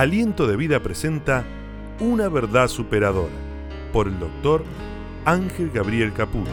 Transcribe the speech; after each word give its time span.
Aliento 0.00 0.46
de 0.46 0.56
Vida 0.56 0.80
presenta 0.80 1.44
Una 2.00 2.30
verdad 2.30 2.68
superadora 2.68 3.34
por 3.92 4.08
el 4.08 4.18
doctor 4.18 4.64
Ángel 5.26 5.70
Gabriel 5.70 6.14
Caputo. 6.14 6.50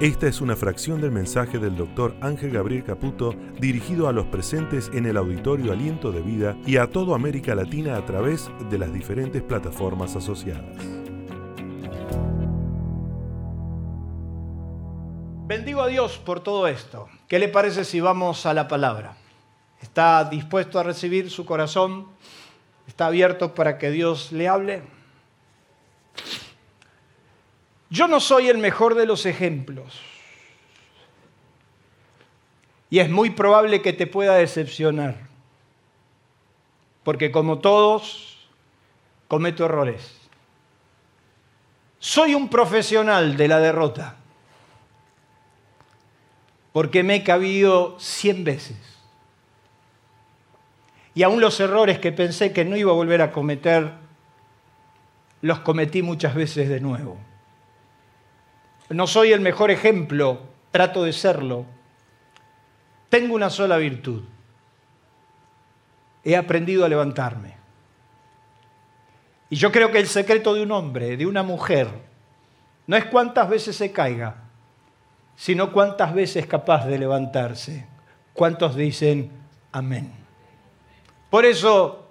Esta 0.00 0.26
es 0.26 0.40
una 0.40 0.56
fracción 0.56 1.00
del 1.00 1.12
mensaje 1.12 1.60
del 1.60 1.76
doctor 1.76 2.16
Ángel 2.20 2.50
Gabriel 2.50 2.82
Caputo 2.82 3.36
dirigido 3.60 4.08
a 4.08 4.12
los 4.12 4.26
presentes 4.26 4.90
en 4.92 5.06
el 5.06 5.16
auditorio 5.16 5.70
Aliento 5.70 6.10
de 6.10 6.20
Vida 6.20 6.56
y 6.66 6.78
a 6.78 6.90
toda 6.90 7.14
América 7.14 7.54
Latina 7.54 7.96
a 7.96 8.04
través 8.04 8.50
de 8.68 8.78
las 8.78 8.92
diferentes 8.92 9.40
plataformas 9.40 10.16
asociadas. 10.16 10.84
Bendigo 15.46 15.80
a 15.80 15.86
Dios 15.86 16.18
por 16.18 16.40
todo 16.40 16.66
esto. 16.66 17.06
¿Qué 17.28 17.38
le 17.38 17.46
parece 17.46 17.84
si 17.84 18.00
vamos 18.00 18.46
a 18.46 18.52
la 18.52 18.66
palabra? 18.66 19.16
¿Está 19.80 20.24
dispuesto 20.24 20.78
a 20.78 20.82
recibir 20.82 21.30
su 21.30 21.44
corazón? 21.44 22.06
¿Está 22.86 23.06
abierto 23.06 23.54
para 23.54 23.78
que 23.78 23.90
Dios 23.90 24.32
le 24.32 24.48
hable? 24.48 24.82
Yo 27.90 28.08
no 28.08 28.20
soy 28.20 28.48
el 28.48 28.58
mejor 28.58 28.94
de 28.94 29.06
los 29.06 29.26
ejemplos. 29.26 30.00
Y 32.90 32.98
es 33.00 33.10
muy 33.10 33.30
probable 33.30 33.82
que 33.82 33.92
te 33.92 34.06
pueda 34.06 34.34
decepcionar. 34.34 35.26
Porque 37.04 37.30
como 37.30 37.58
todos, 37.58 38.48
cometo 39.28 39.64
errores. 39.64 40.16
Soy 41.98 42.34
un 42.34 42.48
profesional 42.48 43.36
de 43.36 43.48
la 43.48 43.58
derrota 43.58 44.16
porque 46.76 47.02
me 47.02 47.14
he 47.14 47.24
cabido 47.24 47.98
cien 47.98 48.44
veces. 48.44 48.76
Y 51.16 51.22
aún 51.22 51.40
los 51.40 51.58
errores 51.60 51.98
que 51.98 52.12
pensé 52.12 52.52
que 52.52 52.66
no 52.66 52.76
iba 52.76 52.92
a 52.92 52.94
volver 52.94 53.22
a 53.22 53.32
cometer, 53.32 53.90
los 55.40 55.60
cometí 55.60 56.02
muchas 56.02 56.34
veces 56.34 56.68
de 56.68 56.78
nuevo. 56.78 57.16
No 58.90 59.06
soy 59.06 59.32
el 59.32 59.40
mejor 59.40 59.70
ejemplo, 59.70 60.42
trato 60.70 61.04
de 61.04 61.14
serlo. 61.14 61.64
Tengo 63.08 63.34
una 63.34 63.48
sola 63.48 63.78
virtud. 63.78 64.24
He 66.22 66.36
aprendido 66.36 66.84
a 66.84 66.88
levantarme. 66.90 67.56
Y 69.48 69.56
yo 69.56 69.72
creo 69.72 69.90
que 69.90 70.00
el 70.00 70.08
secreto 70.08 70.52
de 70.52 70.64
un 70.64 70.70
hombre, 70.70 71.16
de 71.16 71.24
una 71.24 71.42
mujer, 71.42 71.88
no 72.86 72.94
es 72.94 73.06
cuántas 73.06 73.48
veces 73.48 73.74
se 73.74 73.90
caiga, 73.90 74.42
sino 75.34 75.72
cuántas 75.72 76.12
veces 76.12 76.46
capaz 76.46 76.84
de 76.84 76.98
levantarse. 76.98 77.86
¿Cuántos 78.34 78.76
dicen 78.76 79.30
amén? 79.72 80.25
Por 81.36 81.44
eso, 81.44 82.08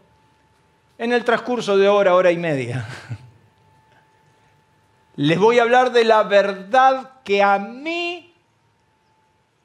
en 1.00 1.12
el 1.12 1.26
transcurso 1.26 1.76
de 1.80 1.90
hora, 1.90 2.14
hora 2.14 2.32
y 2.32 2.38
media, 2.38 2.88
les 5.16 5.40
voy 5.40 5.58
a 5.58 5.64
hablar 5.64 5.92
de 5.92 6.04
la 6.04 6.22
verdad 6.22 7.24
que 7.24 7.42
a 7.42 7.58
mí 7.58 8.36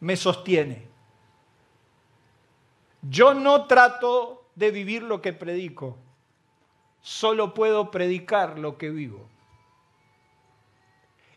me 0.00 0.16
sostiene. 0.16 0.88
Yo 3.03 3.34
no 3.34 3.66
trato 3.66 4.47
de 4.55 4.70
vivir 4.70 5.03
lo 5.03 5.20
que 5.20 5.34
predico, 5.34 5.98
solo 7.03 7.53
puedo 7.53 7.91
predicar 7.91 8.58
lo 8.58 8.78
que 8.78 8.88
vivo. 8.88 9.28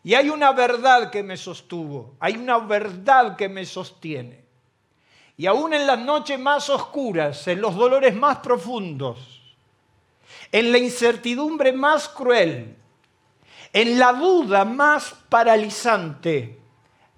Y 0.02 0.14
hay 0.14 0.30
una 0.30 0.54
verdad 0.54 1.12
que 1.12 1.24
me 1.24 1.36
sostuvo, 1.36 2.16
hay 2.22 2.38
una 2.38 2.60
verdad 2.60 3.36
que 3.36 3.50
me 3.50 3.66
sostiene. 3.66 4.43
Y 5.36 5.48
aún 5.48 5.74
en 5.74 5.88
las 5.88 6.00
noches 6.00 6.40
más 6.40 6.70
oscuras, 6.70 7.48
en 7.48 7.62
los 7.62 7.76
dolores 7.76 8.16
más 8.16 8.38
profundos, 8.38 9.42
en 10.52 10.72
la 10.72 10.78
incertidumbre 10.78 11.74
más 11.74 12.08
cruel, 12.08 12.78
en 13.72 13.98
la 13.98 14.14
duda 14.14 14.66
más 14.66 15.16
paralizante, 15.30 16.60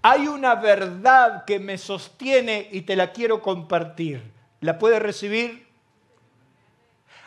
hay 0.01 0.27
una 0.27 0.55
verdad 0.55 1.43
que 1.45 1.59
me 1.59 1.77
sostiene 1.77 2.69
y 2.71 2.81
te 2.81 2.95
la 2.95 3.11
quiero 3.11 3.41
compartir. 3.41 4.31
¿La 4.61 4.79
puedes 4.79 5.01
recibir? 5.01 5.67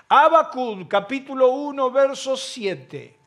Abacud, 0.09 0.87
capítulo 0.89 1.51
1, 1.51 1.91
verso 1.91 2.37
7 2.37 3.19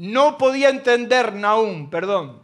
no 0.00 0.38
podía 0.38 0.70
entender 0.70 1.34
Naúm, 1.34 1.90
perdón, 1.90 2.40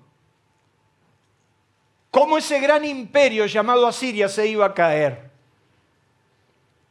cómo 2.16 2.38
ese 2.38 2.58
gran 2.60 2.82
imperio 2.82 3.44
llamado 3.44 3.86
Asiria 3.86 4.26
se 4.30 4.46
iba 4.48 4.64
a 4.64 4.72
caer. 4.72 5.30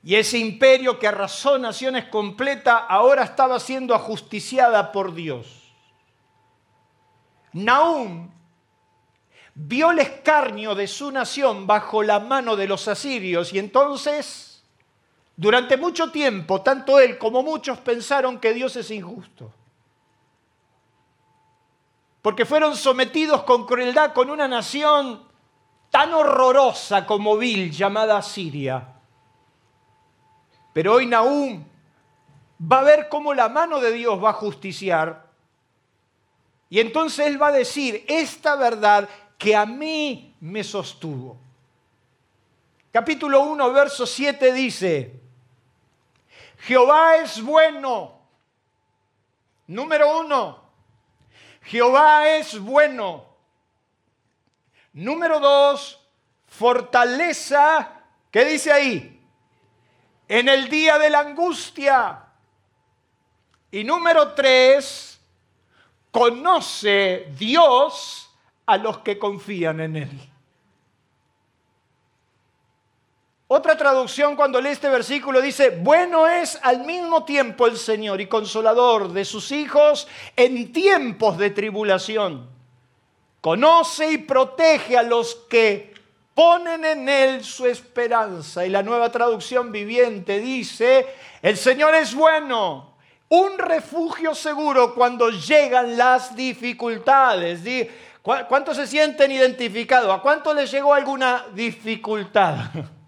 Y 0.04 0.14
ese 0.14 0.38
imperio 0.38 1.00
que 1.00 1.08
arrasó 1.08 1.58
naciones 1.58 2.06
completas 2.06 2.84
ahora 2.88 3.24
estaba 3.24 3.60
siendo 3.60 3.96
ajusticiada 3.96 4.92
por 4.92 5.16
Dios. 5.16 5.74
Naúm 7.54 8.30
vio 9.56 9.90
el 9.90 9.98
escarnio 9.98 10.76
de 10.76 10.86
su 10.86 11.10
nación 11.10 11.66
bajo 11.66 12.04
la 12.04 12.20
mano 12.20 12.56
de 12.56 12.68
los 12.68 12.88
asirios 12.88 13.52
y 13.52 13.58
entonces, 13.58 14.62
durante 15.36 15.76
mucho 15.76 16.12
tiempo, 16.12 16.62
tanto 16.62 17.00
él 17.00 17.18
como 17.18 17.42
muchos 17.42 17.80
pensaron 17.80 18.40
que 18.40 18.54
Dios 18.54 18.76
es 18.76 18.92
injusto 18.92 19.52
porque 22.26 22.44
fueron 22.44 22.76
sometidos 22.76 23.44
con 23.44 23.68
crueldad 23.68 24.12
con 24.12 24.32
una 24.32 24.48
nación 24.48 25.28
tan 25.92 26.12
horrorosa 26.12 27.06
como 27.06 27.38
vil 27.38 27.72
llamada 27.72 28.20
Siria. 28.24 28.96
Pero 30.74 30.94
hoy 30.94 31.06
Nahum 31.06 31.64
va 32.60 32.80
a 32.80 32.84
ver 32.84 33.10
cómo 33.10 33.36
la 33.36 33.48
mano 33.48 33.80
de 33.80 33.92
Dios 33.92 34.24
va 34.24 34.32
a 34.32 34.34
justiciar 34.34 35.28
y 36.68 36.80
entonces 36.80 37.28
él 37.28 37.40
va 37.40 37.50
a 37.50 37.52
decir 37.52 38.04
esta 38.08 38.56
verdad 38.56 39.08
que 39.38 39.56
a 39.56 39.68
mí 39.68 40.36
me 40.40 40.64
sostuvo. 40.64 41.38
Capítulo 42.92 43.42
1, 43.42 43.72
verso 43.72 44.08
7 44.08 44.52
dice, 44.52 45.22
Jehová 46.58 47.18
es 47.18 47.40
bueno. 47.40 48.14
Número 49.68 50.22
uno, 50.22 50.65
Jehová 51.66 52.30
es 52.30 52.60
bueno. 52.60 53.26
Número 54.94 55.40
dos, 55.40 56.00
fortaleza, 56.48 58.04
¿qué 58.32 58.46
dice 58.46 58.72
ahí? 58.72 59.22
En 60.28 60.48
el 60.48 60.70
día 60.70 60.98
de 60.98 61.10
la 61.10 61.20
angustia. 61.20 62.24
Y 63.72 63.84
número 63.84 64.34
tres, 64.34 65.20
conoce 66.12 67.28
Dios 67.38 68.34
a 68.66 68.78
los 68.78 69.00
que 69.00 69.20
confían 69.20 69.82
en 69.82 69.96
Él. 69.98 70.35
Otra 73.58 73.78
traducción 73.78 74.36
cuando 74.36 74.60
lee 74.60 74.72
este 74.72 74.90
versículo 74.90 75.42
dice, 75.42 75.70
bueno 75.70 76.28
es 76.28 76.60
al 76.62 76.84
mismo 76.84 77.24
tiempo 77.24 77.68
el 77.68 77.78
Señor 77.78 78.20
y 78.20 78.28
consolador 78.28 79.14
de 79.14 79.24
sus 79.24 79.50
hijos 79.54 80.10
en 80.36 80.74
tiempos 80.74 81.38
de 81.38 81.52
tribulación. 81.52 82.50
Conoce 83.40 84.12
y 84.12 84.18
protege 84.18 84.98
a 84.98 85.04
los 85.04 85.36
que 85.50 85.94
ponen 86.34 86.84
en 86.84 87.08
Él 87.08 87.46
su 87.46 87.66
esperanza. 87.66 88.66
Y 88.66 88.70
la 88.70 88.84
nueva 88.84 89.10
traducción 89.10 89.72
viviente 89.72 90.42
dice, 90.42 91.08
el 91.42 91.56
Señor 91.56 91.96
es 91.96 92.14
bueno, 92.14 92.98
un 93.30 93.58
refugio 93.58 94.36
seguro 94.36 94.94
cuando 94.94 95.30
llegan 95.30 95.96
las 95.96 96.36
dificultades. 96.36 97.62
¿Cuántos 98.22 98.76
se 98.76 98.86
sienten 98.86 99.32
identificados? 99.32 100.14
¿A 100.14 100.22
cuánto 100.22 100.54
les 100.54 100.70
llegó 100.70 100.94
alguna 100.94 101.46
dificultad? 101.54 102.58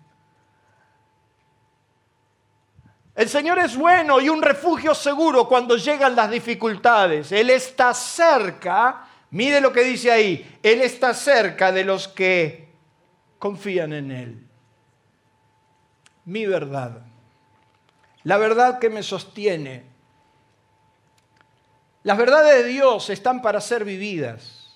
El 3.18 3.28
Señor 3.30 3.58
es 3.58 3.76
bueno 3.76 4.22
y 4.22 4.30
un 4.30 4.44
refugio 4.44 4.94
seguro 4.94 5.48
cuando 5.48 5.76
llegan 5.76 6.16
las 6.16 6.30
dificultades. 6.30 7.32
Él 7.32 7.50
está 7.50 7.92
cerca, 7.92 9.08
mire 9.32 9.60
lo 9.60 9.74
que 9.74 9.84
dice 9.84 10.12
ahí, 10.12 10.60
Él 10.62 10.82
está 10.82 11.16
cerca 11.16 11.72
de 11.72 11.84
los 11.84 12.08
que 12.08 12.70
confían 13.40 13.94
en 13.94 14.12
Él. 14.12 14.48
Mi 16.26 16.46
verdad, 16.46 17.02
la 18.22 18.38
verdad 18.38 18.78
que 18.78 18.92
me 18.92 19.02
sostiene. 19.02 19.84
Las 22.04 22.20
verdades 22.20 22.64
de 22.64 22.70
Dios 22.70 23.10
están 23.10 23.42
para 23.42 23.62
ser 23.62 23.84
vividas. 23.84 24.76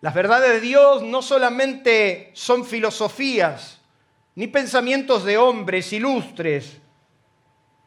Las 0.00 0.14
verdades 0.14 0.50
de 0.50 0.60
Dios 0.60 1.02
no 1.02 1.20
solamente 1.20 2.30
son 2.34 2.64
filosofías, 2.64 3.80
ni 4.36 4.46
pensamientos 4.46 5.24
de 5.24 5.36
hombres 5.36 5.92
ilustres, 5.92 6.80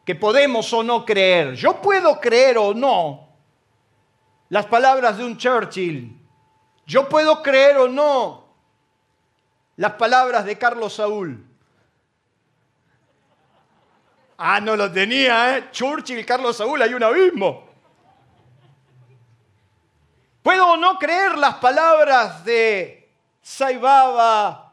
que 0.08 0.14
podemos 0.14 0.72
o 0.72 0.82
no 0.82 1.04
creer. 1.04 1.54
Yo 1.54 1.82
puedo 1.82 2.18
creer 2.18 2.56
o 2.56 2.72
no 2.72 3.28
las 4.48 4.64
palabras 4.64 5.18
de 5.18 5.24
un 5.24 5.36
Churchill. 5.36 6.18
Yo 6.86 7.06
puedo 7.10 7.42
creer 7.42 7.76
o 7.76 7.88
no 7.88 8.48
las 9.76 9.92
palabras 9.92 10.46
de 10.46 10.56
Carlos 10.56 10.94
Saúl. 10.94 11.46
Ah, 14.38 14.62
no 14.62 14.76
lo 14.76 14.90
tenía, 14.90 15.58
¿eh? 15.58 15.68
Churchill, 15.72 16.24
Carlos 16.24 16.56
Saúl, 16.56 16.80
hay 16.80 16.94
un 16.94 17.02
abismo. 17.02 17.68
Puedo 20.42 20.78
no 20.78 20.98
creer 20.98 21.36
las 21.36 21.56
palabras 21.56 22.42
de 22.46 23.12
Saibaba, 23.42 24.72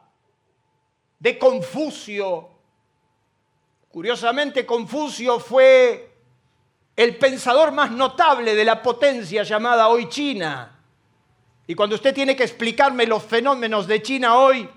de 1.18 1.38
Confucio. 1.38 2.55
Curiosamente, 3.96 4.66
Confucio 4.66 5.40
fue 5.40 6.12
el 6.94 7.16
pensador 7.16 7.72
más 7.72 7.90
notable 7.90 8.54
de 8.54 8.62
la 8.62 8.82
potencia 8.82 9.42
llamada 9.42 9.88
hoy 9.88 10.06
China. 10.10 10.78
Y 11.66 11.74
cuando 11.74 11.96
usted 11.96 12.14
tiene 12.14 12.36
que 12.36 12.42
explicarme 12.42 13.06
los 13.06 13.22
fenómenos 13.22 13.86
de 13.86 14.02
China 14.02 14.36
hoy, 14.36 14.68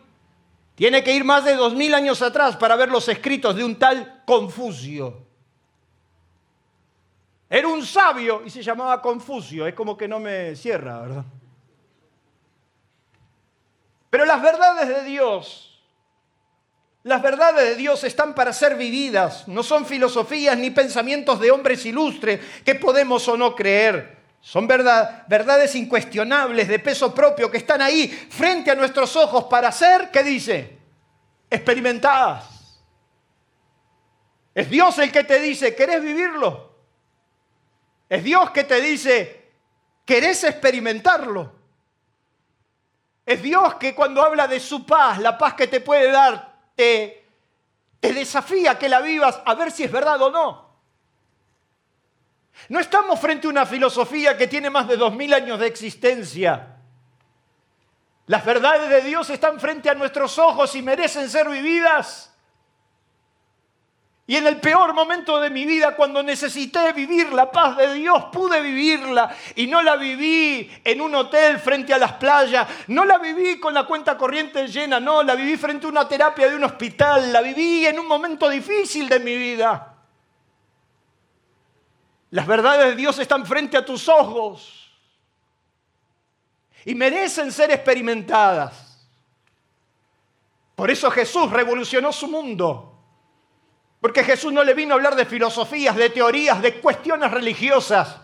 tiene 0.74 1.04
que 1.04 1.14
ir 1.14 1.26
más 1.26 1.44
de 1.44 1.58
dos 1.58 1.76
mil 1.76 1.94
años 1.94 2.22
atrás 2.22 2.56
para 2.56 2.78
ver 2.78 2.88
los 2.88 3.10
escritos 3.10 3.58
de 3.58 3.66
un 3.66 3.78
tal 3.78 4.24
Confucio. 4.26 5.28
Era 7.50 7.68
un 7.68 7.86
sabio 7.86 8.44
y 8.46 8.50
se 8.50 8.64
llamaba 8.64 9.02
Confucio. 9.02 9.68
Es 9.68 9.74
como 9.74 9.98
que 9.98 10.08
no 10.08 10.22
me 10.22 10.56
cierra, 10.56 11.02
¿verdad? 11.02 11.26
Pero 14.10 14.24
las 14.24 14.42
verdades 14.42 14.88
de 14.88 15.04
Dios, 15.04 15.69
las 17.10 17.24
verdades 17.24 17.70
de 17.70 17.76
Dios 17.76 18.04
están 18.04 18.36
para 18.36 18.54
ser 18.54 18.76
vividas. 18.76 19.48
No 19.48 19.64
son 19.64 19.84
filosofías 19.88 20.56
ni 20.56 20.70
pensamientos 20.70 21.40
de 21.40 21.50
hombres 21.50 21.84
ilustres 21.88 22.40
que 22.64 22.76
podemos 22.76 23.28
o 23.28 23.36
no 23.36 23.56
creer. 23.56 24.20
Son 24.40 24.68
verdades 24.68 25.74
incuestionables, 25.74 26.68
de 26.68 26.78
peso 26.78 27.14
propio, 27.14 27.50
que 27.50 27.58
están 27.58 27.82
ahí 27.82 28.08
frente 28.08 28.70
a 28.70 28.76
nuestros 28.76 29.16
ojos 29.16 29.46
para 29.46 29.72
ser, 29.72 30.12
¿qué 30.12 30.22
dice? 30.22 30.78
Experimentadas. 31.50 32.80
Es 34.54 34.70
Dios 34.70 35.00
el 35.00 35.12
que 35.12 35.24
te 35.24 35.40
dice, 35.40 35.74
¿querés 35.74 36.04
vivirlo? 36.04 36.76
Es 38.08 38.24
Dios 38.24 38.52
que 38.52 38.66
te 38.66 38.80
dice, 38.82 39.50
¿querés 40.06 40.44
experimentarlo? 40.44 41.54
Es 43.26 43.42
Dios 43.42 43.74
que 43.76 43.96
cuando 43.96 44.22
habla 44.22 44.48
de 44.48 44.60
su 44.60 44.86
paz, 44.86 45.18
la 45.18 45.40
paz 45.40 45.56
que 45.56 45.66
te 45.66 45.82
puede 45.82 46.12
dar, 46.12 46.49
te, 46.80 47.26
desafía 48.00 48.80
que 48.80 48.88
la 48.88 49.02
vivas 49.02 49.42
a 49.46 49.54
ver 49.54 49.70
si 49.70 49.84
es 49.84 49.92
verdad 49.92 50.22
o 50.22 50.32
no. 50.32 50.70
No 52.70 52.80
estamos 52.80 53.20
frente 53.20 53.48
a 53.48 53.50
una 53.50 53.66
filosofía 53.66 54.38
que 54.38 54.48
tiene 54.48 54.70
más 54.70 54.88
de 54.88 54.96
dos 54.96 55.14
mil 55.14 55.34
años 55.34 55.60
de 55.60 55.68
existencia. 55.68 56.78
Las 58.28 58.46
verdades 58.46 58.90
de 58.90 59.02
Dios 59.02 59.30
están 59.30 59.60
frente 59.60 59.90
a 59.90 59.94
nuestros 59.94 60.40
ojos 60.40 60.74
y 60.76 60.82
merecen 60.82 61.30
ser 61.30 61.50
vividas. 61.50 62.29
Y 64.30 64.36
en 64.36 64.46
el 64.46 64.60
peor 64.60 64.94
momento 64.94 65.40
de 65.40 65.50
mi 65.50 65.66
vida, 65.66 65.96
cuando 65.96 66.22
necesité 66.22 66.94
vivir 66.94 67.34
la 67.34 67.50
paz 67.50 67.76
de 67.76 67.96
Dios, 67.96 68.26
pude 68.32 68.62
vivirla. 68.62 69.36
Y 69.56 69.66
no 69.66 69.82
la 69.82 69.96
viví 69.96 70.70
en 70.84 71.02
un 71.02 71.16
hotel 71.16 71.58
frente 71.58 71.96
a 71.96 71.98
las 71.98 72.14
playas, 72.14 72.68
no 72.90 73.06
la 73.06 73.18
viví 73.18 73.60
con 73.60 73.74
la 73.74 73.86
cuenta 73.86 74.16
corriente 74.16 74.68
llena, 74.68 75.00
no, 75.00 75.24
la 75.24 75.34
viví 75.34 75.58
frente 75.58 75.88
a 75.88 75.90
una 75.90 76.08
terapia 76.08 76.48
de 76.48 76.56
un 76.56 76.64
hospital, 76.64 77.34
la 77.34 77.42
viví 77.42 77.88
en 77.88 77.98
un 77.98 78.06
momento 78.06 78.48
difícil 78.48 79.10
de 79.10 79.20
mi 79.20 79.36
vida. 79.36 79.96
Las 82.30 82.46
verdades 82.46 82.90
de 82.90 82.96
Dios 82.98 83.18
están 83.18 83.48
frente 83.48 83.78
a 83.78 83.84
tus 83.84 84.08
ojos 84.08 84.92
y 86.86 86.94
merecen 86.94 87.52
ser 87.52 87.72
experimentadas. 87.72 89.10
Por 90.76 90.92
eso 90.92 91.10
Jesús 91.10 91.50
revolucionó 91.50 92.14
su 92.14 92.28
mundo. 92.28 92.89
Porque 94.02 94.24
Jesús 94.24 94.54
no 94.54 94.64
le 94.64 94.74
vino 94.74 94.94
a 94.94 94.98
hablar 94.98 95.16
de 95.16 95.26
filosofías, 95.26 95.96
de 95.96 96.10
teorías, 96.10 96.62
de 96.62 96.80
cuestiones 96.80 97.32
religiosas. 97.32 98.18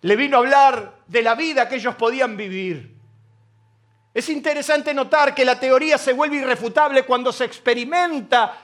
Le 0.00 0.16
vino 0.16 0.36
a 0.36 0.40
hablar 0.40 0.94
de 1.06 1.22
la 1.22 1.34
vida 1.34 1.68
que 1.68 1.76
ellos 1.76 1.94
podían 1.94 2.36
vivir. 2.36 2.96
Es 4.14 4.28
interesante 4.28 4.94
notar 4.94 5.34
que 5.34 5.44
la 5.44 5.60
teoría 5.60 5.98
se 5.98 6.12
vuelve 6.12 6.36
irrefutable 6.36 7.04
cuando 7.04 7.32
se 7.32 7.44
experimenta 7.44 8.62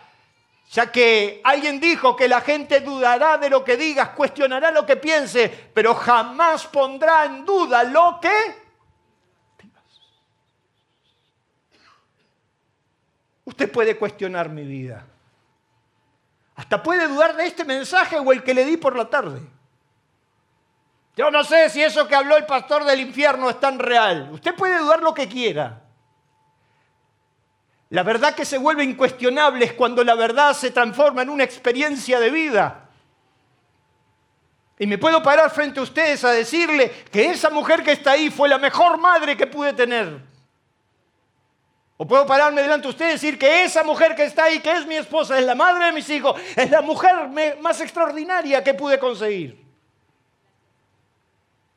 ya 0.71 0.91
que 0.91 1.41
alguien 1.45 1.79
dijo 1.79 2.17
que 2.17 2.27
la 2.27 2.41
gente 2.41 2.81
dudará 2.81 3.39
de 3.39 3.51
lo 3.51 3.63
que 3.63 3.77
digas, 3.77 4.09
cuestionará 4.11 4.71
lo 4.71 4.85
que 4.87 4.97
piense, 4.97 5.49
pero 5.73 5.95
jamás 5.95 6.67
pondrá 6.67 7.27
en 7.27 7.45
duda 7.45 7.85
lo 7.85 8.19
que 8.21 8.65
Usted 13.47 13.71
puede 13.71 13.99
cuestionar 13.99 14.49
mi 14.49 14.65
vida. 14.65 15.07
Hasta 16.57 16.83
puede 16.83 17.09
dudar 17.09 17.37
de 17.37 17.47
este 17.47 17.65
mensaje 17.65 18.19
o 18.19 18.33
el 18.33 18.43
que 18.43 18.55
le 18.55 18.65
di 18.65 18.77
por 18.77 18.97
la 18.97 19.11
tarde. 19.11 19.41
Yo 21.17 21.31
no 21.31 21.45
sé 21.45 21.69
si 21.71 21.83
eso 21.83 22.09
que 22.09 22.15
habló 22.15 22.37
el 22.37 22.47
pastor 22.47 22.85
del 22.85 23.01
infierno 23.01 23.49
es 23.51 23.61
tan 23.61 23.79
real. 23.79 24.31
Usted 24.33 24.55
puede 24.55 24.79
dudar 24.79 25.03
lo 25.03 25.15
que 25.15 25.29
quiera. 25.29 25.83
La 27.91 28.03
verdad 28.03 28.35
que 28.35 28.45
se 28.45 28.59
vuelve 28.59 28.83
incuestionable 28.83 29.65
es 29.65 29.73
cuando 29.75 30.03
la 30.03 30.17
verdad 30.17 30.53
se 30.55 30.71
transforma 30.71 31.23
en 31.23 31.29
una 31.29 31.45
experiencia 31.45 32.19
de 32.19 32.31
vida. 32.31 32.89
Y 34.79 34.87
me 34.87 34.99
puedo 34.99 35.23
parar 35.23 35.51
frente 35.51 35.79
a 35.79 35.85
ustedes 35.85 36.25
a 36.25 36.33
decirle 36.33 36.91
que 37.13 37.31
esa 37.31 37.51
mujer 37.51 37.85
que 37.85 37.93
está 37.93 38.13
ahí 38.13 38.31
fue 38.31 38.49
la 38.49 38.59
mejor 38.59 38.99
madre 38.99 39.37
que 39.37 39.47
pude 39.47 39.73
tener. 39.73 40.34
O 41.97 42.07
puedo 42.07 42.27
pararme 42.27 42.63
delante 42.63 42.89
de 42.89 42.91
ustedes 42.91 43.11
y 43.11 43.27
decir 43.27 43.39
que 43.39 43.65
esa 43.65 43.85
mujer 43.85 44.17
que 44.17 44.25
está 44.25 44.45
ahí, 44.45 44.59
que 44.59 44.73
es 44.73 44.87
mi 44.87 44.97
esposa, 44.97 45.39
es 45.39 45.45
la 45.45 45.55
madre 45.55 45.87
de 45.87 45.93
mis 45.93 46.09
hijos, 46.11 46.41
es 46.57 46.71
la 46.71 46.83
mujer 46.83 47.31
más 47.61 47.81
extraordinaria 47.81 48.65
que 48.65 48.75
pude 48.75 48.99
conseguir. 48.99 49.65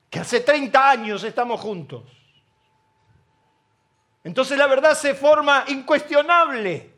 Que 0.10 0.20
hace 0.20 0.40
30 0.40 0.90
años 0.90 1.24
estamos 1.24 1.62
juntos. 1.62 2.04
Entonces 4.24 4.58
la 4.58 4.66
verdad 4.66 4.96
se 4.96 5.14
forma 5.14 5.66
incuestionable. 5.68 6.94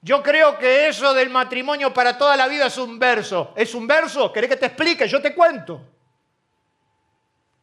Yo 0.00 0.22
creo 0.22 0.58
que 0.58 0.88
eso 0.88 1.12
del 1.12 1.28
matrimonio 1.28 1.92
para 1.92 2.16
toda 2.16 2.36
la 2.36 2.48
vida 2.48 2.66
es 2.66 2.78
un 2.78 2.98
verso. 2.98 3.52
¿Es 3.54 3.74
un 3.74 3.86
verso? 3.86 4.32
¿Querés 4.32 4.50
que 4.50 4.56
te 4.56 4.66
explique? 4.66 5.06
Yo 5.06 5.20
te 5.20 5.34
cuento. 5.34 5.80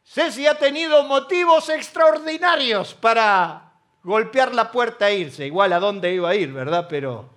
Ceci 0.04 0.46
ha 0.46 0.56
tenido 0.56 1.02
motivos 1.04 1.68
extraordinarios 1.68 2.94
para 2.94 3.69
golpear 4.02 4.54
la 4.54 4.70
puerta 4.70 5.10
e 5.10 5.18
irse. 5.18 5.46
Igual 5.46 5.72
a 5.72 5.80
dónde 5.80 6.12
iba 6.12 6.30
a 6.30 6.34
ir, 6.34 6.52
¿verdad? 6.52 6.86
Pero... 6.88 7.28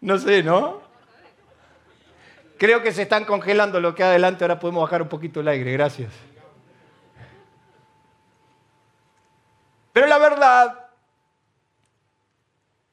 No 0.00 0.18
sé, 0.18 0.42
¿no? 0.42 0.82
Creo 2.58 2.82
que 2.82 2.92
se 2.92 3.02
están 3.02 3.24
congelando 3.24 3.80
lo 3.80 3.94
que 3.94 4.04
adelante. 4.04 4.44
Ahora 4.44 4.60
podemos 4.60 4.82
bajar 4.82 5.02
un 5.02 5.08
poquito 5.08 5.40
el 5.40 5.48
aire. 5.48 5.72
Gracias. 5.72 6.12
Pero 9.92 10.06
la 10.06 10.18
verdad, 10.18 10.90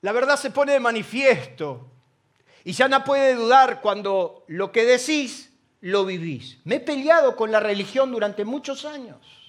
la 0.01 0.11
verdad 0.11 0.37
se 0.37 0.51
pone 0.51 0.73
de 0.73 0.79
manifiesto. 0.79 1.87
Y 2.63 2.73
ya 2.73 2.87
no 2.87 3.03
puede 3.03 3.33
dudar 3.33 3.81
cuando 3.81 4.45
lo 4.47 4.71
que 4.71 4.85
decís 4.85 5.51
lo 5.81 6.05
vivís. 6.05 6.59
Me 6.63 6.75
he 6.75 6.79
peleado 6.79 7.35
con 7.35 7.51
la 7.51 7.59
religión 7.59 8.11
durante 8.11 8.45
muchos 8.45 8.85
años. 8.85 9.40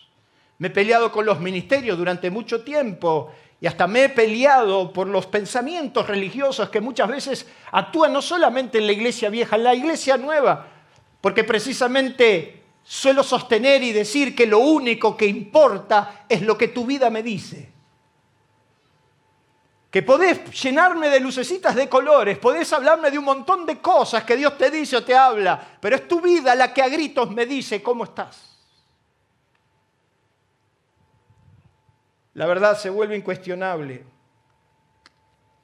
Me 0.62 0.68
he 0.68 0.70
peleado 0.70 1.10
con 1.10 1.26
los 1.26 1.40
ministerios 1.40 1.98
durante 1.98 2.30
mucho 2.30 2.62
tiempo. 2.62 3.32
Y 3.60 3.66
hasta 3.66 3.88
me 3.88 4.04
he 4.04 4.08
peleado 4.10 4.92
por 4.92 5.08
los 5.08 5.26
pensamientos 5.26 6.06
religiosos 6.06 6.70
que 6.70 6.80
muchas 6.80 7.08
veces 7.08 7.48
actúan 7.72 8.12
no 8.12 8.22
solamente 8.22 8.78
en 8.78 8.86
la 8.86 8.92
iglesia 8.92 9.28
vieja, 9.28 9.56
en 9.56 9.64
la 9.64 9.74
iglesia 9.74 10.16
nueva. 10.16 10.68
Porque 11.20 11.42
precisamente 11.42 12.62
suelo 12.84 13.24
sostener 13.24 13.82
y 13.82 13.90
decir 13.90 14.36
que 14.36 14.46
lo 14.46 14.60
único 14.60 15.16
que 15.16 15.26
importa 15.26 16.26
es 16.28 16.42
lo 16.42 16.56
que 16.56 16.68
tu 16.68 16.86
vida 16.86 17.10
me 17.10 17.24
dice. 17.24 17.68
Que 19.90 20.02
podés 20.04 20.48
llenarme 20.62 21.08
de 21.08 21.18
lucecitas 21.18 21.74
de 21.74 21.88
colores, 21.88 22.38
podés 22.38 22.72
hablarme 22.72 23.10
de 23.10 23.18
un 23.18 23.24
montón 23.24 23.66
de 23.66 23.80
cosas 23.80 24.22
que 24.22 24.36
Dios 24.36 24.56
te 24.56 24.70
dice 24.70 24.98
o 24.98 25.02
te 25.02 25.16
habla, 25.16 25.60
pero 25.80 25.96
es 25.96 26.06
tu 26.06 26.20
vida 26.20 26.54
la 26.54 26.72
que 26.72 26.82
a 26.82 26.88
gritos 26.88 27.32
me 27.32 27.46
dice 27.46 27.82
cómo 27.82 28.04
estás. 28.04 28.51
La 32.34 32.46
verdad 32.46 32.78
se 32.78 32.90
vuelve 32.90 33.16
incuestionable. 33.16 34.04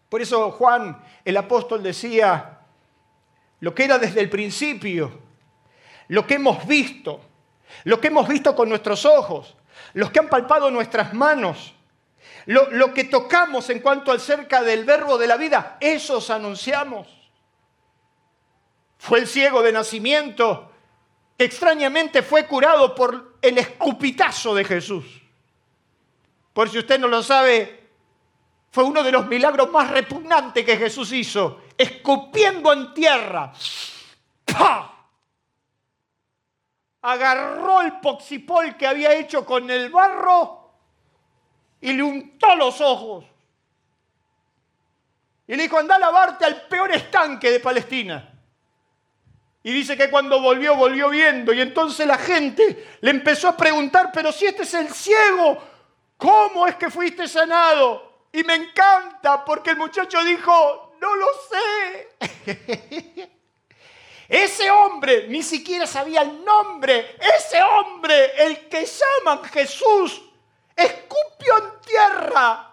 Por 0.09 0.23
eso 0.23 0.51
Juan, 0.53 1.03
el 1.25 1.37
apóstol, 1.37 1.83
decía, 1.83 2.61
lo 3.61 3.75
que 3.75 3.85
era 3.85 3.99
desde 3.99 4.21
el 4.21 4.31
principio, 4.31 5.21
lo 6.09 6.27
que 6.27 6.35
hemos 6.35 6.67
visto, 6.67 7.21
lo 7.85 8.01
que 8.01 8.09
hemos 8.09 8.27
visto 8.29 8.55
con 8.55 8.69
nuestros 8.69 9.05
ojos, 9.05 9.57
los 9.95 10.11
que 10.11 10.19
han 10.19 10.29
palpado 10.29 10.71
nuestras 10.71 11.13
manos, 11.13 11.75
lo, 12.47 12.95
que 12.95 13.05
tocamos 13.05 13.69
en 13.69 13.81
cuanto 13.81 14.11
al 14.11 14.21
cerca 14.21 14.63
del 14.63 14.85
verbo 14.85 15.19
de 15.19 15.27
la 15.27 15.37
vida, 15.37 15.77
esos 15.81 16.31
anunciamos. 16.31 17.07
Fue 18.97 19.19
el 19.19 19.27
ciego 19.27 19.63
de 19.63 19.73
nacimiento 19.73 20.73
que 21.37 21.45
extrañamente 21.45 22.23
fue 22.23 22.47
curado 22.47 22.95
por 22.95 23.37
el 23.43 23.59
escupitazo 23.59 24.55
de 24.55 24.65
Jesús. 24.65 25.05
Por 26.59 26.69
si 26.69 26.77
usted 26.77 26.99
no 26.99 27.07
lo 27.07 27.23
sabe, 27.23 27.88
fue 28.73 28.83
uno 28.83 29.05
de 29.05 29.12
los 29.12 29.29
milagros 29.29 29.71
más 29.71 29.93
repugnantes 29.93 30.65
que 30.65 30.77
Jesús 30.77 31.12
hizo, 31.12 31.62
escupiendo 31.77 32.73
en 32.73 32.93
tierra. 32.93 33.53
¡Pah! 34.45 34.93
Agarró 37.03 37.83
el 37.83 38.00
poxipol 38.00 38.77
que 38.77 38.88
había 38.88 39.12
hecho 39.12 39.47
con 39.47 39.71
el 39.71 39.88
barro 39.91 40.73
y 41.81 41.93
le 41.93 42.03
untó 42.03 42.57
los 42.57 42.81
ojos. 42.81 43.25
Y 45.47 45.55
le 45.55 45.62
dijo, 45.62 45.79
anda 45.79 45.95
a 45.95 46.00
lavarte 46.00 46.45
al 46.45 46.62
peor 46.62 46.91
estanque 46.91 47.53
de 47.53 47.61
Palestina. 47.61 48.35
Y 49.62 49.73
dice 49.73 49.97
que 49.97 50.11
cuando 50.11 50.43
volvió, 50.43 50.75
volvió 50.75 51.09
viendo. 51.09 51.53
Y 51.53 51.61
entonces 51.61 52.05
la 52.05 52.19
gente 52.19 52.97
le 53.00 53.12
empezó 53.12 53.47
a 53.47 53.57
preguntar, 53.57 54.11
pero 54.12 54.33
si 54.33 54.47
este 54.47 54.65
es 54.65 54.75
el 54.75 54.88
ciego, 54.88 55.77
¿cómo 56.19 56.67
es 56.67 56.75
que 56.75 56.91
fuiste 56.91 57.27
sanado? 57.27 58.27
Y 58.31 58.45
me 58.45 58.55
encanta 58.55 59.43
porque 59.43 59.71
el 59.71 59.79
muchacho 59.79 60.23
dijo, 60.23 60.95
no 61.01 61.17
lo 61.17 61.27
sé. 61.49 63.29
Ese 64.29 64.71
hombre 64.71 65.27
ni 65.29 65.43
siquiera 65.43 65.87
sabía 65.87 66.21
el 66.21 66.45
nombre. 66.45 67.17
Ese 67.39 67.63
hombre, 67.63 68.45
el 68.45 68.69
que 68.69 68.85
llaman 68.85 69.43
Jesús, 69.45 70.23
escupió 70.77 71.57
en 71.57 71.81
tierra 71.81 72.68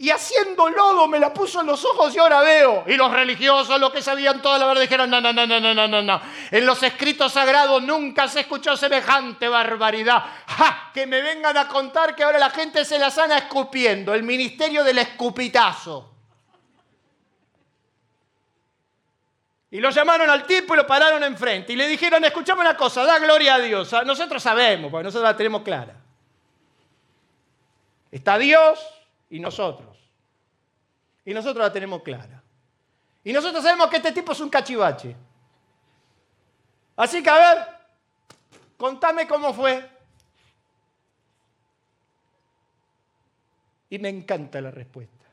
y 0.00 0.08
haciendo 0.08 0.70
lodo 0.70 1.06
me 1.08 1.18
la 1.18 1.32
puso 1.32 1.60
en 1.60 1.66
los 1.66 1.84
ojos 1.84 2.16
y 2.16 2.18
ahora 2.18 2.40
veo. 2.40 2.84
Y 2.86 2.96
los 2.96 3.12
religiosos, 3.12 3.78
los 3.78 3.92
que 3.92 4.00
sabían 4.00 4.40
toda 4.40 4.56
la 4.56 4.66
verdad, 4.66 4.80
dijeron, 4.80 5.10
no, 5.10 5.20
no, 5.20 5.30
no, 5.30 5.46
no, 5.46 5.60
no, 5.60 5.86
no, 5.86 6.02
no. 6.02 6.20
En 6.50 6.64
los 6.64 6.82
escritos 6.82 7.34
sagrados 7.34 7.82
nunca 7.82 8.26
se 8.26 8.40
escuchó 8.40 8.78
semejante 8.78 9.46
barbaridad. 9.46 10.24
¡Ja! 10.46 10.90
Que 10.94 11.06
me 11.06 11.20
vengan 11.20 11.54
a 11.58 11.68
contar 11.68 12.16
que 12.16 12.24
ahora 12.24 12.38
la 12.38 12.48
gente 12.48 12.82
se 12.86 12.98
la 12.98 13.10
sana 13.10 13.36
escupiendo. 13.36 14.14
El 14.14 14.22
ministerio 14.22 14.82
del 14.84 14.96
escupitazo. 15.00 16.10
Y 19.70 19.80
lo 19.80 19.90
llamaron 19.90 20.30
al 20.30 20.46
tipo 20.46 20.72
y 20.72 20.78
lo 20.78 20.86
pararon 20.86 21.22
enfrente. 21.24 21.74
Y 21.74 21.76
le 21.76 21.86
dijeron, 21.86 22.24
escuchame 22.24 22.62
una 22.62 22.74
cosa, 22.74 23.04
da 23.04 23.18
gloria 23.18 23.56
a 23.56 23.58
Dios. 23.58 23.94
Nosotros 24.06 24.42
sabemos, 24.42 24.90
porque 24.90 25.04
nosotros 25.04 25.30
la 25.30 25.36
tenemos 25.36 25.60
clara. 25.60 25.94
Está 28.10 28.38
Dios 28.38 28.80
y 29.28 29.40
nosotros. 29.40 29.89
Y 31.30 31.32
nosotros 31.32 31.64
la 31.64 31.72
tenemos 31.72 32.02
clara. 32.02 32.42
Y 33.22 33.32
nosotros 33.32 33.62
sabemos 33.62 33.86
que 33.86 33.98
este 33.98 34.10
tipo 34.10 34.32
es 34.32 34.40
un 34.40 34.50
cachivache. 34.50 35.14
Así 36.96 37.22
que 37.22 37.30
a 37.30 37.38
ver, 37.38 37.58
contame 38.76 39.28
cómo 39.28 39.54
fue. 39.54 39.88
Y 43.90 44.00
me 44.00 44.08
encanta 44.08 44.60
la 44.60 44.72
respuesta. 44.72 45.24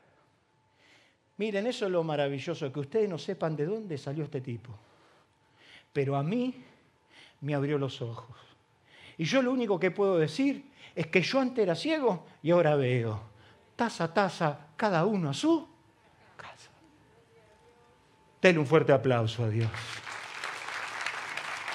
Miren, 1.36 1.66
eso 1.66 1.86
es 1.86 1.90
lo 1.90 2.04
maravilloso, 2.04 2.72
que 2.72 2.78
ustedes 2.78 3.08
no 3.08 3.18
sepan 3.18 3.56
de 3.56 3.66
dónde 3.66 3.98
salió 3.98 4.22
este 4.22 4.40
tipo. 4.40 4.70
Pero 5.92 6.14
a 6.14 6.22
mí 6.22 6.64
me 7.40 7.56
abrió 7.56 7.76
los 7.76 8.00
ojos. 8.02 8.36
Y 9.16 9.24
yo 9.24 9.42
lo 9.42 9.50
único 9.50 9.80
que 9.80 9.90
puedo 9.90 10.16
decir 10.16 10.70
es 10.94 11.08
que 11.08 11.22
yo 11.22 11.40
antes 11.40 11.60
era 11.60 11.74
ciego 11.74 12.24
y 12.40 12.52
ahora 12.52 12.76
veo. 12.76 13.20
Taza 13.74 14.04
a 14.04 14.14
taza, 14.14 14.68
cada 14.76 15.04
uno 15.04 15.30
a 15.30 15.34
su 15.34 15.77
Denle 18.40 18.60
un 18.60 18.66
fuerte 18.66 18.92
aplauso 18.92 19.44
a 19.44 19.48
Dios. 19.48 19.68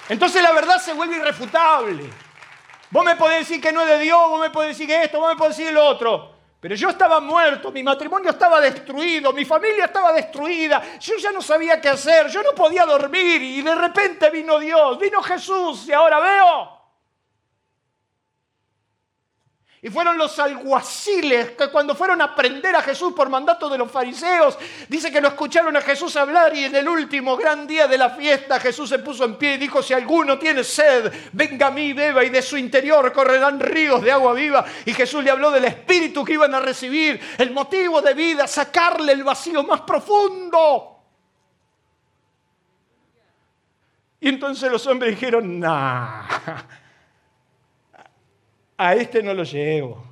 Entonces 0.10 0.42
la 0.42 0.52
verdad 0.52 0.80
se 0.80 0.94
vuelve 0.94 1.18
irrefutable. 1.18 2.10
Vos 2.90 3.04
me 3.04 3.16
podés 3.16 3.40
decir 3.40 3.62
que 3.62 3.72
no 3.72 3.82
es 3.82 3.88
de 3.88 4.00
Dios, 4.00 4.30
vos 4.30 4.40
me 4.40 4.50
podés 4.50 4.70
decir 4.70 4.88
que 4.88 5.04
esto, 5.04 5.20
vos 5.20 5.30
me 5.30 5.36
podés 5.36 5.58
decir 5.58 5.74
lo 5.74 5.84
otro. 5.86 6.32
Pero 6.60 6.76
yo 6.76 6.90
estaba 6.90 7.20
muerto, 7.20 7.72
mi 7.72 7.84
matrimonio 7.84 8.30
estaba 8.30 8.62
destruido, 8.62 9.34
mi 9.34 9.44
familia 9.44 9.86
estaba 9.86 10.14
destruida, 10.14 10.98
yo 11.00 11.18
ya 11.18 11.32
no 11.32 11.42
sabía 11.42 11.82
qué 11.82 11.90
hacer, 11.90 12.28
yo 12.30 12.42
no 12.42 12.52
podía 12.52 12.86
dormir 12.86 13.42
y 13.42 13.62
de 13.62 13.76
repente 13.76 14.30
vino 14.30 14.60
Dios, 14.60 14.98
vino 14.98 15.22
Jesús 15.22 15.88
y 15.90 15.92
ahora 15.92 16.20
veo. 16.20 16.83
Y 19.84 19.90
fueron 19.90 20.18
los 20.18 20.40
alguaciles 20.40 21.52
que 21.52 21.68
cuando 21.68 21.94
fueron 21.94 22.22
a 22.22 22.34
prender 22.34 22.74
a 22.74 22.82
Jesús 22.82 23.12
por 23.12 23.28
mandato 23.28 23.68
de 23.68 23.78
los 23.78 23.92
fariseos, 23.92 24.58
dice 24.88 25.12
que 25.12 25.20
lo 25.20 25.28
escucharon 25.28 25.76
a 25.76 25.82
Jesús 25.82 26.16
hablar 26.16 26.56
y 26.56 26.64
en 26.64 26.76
el 26.78 26.88
último 26.88 27.36
gran 27.36 27.68
día 27.68 27.86
de 27.86 27.98
la 27.98 28.12
fiesta 28.12 28.62
Jesús 28.62 28.88
se 28.88 29.00
puso 29.00 29.26
en 29.26 29.36
pie 29.36 29.56
y 29.56 29.58
dijo, 29.58 29.84
si 29.84 29.94
alguno 29.94 30.40
tiene 30.40 30.64
sed, 30.64 31.12
venga 31.34 31.68
a 31.68 31.72
mí, 31.72 31.92
beba 31.92 32.24
y 32.24 32.30
de 32.30 32.42
su 32.42 32.56
interior 32.56 33.12
correrán 33.12 33.60
ríos 33.60 34.02
de 34.02 34.14
agua 34.14 34.32
viva. 34.32 34.64
Y 34.86 34.94
Jesús 34.94 35.22
le 35.22 35.32
habló 35.32 35.52
del 35.52 35.66
espíritu 35.66 36.24
que 36.24 36.32
iban 36.32 36.56
a 36.56 36.62
recibir, 36.62 37.20
el 37.38 37.52
motivo 37.52 38.02
de 38.02 38.14
vida, 38.14 38.48
sacarle 38.48 39.12
el 39.12 39.26
vacío 39.26 39.64
más 39.64 39.82
profundo. 39.82 40.98
Y 44.22 44.30
entonces 44.30 44.72
los 44.72 44.88
hombres 44.88 45.12
dijeron, 45.12 45.60
nah 45.60 46.24
a 48.84 48.96
este 48.96 49.24
no 49.24 49.34
lo 49.34 49.44
llevo. 49.44 50.04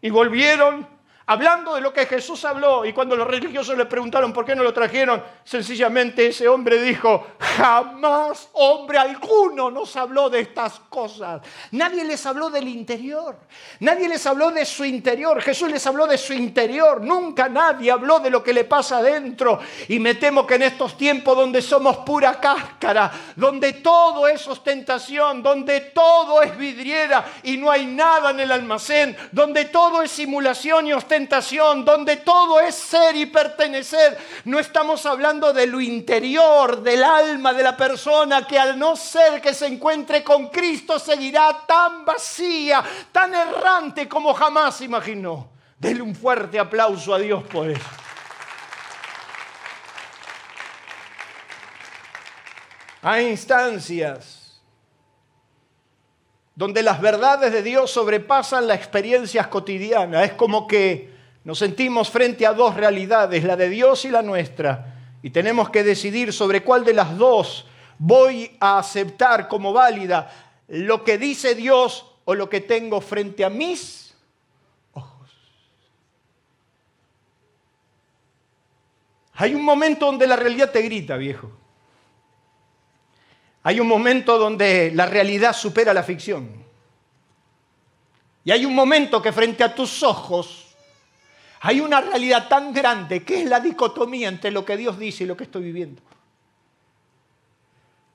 Y 0.00 0.10
volvieron 0.10 0.86
hablando 1.26 1.74
de 1.74 1.80
lo 1.80 1.92
que 1.92 2.06
Jesús 2.06 2.44
habló. 2.44 2.84
Y 2.84 2.92
cuando 2.92 3.16
los 3.16 3.26
religiosos 3.26 3.76
le 3.76 3.86
preguntaron 3.86 4.32
por 4.32 4.44
qué 4.44 4.54
no 4.54 4.62
lo 4.62 4.72
trajeron, 4.72 5.22
sencillamente 5.44 6.26
ese 6.26 6.48
hombre 6.48 6.82
dijo, 6.82 7.26
jamás 7.38 8.48
hombre 8.54 8.98
alguno 8.98 9.70
nos 9.70 9.96
habló 9.96 10.28
de 10.30 10.40
estas 10.40 10.80
cosas. 10.88 11.42
Nadie 11.72 12.04
les 12.04 12.24
habló 12.26 12.50
del 12.50 12.68
interior. 12.68 13.36
Nadie 13.80 14.08
les 14.08 14.24
habló 14.26 14.50
de 14.50 14.64
su 14.64 14.84
interior. 14.84 15.40
Jesús 15.40 15.70
les 15.70 15.86
habló 15.86 16.06
de 16.06 16.18
su 16.18 16.32
interior. 16.32 17.00
Nunca 17.00 17.48
nadie 17.48 17.90
habló 17.90 18.20
de 18.20 18.30
lo 18.30 18.42
que 18.42 18.52
le 18.52 18.64
pasa 18.64 18.98
adentro. 18.98 19.60
Y 19.88 19.98
me 19.98 20.14
temo 20.14 20.46
que 20.46 20.54
en 20.56 20.62
estos 20.62 20.96
tiempos 20.96 21.36
donde 21.36 21.62
somos 21.62 21.98
pura 21.98 22.40
cáscara, 22.40 23.10
donde 23.36 23.74
todo 23.74 24.26
es 24.26 24.46
ostentación, 24.46 25.42
donde 25.42 25.80
todo 25.80 26.42
es 26.42 26.56
vidriera 26.56 27.24
y 27.42 27.56
no 27.56 27.70
hay 27.70 27.86
nada 27.86 28.30
en 28.30 28.40
el 28.40 28.52
almacén, 28.52 29.16
donde 29.30 29.66
todo 29.66 30.02
es 30.02 30.10
simulación 30.10 30.86
y 30.86 30.92
ostentación, 30.92 31.12
donde 31.84 32.16
todo 32.18 32.60
es 32.60 32.74
ser 32.74 33.16
y 33.16 33.26
pertenecer. 33.26 34.18
No 34.44 34.58
estamos 34.58 35.04
hablando 35.06 35.52
de 35.52 35.66
lo 35.66 35.80
interior, 35.80 36.82
del 36.82 37.02
alma 37.02 37.52
de 37.52 37.62
la 37.62 37.76
persona 37.76 38.46
que 38.46 38.58
al 38.58 38.78
no 38.78 38.96
ser 38.96 39.40
que 39.40 39.54
se 39.54 39.66
encuentre 39.66 40.22
con 40.22 40.48
Cristo 40.48 40.98
seguirá 40.98 41.64
tan 41.66 42.04
vacía, 42.04 42.82
tan 43.10 43.34
errante 43.34 44.08
como 44.08 44.34
jamás 44.34 44.80
imaginó. 44.80 45.50
Denle 45.78 46.02
un 46.02 46.14
fuerte 46.14 46.58
aplauso 46.58 47.14
a 47.14 47.18
Dios 47.18 47.42
por 47.44 47.68
eso. 47.68 47.80
Hay 53.02 53.28
instancias 53.28 54.42
donde 56.54 56.82
las 56.82 57.00
verdades 57.00 57.52
de 57.52 57.62
Dios 57.62 57.90
sobrepasan 57.90 58.68
las 58.68 58.76
experiencias 58.76 59.48
cotidianas. 59.48 60.24
Es 60.24 60.32
como 60.34 60.66
que 60.66 61.11
nos 61.44 61.58
sentimos 61.58 62.08
frente 62.10 62.46
a 62.46 62.52
dos 62.52 62.74
realidades, 62.74 63.42
la 63.44 63.56
de 63.56 63.68
Dios 63.68 64.04
y 64.04 64.10
la 64.10 64.22
nuestra, 64.22 65.16
y 65.22 65.30
tenemos 65.30 65.70
que 65.70 65.82
decidir 65.82 66.32
sobre 66.32 66.62
cuál 66.62 66.84
de 66.84 66.94
las 66.94 67.16
dos 67.16 67.66
voy 67.98 68.56
a 68.60 68.78
aceptar 68.78 69.48
como 69.48 69.72
válida, 69.72 70.30
lo 70.68 71.04
que 71.04 71.18
dice 71.18 71.54
Dios 71.54 72.06
o 72.24 72.34
lo 72.34 72.48
que 72.48 72.60
tengo 72.60 73.00
frente 73.00 73.44
a 73.44 73.50
mis 73.50 74.14
ojos. 74.92 75.30
Hay 79.34 79.54
un 79.54 79.64
momento 79.64 80.06
donde 80.06 80.26
la 80.26 80.36
realidad 80.36 80.70
te 80.70 80.82
grita, 80.82 81.16
viejo. 81.16 81.50
Hay 83.64 83.78
un 83.78 83.86
momento 83.86 84.38
donde 84.38 84.90
la 84.94 85.06
realidad 85.06 85.52
supera 85.52 85.94
la 85.94 86.02
ficción. 86.02 86.64
Y 88.44 88.50
hay 88.50 88.64
un 88.64 88.74
momento 88.74 89.22
que 89.22 89.32
frente 89.32 89.62
a 89.62 89.72
tus 89.72 90.02
ojos 90.02 90.71
hay 91.64 91.80
una 91.80 92.00
realidad 92.00 92.48
tan 92.48 92.72
grande 92.72 93.22
que 93.22 93.42
es 93.42 93.48
la 93.48 93.60
dicotomía 93.60 94.28
entre 94.28 94.50
lo 94.50 94.64
que 94.64 94.76
Dios 94.76 94.98
dice 94.98 95.22
y 95.22 95.26
lo 95.28 95.36
que 95.36 95.44
estoy 95.44 95.62
viviendo. 95.62 96.02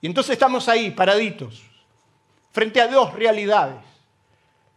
Y 0.02 0.08
entonces 0.08 0.34
estamos 0.34 0.68
ahí, 0.68 0.92
paraditos, 0.92 1.64
frente 2.52 2.82
a 2.82 2.88
dos 2.88 3.14
realidades. 3.14 3.80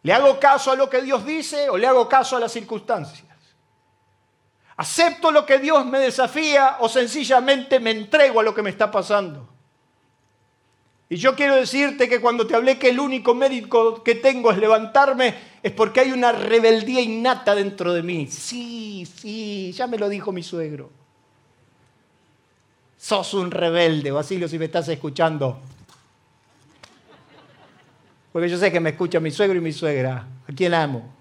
¿Le 0.04 0.12
hago 0.12 0.38
caso 0.38 0.70
a 0.70 0.76
lo 0.76 0.88
que 0.88 1.02
Dios 1.02 1.26
dice 1.26 1.68
o 1.68 1.76
le 1.76 1.86
hago 1.88 2.08
caso 2.08 2.36
a 2.36 2.40
las 2.40 2.52
circunstancias? 2.52 3.26
¿Acepto 4.76 5.32
lo 5.32 5.44
que 5.44 5.58
Dios 5.58 5.84
me 5.84 5.98
desafía 5.98 6.76
o 6.78 6.88
sencillamente 6.88 7.80
me 7.80 7.90
entrego 7.90 8.38
a 8.38 8.44
lo 8.44 8.54
que 8.54 8.62
me 8.62 8.70
está 8.70 8.88
pasando? 8.88 9.49
Y 11.12 11.16
yo 11.16 11.34
quiero 11.34 11.56
decirte 11.56 12.08
que 12.08 12.20
cuando 12.20 12.46
te 12.46 12.54
hablé 12.54 12.78
que 12.78 12.90
el 12.90 13.00
único 13.00 13.34
mérito 13.34 14.00
que 14.04 14.14
tengo 14.14 14.52
es 14.52 14.58
levantarme, 14.58 15.34
es 15.60 15.72
porque 15.72 15.98
hay 15.98 16.12
una 16.12 16.30
rebeldía 16.30 17.00
innata 17.00 17.56
dentro 17.56 17.92
de 17.92 18.04
mí. 18.04 18.28
Sí, 18.28 19.04
sí, 19.12 19.72
ya 19.72 19.88
me 19.88 19.98
lo 19.98 20.08
dijo 20.08 20.30
mi 20.30 20.44
suegro. 20.44 20.88
Sos 22.96 23.34
un 23.34 23.50
rebelde, 23.50 24.12
Basilio, 24.12 24.46
si 24.46 24.56
me 24.56 24.66
estás 24.66 24.86
escuchando. 24.86 25.58
Porque 28.32 28.48
yo 28.48 28.56
sé 28.56 28.70
que 28.70 28.78
me 28.78 28.90
escucha 28.90 29.18
mi 29.18 29.32
suegro 29.32 29.58
y 29.58 29.60
mi 29.60 29.72
suegra, 29.72 30.28
a 30.46 30.52
quien 30.52 30.72
amo. 30.74 31.12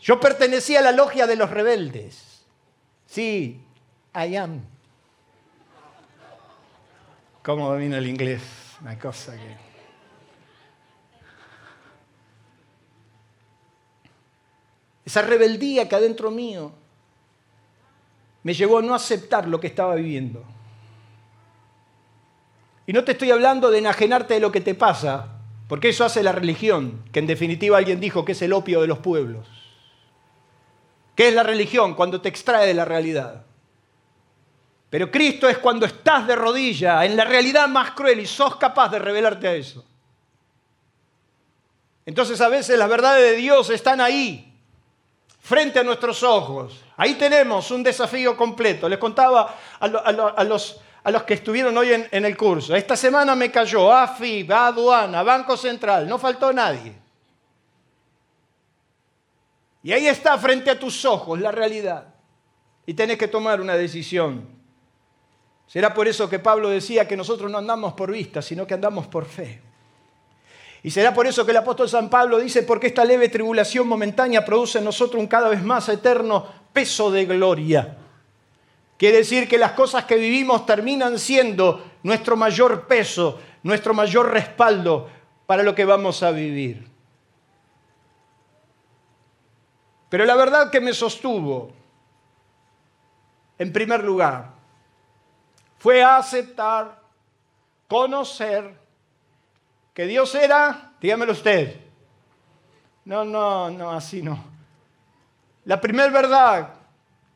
Yo 0.00 0.20
pertenecía 0.20 0.78
a 0.78 0.82
la 0.82 0.92
logia 0.92 1.26
de 1.26 1.34
los 1.34 1.50
rebeldes. 1.50 2.44
Sí, 3.06 3.60
I 4.14 4.36
am. 4.36 4.75
¿Cómo 7.46 7.70
domina 7.70 7.98
el 7.98 8.08
inglés? 8.08 8.42
Una 8.82 8.98
cosa 8.98 9.32
que... 9.36 9.56
Esa 15.04 15.22
rebeldía 15.22 15.88
que 15.88 15.94
adentro 15.94 16.32
mío 16.32 16.72
me 18.42 18.52
llevó 18.52 18.78
a 18.78 18.82
no 18.82 18.96
aceptar 18.96 19.46
lo 19.46 19.60
que 19.60 19.68
estaba 19.68 19.94
viviendo. 19.94 20.42
Y 22.84 22.92
no 22.92 23.04
te 23.04 23.12
estoy 23.12 23.30
hablando 23.30 23.70
de 23.70 23.78
enajenarte 23.78 24.34
de 24.34 24.40
lo 24.40 24.50
que 24.50 24.60
te 24.60 24.74
pasa, 24.74 25.38
porque 25.68 25.90
eso 25.90 26.04
hace 26.04 26.24
la 26.24 26.32
religión, 26.32 27.04
que 27.12 27.20
en 27.20 27.28
definitiva 27.28 27.78
alguien 27.78 28.00
dijo 28.00 28.24
que 28.24 28.32
es 28.32 28.42
el 28.42 28.52
opio 28.52 28.80
de 28.80 28.88
los 28.88 28.98
pueblos. 28.98 29.46
¿Qué 31.14 31.28
es 31.28 31.34
la 31.34 31.44
religión? 31.44 31.94
Cuando 31.94 32.20
te 32.20 32.28
extrae 32.28 32.66
de 32.66 32.74
la 32.74 32.84
realidad. 32.84 33.45
Pero 34.88 35.10
Cristo 35.10 35.48
es 35.48 35.58
cuando 35.58 35.84
estás 35.84 36.26
de 36.26 36.36
rodilla 36.36 37.04
en 37.04 37.16
la 37.16 37.24
realidad 37.24 37.68
más 37.68 37.90
cruel 37.90 38.20
y 38.20 38.26
sos 38.26 38.56
capaz 38.56 38.88
de 38.88 38.98
revelarte 38.98 39.48
a 39.48 39.54
eso. 39.54 39.84
Entonces 42.04 42.40
a 42.40 42.48
veces 42.48 42.78
las 42.78 42.88
verdades 42.88 43.32
de 43.32 43.36
Dios 43.36 43.68
están 43.70 44.00
ahí, 44.00 44.54
frente 45.40 45.80
a 45.80 45.82
nuestros 45.82 46.22
ojos. 46.22 46.84
Ahí 46.96 47.14
tenemos 47.14 47.70
un 47.72 47.82
desafío 47.82 48.36
completo. 48.36 48.88
Les 48.88 48.98
contaba 48.98 49.56
a, 49.80 50.44
los, 50.44 50.80
que 51.26 51.34
estuvieron 51.34 51.76
hoy 51.76 51.92
en, 51.92 52.24
el 52.24 52.36
curso. 52.36 52.76
Esta 52.76 52.96
semana 52.96 53.34
me 53.34 53.50
cayó 53.50 53.92
AFIB, 53.92 54.52
Aduana, 54.52 55.24
Banco 55.24 55.56
Central, 55.56 56.08
no 56.08 56.16
faltó 56.16 56.52
nadie. 56.52 56.94
Y 59.82 59.92
ahí 59.92 60.06
está 60.06 60.38
frente 60.38 60.70
a 60.70 60.78
tus 60.78 61.04
ojos 61.04 61.40
la 61.40 61.50
realidad. 61.50 62.14
Y 62.86 62.94
tenés 62.94 63.18
que 63.18 63.28
tomar 63.28 63.60
una 63.60 63.74
decisión. 63.74 64.55
Será 65.66 65.92
por 65.92 66.06
eso 66.06 66.28
que 66.28 66.38
Pablo 66.38 66.68
decía 66.68 67.08
que 67.08 67.16
nosotros 67.16 67.50
no 67.50 67.58
andamos 67.58 67.94
por 67.94 68.12
vista, 68.12 68.40
sino 68.40 68.66
que 68.66 68.74
andamos 68.74 69.06
por 69.06 69.24
fe. 69.24 69.60
Y 70.82 70.90
será 70.90 71.12
por 71.12 71.26
eso 71.26 71.44
que 71.44 71.50
el 71.50 71.56
apóstol 71.56 71.88
San 71.88 72.08
Pablo 72.08 72.38
dice, 72.38 72.62
porque 72.62 72.86
esta 72.86 73.04
leve 73.04 73.28
tribulación 73.28 73.88
momentánea 73.88 74.44
produce 74.44 74.78
en 74.78 74.84
nosotros 74.84 75.20
un 75.20 75.26
cada 75.26 75.48
vez 75.48 75.62
más 75.62 75.88
eterno 75.88 76.46
peso 76.72 77.10
de 77.10 77.24
gloria. 77.24 77.96
Quiere 78.96 79.18
decir 79.18 79.48
que 79.48 79.58
las 79.58 79.72
cosas 79.72 80.04
que 80.04 80.16
vivimos 80.16 80.64
terminan 80.64 81.18
siendo 81.18 81.84
nuestro 82.04 82.36
mayor 82.36 82.86
peso, 82.86 83.40
nuestro 83.64 83.92
mayor 83.94 84.30
respaldo 84.30 85.10
para 85.44 85.62
lo 85.62 85.74
que 85.74 85.84
vamos 85.84 86.22
a 86.22 86.30
vivir. 86.30 86.86
Pero 90.08 90.24
la 90.24 90.36
verdad 90.36 90.70
que 90.70 90.80
me 90.80 90.94
sostuvo, 90.94 91.72
en 93.58 93.72
primer 93.72 94.04
lugar, 94.04 94.55
fue 95.86 96.02
aceptar, 96.02 97.00
conocer, 97.86 98.76
que 99.94 100.04
Dios 100.04 100.34
era, 100.34 100.94
dígamelo 101.00 101.30
usted. 101.30 101.80
No, 103.04 103.24
no, 103.24 103.70
no, 103.70 103.92
así 103.92 104.20
no. 104.20 104.36
La 105.64 105.80
primera 105.80 106.10
verdad 106.10 106.74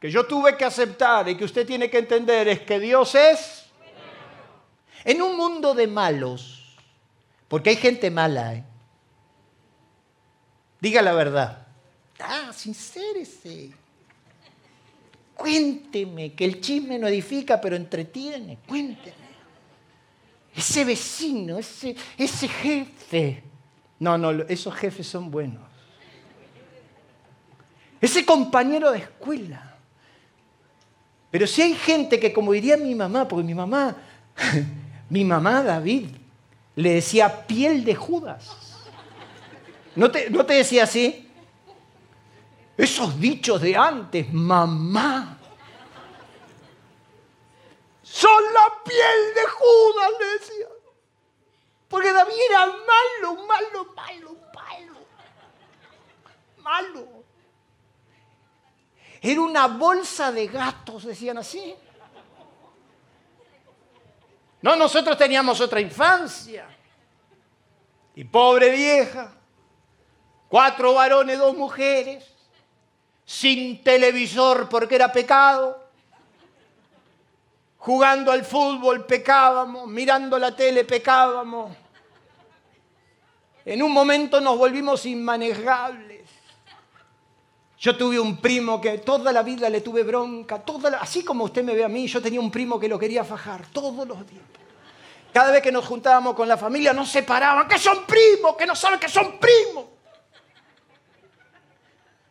que 0.01 0.11
yo 0.11 0.27
tuve 0.27 0.57
que 0.57 0.65
aceptar 0.65 1.29
y 1.29 1.37
que 1.37 1.45
usted 1.45 1.65
tiene 1.65 1.89
que 1.89 1.99
entender 1.99 2.49
es 2.49 2.63
que 2.63 2.81
Dios 2.81 3.15
es 3.15 3.71
en 5.05 5.23
un 5.23 5.37
mundo 5.37 5.73
de 5.73 5.87
malos, 5.87 6.77
porque 7.47 7.71
hay 7.71 7.77
gente 7.77 8.11
mala. 8.11 8.55
¿eh? 8.55 8.65
Diga 10.81 11.03
la 11.03 11.13
verdad. 11.13 11.69
Ah, 12.19 12.51
sincérese. 12.53 13.80
Cuénteme, 15.41 16.35
que 16.35 16.45
el 16.45 16.61
chisme 16.61 16.99
no 16.99 17.09
edifica, 17.09 17.61
pero 17.61 17.77
entretiene. 17.77 18.59
Cuénteme 18.69 19.21
ese 20.55 20.85
vecino, 20.85 21.59
ese, 21.59 21.97
ese 22.17 22.49
jefe. 22.49 23.43
No, 23.99 24.19
no, 24.19 24.31
esos 24.31 24.75
jefes 24.75 25.07
son 25.07 25.31
buenos. 25.31 25.63
Ese 28.01 28.25
compañero 28.25 28.91
de 28.93 28.99
escuela. 28.99 29.77
Pero 31.31 31.47
si 31.47 31.63
hay 31.63 31.75
gente 31.75 32.19
que, 32.19 32.33
como 32.33 32.53
diría 32.53 32.77
mi 32.77 32.95
mamá, 32.95 33.29
porque 33.29 33.45
mi 33.45 33.55
mamá, 33.55 33.97
mi 35.11 35.25
mamá 35.25 35.63
David, 35.63 36.09
le 36.77 36.95
decía 36.95 37.47
piel 37.47 37.85
de 37.85 37.95
Judas. 37.95 38.57
¿No 39.95 40.11
te, 40.11 40.31
¿No 40.31 40.47
te 40.47 40.55
decía 40.55 40.85
así? 40.85 41.30
Esos 42.81 43.21
dichos 43.21 43.61
de 43.61 43.77
antes, 43.77 44.33
mamá. 44.33 45.37
Son 48.03 48.43
la 48.55 48.83
piel 48.83 49.35
de 49.35 49.47
Judas, 49.51 50.11
le 50.19 50.27
decía. 50.39 50.67
Porque 51.89 52.11
David 52.11 52.33
era 52.49 52.67
malo, 52.69 53.47
malo, 53.47 53.85
malo, 53.95 54.37
malo. 54.55 55.01
Malo. 56.57 57.09
Era 59.21 59.41
una 59.43 59.67
bolsa 59.67 60.33
de 60.33 60.47
gatos, 60.47 61.05
decían 61.05 61.37
así. 61.37 61.75
No, 64.63 64.75
nosotros 64.75 65.19
teníamos 65.19 65.61
otra 65.61 65.81
infancia. 65.81 66.67
Y 68.15 68.25
pobre 68.25 68.71
vieja, 68.71 69.35
cuatro 70.49 70.95
varones, 70.95 71.39
dos 71.39 71.55
mujeres, 71.55 72.40
sin 73.31 73.81
televisor 73.85 74.69
porque 74.69 74.97
era 74.97 75.13
pecado 75.13 75.79
Jugando 77.79 78.31
al 78.31 78.45
fútbol 78.45 79.07
pecábamos, 79.07 79.89
mirando 79.89 80.39
la 80.39 80.55
tele 80.55 80.85
pecábamos. 80.85 81.75
En 83.65 83.83
un 83.83 83.91
momento 83.91 84.39
nos 84.39 84.59
volvimos 84.59 85.07
inmanejables. 85.07 86.29
Yo 87.79 87.97
tuve 87.97 88.21
un 88.21 88.37
primo 88.37 88.83
que 88.83 88.99
toda 88.99 89.33
la 89.33 89.43
vida 89.43 89.71
le 89.71 89.81
tuve 89.81 90.03
bronca, 90.03 90.63
así 91.01 91.25
como 91.25 91.45
usted 91.45 91.65
me 91.65 91.75
ve 91.75 91.83
a 91.83 91.89
mí, 91.89 92.07
yo 92.07 92.21
tenía 92.21 92.39
un 92.39 92.51
primo 92.51 92.79
que 92.79 92.87
lo 92.87 92.99
quería 92.99 93.25
fajar 93.25 93.65
todos 93.73 94.07
los 94.07 94.29
días. 94.29 94.45
Cada 95.33 95.51
vez 95.51 95.63
que 95.63 95.73
nos 95.73 95.87
juntábamos 95.87 96.35
con 96.35 96.47
la 96.47 96.59
familia 96.59 96.93
nos 96.93 97.09
separaban, 97.09 97.67
que 97.67 97.79
son 97.79 98.05
primos, 98.05 98.57
que 98.57 98.67
no 98.67 98.77
saben 98.77 99.01
que 99.01 99.09
son 99.09 99.39
primos. 99.39 99.90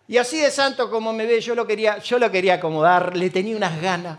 Y 0.09 0.17
así 0.17 0.39
de 0.39 0.49
santo 0.49 0.89
como 0.89 1.13
me 1.13 1.27
ve, 1.27 1.39
yo 1.39 1.53
lo 1.53 1.67
quería, 1.67 1.99
yo 1.99 2.17
lo 2.17 2.31
quería 2.31 2.55
acomodar, 2.55 3.15
le 3.15 3.29
tenía 3.29 3.55
unas 3.55 3.79
ganas. 3.79 4.17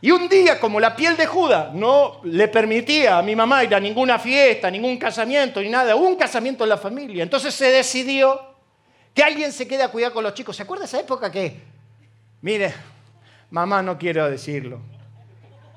Y 0.00 0.10
un 0.12 0.30
día, 0.30 0.58
como 0.58 0.80
la 0.80 0.96
piel 0.96 1.14
de 1.14 1.26
Judas 1.26 1.74
no 1.74 2.22
le 2.24 2.48
permitía 2.48 3.18
a 3.18 3.22
mi 3.22 3.36
mamá 3.36 3.64
ir 3.64 3.74
a 3.74 3.78
ninguna 3.78 4.18
fiesta, 4.18 4.70
ningún 4.70 4.96
casamiento, 4.96 5.60
ni 5.60 5.68
nada, 5.68 5.94
un 5.94 6.16
casamiento 6.16 6.64
en 6.64 6.70
la 6.70 6.78
familia. 6.78 7.22
Entonces 7.22 7.52
se 7.52 7.70
decidió 7.70 8.40
que 9.12 9.22
alguien 9.22 9.52
se 9.52 9.68
quede 9.68 9.82
a 9.82 9.88
cuidar 9.88 10.10
con 10.10 10.24
los 10.24 10.32
chicos. 10.32 10.56
¿Se 10.56 10.62
acuerda 10.62 10.86
esa 10.86 11.00
época 11.00 11.30
que, 11.30 11.60
mire, 12.40 12.72
mamá 13.50 13.82
no 13.82 13.98
quiero 13.98 14.30
decirlo, 14.30 14.80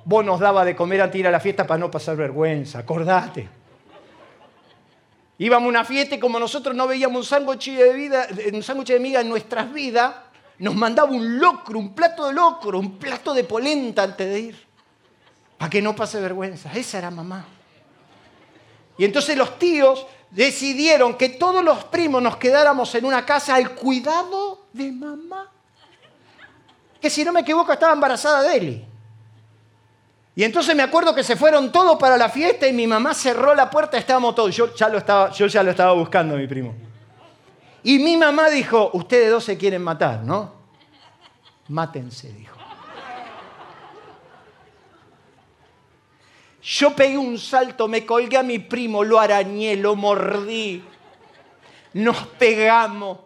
vos 0.06 0.24
nos 0.24 0.40
daba 0.40 0.64
de 0.64 0.74
comer 0.74 1.12
de 1.12 1.20
ir 1.20 1.28
a 1.28 1.32
la 1.32 1.42
fiesta 1.42 1.68
para 1.68 1.80
no 1.80 1.92
pasar 1.92 2.16
vergüenza, 2.16 2.80
acordate. 2.80 3.59
Íbamos 5.42 5.68
a 5.68 5.70
una 5.70 5.86
fiesta 5.86 6.16
y 6.16 6.20
como 6.20 6.38
nosotros 6.38 6.76
no 6.76 6.86
veíamos 6.86 7.18
un 7.18 7.24
sándwich 7.24 7.72
de, 7.72 7.94
vida, 7.94 8.28
un 8.54 8.62
sándwich 8.62 8.90
de 8.90 9.00
miga 9.00 9.22
en 9.22 9.30
nuestras 9.30 9.72
vidas, 9.72 10.14
nos 10.58 10.76
mandaba 10.76 11.10
un 11.10 11.40
locro, 11.40 11.80
un 11.80 11.96
plato 11.96 12.28
de 12.28 12.34
locro, 12.34 12.78
un 12.78 12.98
plato 12.98 13.34
de 13.34 13.46
polenta 13.46 14.04
antes 14.04 14.30
de 14.30 14.40
ir, 14.40 14.68
para 15.58 15.70
que 15.70 15.82
no 15.82 15.96
pase 15.96 16.20
vergüenza. 16.20 16.74
Esa 16.74 16.98
era 16.98 17.10
mamá. 17.10 17.46
Y 18.98 19.06
entonces 19.06 19.38
los 19.38 19.58
tíos 19.58 20.06
decidieron 20.30 21.16
que 21.16 21.30
todos 21.30 21.64
los 21.64 21.86
primos 21.86 22.22
nos 22.22 22.36
quedáramos 22.36 22.94
en 22.96 23.06
una 23.06 23.26
casa 23.26 23.56
al 23.56 23.76
cuidado 23.76 24.66
de 24.74 24.92
mamá. 24.92 25.50
Que 27.00 27.10
si 27.10 27.24
no 27.24 27.32
me 27.32 27.40
equivoco 27.40 27.72
estaba 27.72 27.94
embarazada 27.94 28.42
de 28.42 28.58
él. 28.58 28.89
Y 30.40 30.46
entonces 30.46 30.74
me 30.74 30.84
acuerdo 30.84 31.14
que 31.14 31.22
se 31.22 31.36
fueron 31.36 31.70
todos 31.70 32.00
para 32.00 32.16
la 32.16 32.30
fiesta 32.30 32.66
y 32.66 32.72
mi 32.72 32.88
mamá 32.88 33.14
cerró 33.14 33.54
la 33.54 33.70
puerta, 33.70 33.98
estábamos 33.98 34.36
todos. 34.36 34.56
Yo 34.56 34.74
ya 34.74 34.88
lo 34.88 34.98
estaba, 34.98 35.32
yo 35.32 35.48
ya 35.48 35.62
lo 35.62 35.72
estaba 35.72 35.92
buscando, 35.92 36.38
mi 36.38 36.48
primo. 36.48 36.74
Y 37.84 38.00
mi 38.00 38.16
mamá 38.16 38.50
dijo, 38.50 38.90
ustedes 38.94 39.32
dos 39.32 39.44
se 39.44 39.58
quieren 39.58 39.82
matar, 39.82 40.24
¿no? 40.24 40.54
Mátense, 41.68 42.32
dijo. 42.32 42.56
Yo 46.62 46.96
pegué 46.96 47.18
un 47.18 47.38
salto, 47.38 47.90
me 47.90 48.06
colgué 48.06 48.38
a 48.38 48.44
mi 48.44 48.60
primo, 48.60 49.04
lo 49.04 49.20
arañé, 49.20 49.76
lo 49.76 49.98
mordí. 49.98 50.82
Nos 51.96 52.16
pegamos, 52.16 53.18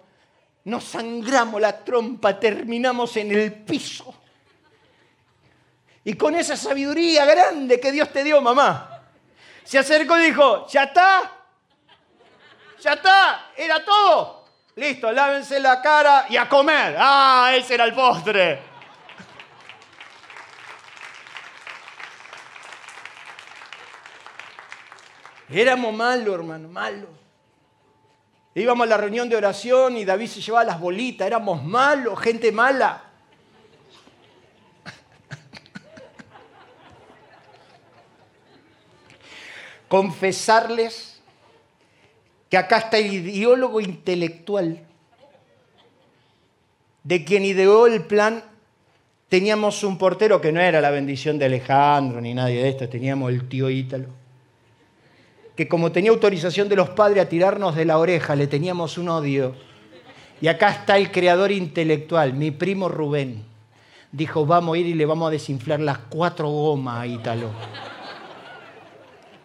nos 0.64 0.84
sangramos 0.84 1.62
la 1.62 1.78
trompa, 1.84 2.40
terminamos 2.40 3.16
en 3.18 3.34
el 3.34 3.54
piso. 3.54 4.23
Y 6.06 6.16
con 6.16 6.36
esa 6.36 6.58
sabiduría 6.58 7.26
grande 7.26 7.80
que 7.80 7.92
Dios 7.92 8.12
te 8.12 8.24
dio, 8.24 8.42
mamá, 8.42 9.02
se 9.64 9.80
acercó 9.80 10.18
y 10.20 10.26
dijo, 10.26 10.68
ya 10.68 10.84
está, 10.84 11.32
ya 12.82 12.94
está, 12.94 13.52
era 13.56 13.84
todo. 13.84 14.44
Listo, 14.76 15.12
lávense 15.12 15.60
la 15.60 15.82
cara 15.82 16.26
y 16.30 16.36
a 16.36 16.50
comer. 16.50 16.96
Ah, 16.98 17.52
ese 17.56 17.76
era 17.76 17.86
el 17.86 17.94
postre. 17.94 18.60
Éramos 25.50 25.94
malos, 25.94 26.34
hermano, 26.34 26.68
malos. 26.68 27.10
Íbamos 28.56 28.86
a 28.86 28.90
la 28.90 28.98
reunión 28.98 29.30
de 29.30 29.36
oración 29.36 29.98
y 29.98 30.06
David 30.06 30.28
se 30.28 30.42
llevaba 30.42 30.64
las 30.64 30.80
bolitas. 30.80 31.28
Éramos 31.28 31.64
malos, 31.64 32.20
gente 32.20 32.52
mala. 32.52 33.13
Confesarles 39.94 41.22
que 42.50 42.58
acá 42.58 42.80
está 42.80 42.98
el 42.98 43.14
ideólogo 43.14 43.80
intelectual 43.80 44.80
de 47.04 47.24
quien 47.24 47.46
ideó 47.46 47.86
el 47.86 48.02
plan. 48.02 48.44
Teníamos 49.30 49.84
un 49.84 50.00
portero 50.00 50.42
que 50.42 50.52
no 50.52 50.62
era 50.62 50.82
la 50.82 50.90
bendición 50.90 51.38
de 51.38 51.46
Alejandro 51.46 52.22
ni 52.22 52.34
nadie 52.34 52.64
de 52.64 52.70
esto, 52.70 52.90
teníamos 52.90 53.30
el 53.30 53.48
tío 53.48 53.70
Ítalo, 53.70 54.08
que 55.56 55.68
como 55.68 55.92
tenía 55.92 56.10
autorización 56.10 56.70
de 56.70 56.76
los 56.76 56.90
padres 56.90 57.24
a 57.24 57.30
tirarnos 57.30 57.76
de 57.76 57.86
la 57.86 58.00
oreja, 58.00 58.36
le 58.36 58.48
teníamos 58.48 58.98
un 58.98 59.10
odio. 59.10 59.54
Y 60.42 60.48
acá 60.48 60.72
está 60.72 60.98
el 60.98 61.12
creador 61.12 61.52
intelectual, 61.52 62.34
mi 62.34 62.50
primo 62.50 62.90
Rubén. 62.90 63.44
Dijo, 64.12 64.44
vamos 64.48 64.76
a 64.76 64.80
ir 64.80 64.88
y 64.88 64.96
le 64.96 65.06
vamos 65.06 65.28
a 65.28 65.32
desinflar 65.32 65.80
las 65.82 66.00
cuatro 66.00 66.50
gomas 66.50 67.02
a 67.02 67.06
Ítalo. 67.06 67.52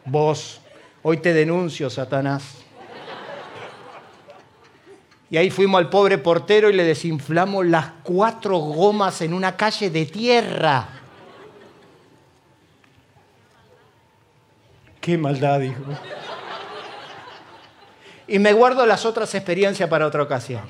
Vos, 0.05 0.61
hoy 1.03 1.19
te 1.19 1.33
denuncio, 1.33 1.91
Satanás. 1.91 2.59
Y 5.31 5.37
ahí 5.37 5.51
fuimos 5.51 5.79
al 5.79 5.91
pobre 5.91 6.17
portero 6.17 6.71
y 6.71 6.73
le 6.73 6.85
desinflamos 6.85 7.67
las 7.67 7.91
cuatro 8.03 8.57
gomas 8.59 9.21
en 9.21 9.35
una 9.35 9.57
calle 9.57 9.91
de 9.91 10.07
tierra. 10.07 10.89
Qué 15.01 15.19
maldad, 15.19 15.61
dijo. 15.61 15.83
Y 18.27 18.39
me 18.39 18.53
guardo 18.53 18.85
las 18.85 19.05
otras 19.07 19.35
experiencias 19.35 19.89
para 19.89 20.07
otra 20.07 20.23
ocasión. 20.23 20.63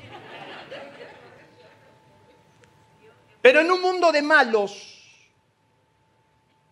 Pero 3.41 3.61
en 3.61 3.71
un 3.71 3.81
mundo 3.81 4.11
de 4.11 4.21
malos, 4.21 4.88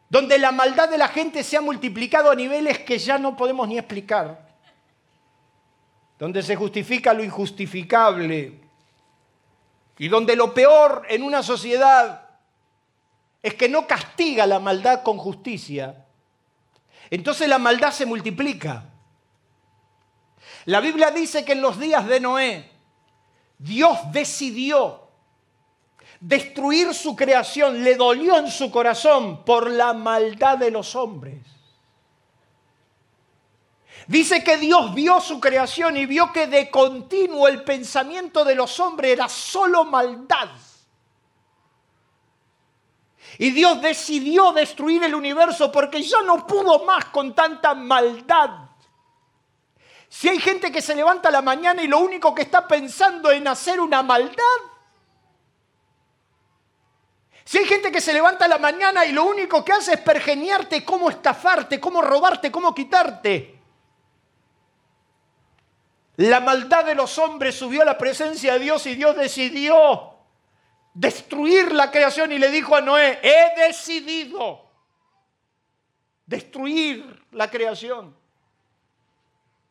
donde 0.10 0.38
la 0.38 0.52
maldad 0.52 0.90
de 0.90 0.98
la 0.98 1.10
gente 1.10 1.44
se 1.44 1.58
ha 1.58 1.62
multiplicado 1.62 2.32
a 2.32 2.36
niveles 2.36 2.80
que 2.80 2.98
ya 2.98 3.18
no 3.18 3.36
podemos 3.36 3.68
ni 3.68 3.78
explicar, 3.78 4.48
donde 6.18 6.42
se 6.42 6.56
justifica 6.56 7.14
lo 7.14 7.24
injustificable 7.24 8.60
y 9.98 10.08
donde 10.08 10.36
lo 10.36 10.54
peor 10.54 11.06
en 11.10 11.24
una 11.24 11.44
sociedad 11.44 12.30
es 13.44 13.54
que 13.54 13.70
no 13.70 13.86
castiga 13.86 14.46
la 14.46 14.60
maldad 14.60 15.04
con 15.04 15.18
justicia, 15.18 16.06
entonces 17.10 17.48
la 17.48 17.58
maldad 17.58 17.92
se 17.92 18.06
multiplica. 18.06 18.86
La 20.66 20.82
Biblia 20.82 21.12
dice 21.12 21.46
que 21.46 21.54
en 21.54 21.62
los 21.62 21.80
días 21.80 22.06
de 22.08 22.20
Noé 22.20 22.72
Dios 23.58 23.98
decidió 24.12 25.07
destruir 26.20 26.94
su 26.94 27.16
creación, 27.16 27.84
le 27.84 27.96
dolió 27.96 28.38
en 28.38 28.50
su 28.50 28.72
corazón 28.72 29.44
por 29.44 29.70
la 29.70 29.94
maldad 29.94 30.58
de 30.58 30.72
los 30.72 30.96
hombres. 30.96 31.40
Dice 34.08 34.42
que 34.44 34.58
Dios 34.58 34.94
vio 34.94 35.20
su 35.20 35.40
creación 35.40 35.98
y 35.98 36.06
vio 36.06 36.32
que 36.32 36.48
de 36.48 36.70
continuo 36.72 37.48
el 37.48 37.64
pensamiento 37.64 38.46
de 38.46 38.56
los 38.56 38.80
hombres 38.80 39.12
era 39.12 39.28
solo 39.28 39.84
maldad. 39.84 40.50
Y 43.38 43.52
Dios 43.52 43.82
decidió 43.82 44.54
destruir 44.54 45.04
el 45.04 45.14
universo 45.14 45.72
porque 45.72 46.02
ya 46.02 46.22
no 46.22 46.48
pudo 46.48 46.86
más 46.86 47.06
con 47.06 47.36
tanta 47.36 47.76
maldad. 47.76 48.68
Si 50.08 50.30
hay 50.30 50.40
gente 50.40 50.72
que 50.72 50.82
se 50.82 50.96
levanta 50.96 51.28
a 51.28 51.32
la 51.34 51.42
mañana 51.42 51.84
y 51.84 51.88
lo 51.88 52.00
único 52.00 52.34
que 52.34 52.44
está 52.44 52.66
pensando 52.66 53.30
en 53.30 53.48
hacer 53.48 53.82
una 53.82 54.02
maldad, 54.02 54.77
si 57.48 57.60
hay 57.60 57.66
gente 57.66 57.94
que 57.94 58.02
se 58.02 58.12
levanta 58.12 58.46
la 58.46 58.58
mañana 58.58 59.06
y 59.06 59.14
lo 59.14 59.24
único 59.24 59.64
que 59.64 59.72
hace 59.72 59.94
es 59.94 60.02
pergeniarte, 60.02 60.84
cómo 60.84 61.10
estafarte, 61.10 61.80
cómo 61.80 62.02
robarte, 62.02 62.52
cómo 62.52 62.76
quitarte, 62.76 63.58
la 66.18 66.42
maldad 66.42 66.84
de 66.84 66.94
los 66.94 67.18
hombres 67.18 67.56
subió 67.56 67.84
a 67.84 67.86
la 67.86 67.98
presencia 67.98 68.52
de 68.52 68.60
Dios 68.60 68.86
y 68.86 68.96
Dios 68.96 69.16
decidió 69.16 70.16
destruir 70.94 71.72
la 71.72 71.90
creación 71.90 72.34
y 72.34 72.38
le 72.38 72.52
dijo 72.52 72.76
a 72.76 72.82
Noé, 72.82 73.22
he 73.24 73.66
decidido 73.66 74.66
destruir 76.26 77.24
la 77.32 77.50
creación. 77.50 78.14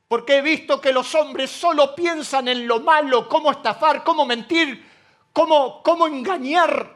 Porque 0.08 0.38
he 0.38 0.40
visto 0.40 0.80
que 0.80 0.94
los 0.94 1.14
hombres 1.14 1.50
solo 1.50 1.94
piensan 1.94 2.48
en 2.48 2.66
lo 2.66 2.80
malo, 2.80 3.28
cómo 3.28 3.50
estafar, 3.50 4.02
cómo 4.02 4.24
mentir, 4.24 4.82
cómo, 5.34 5.82
cómo 5.82 6.06
engañar. 6.06 6.95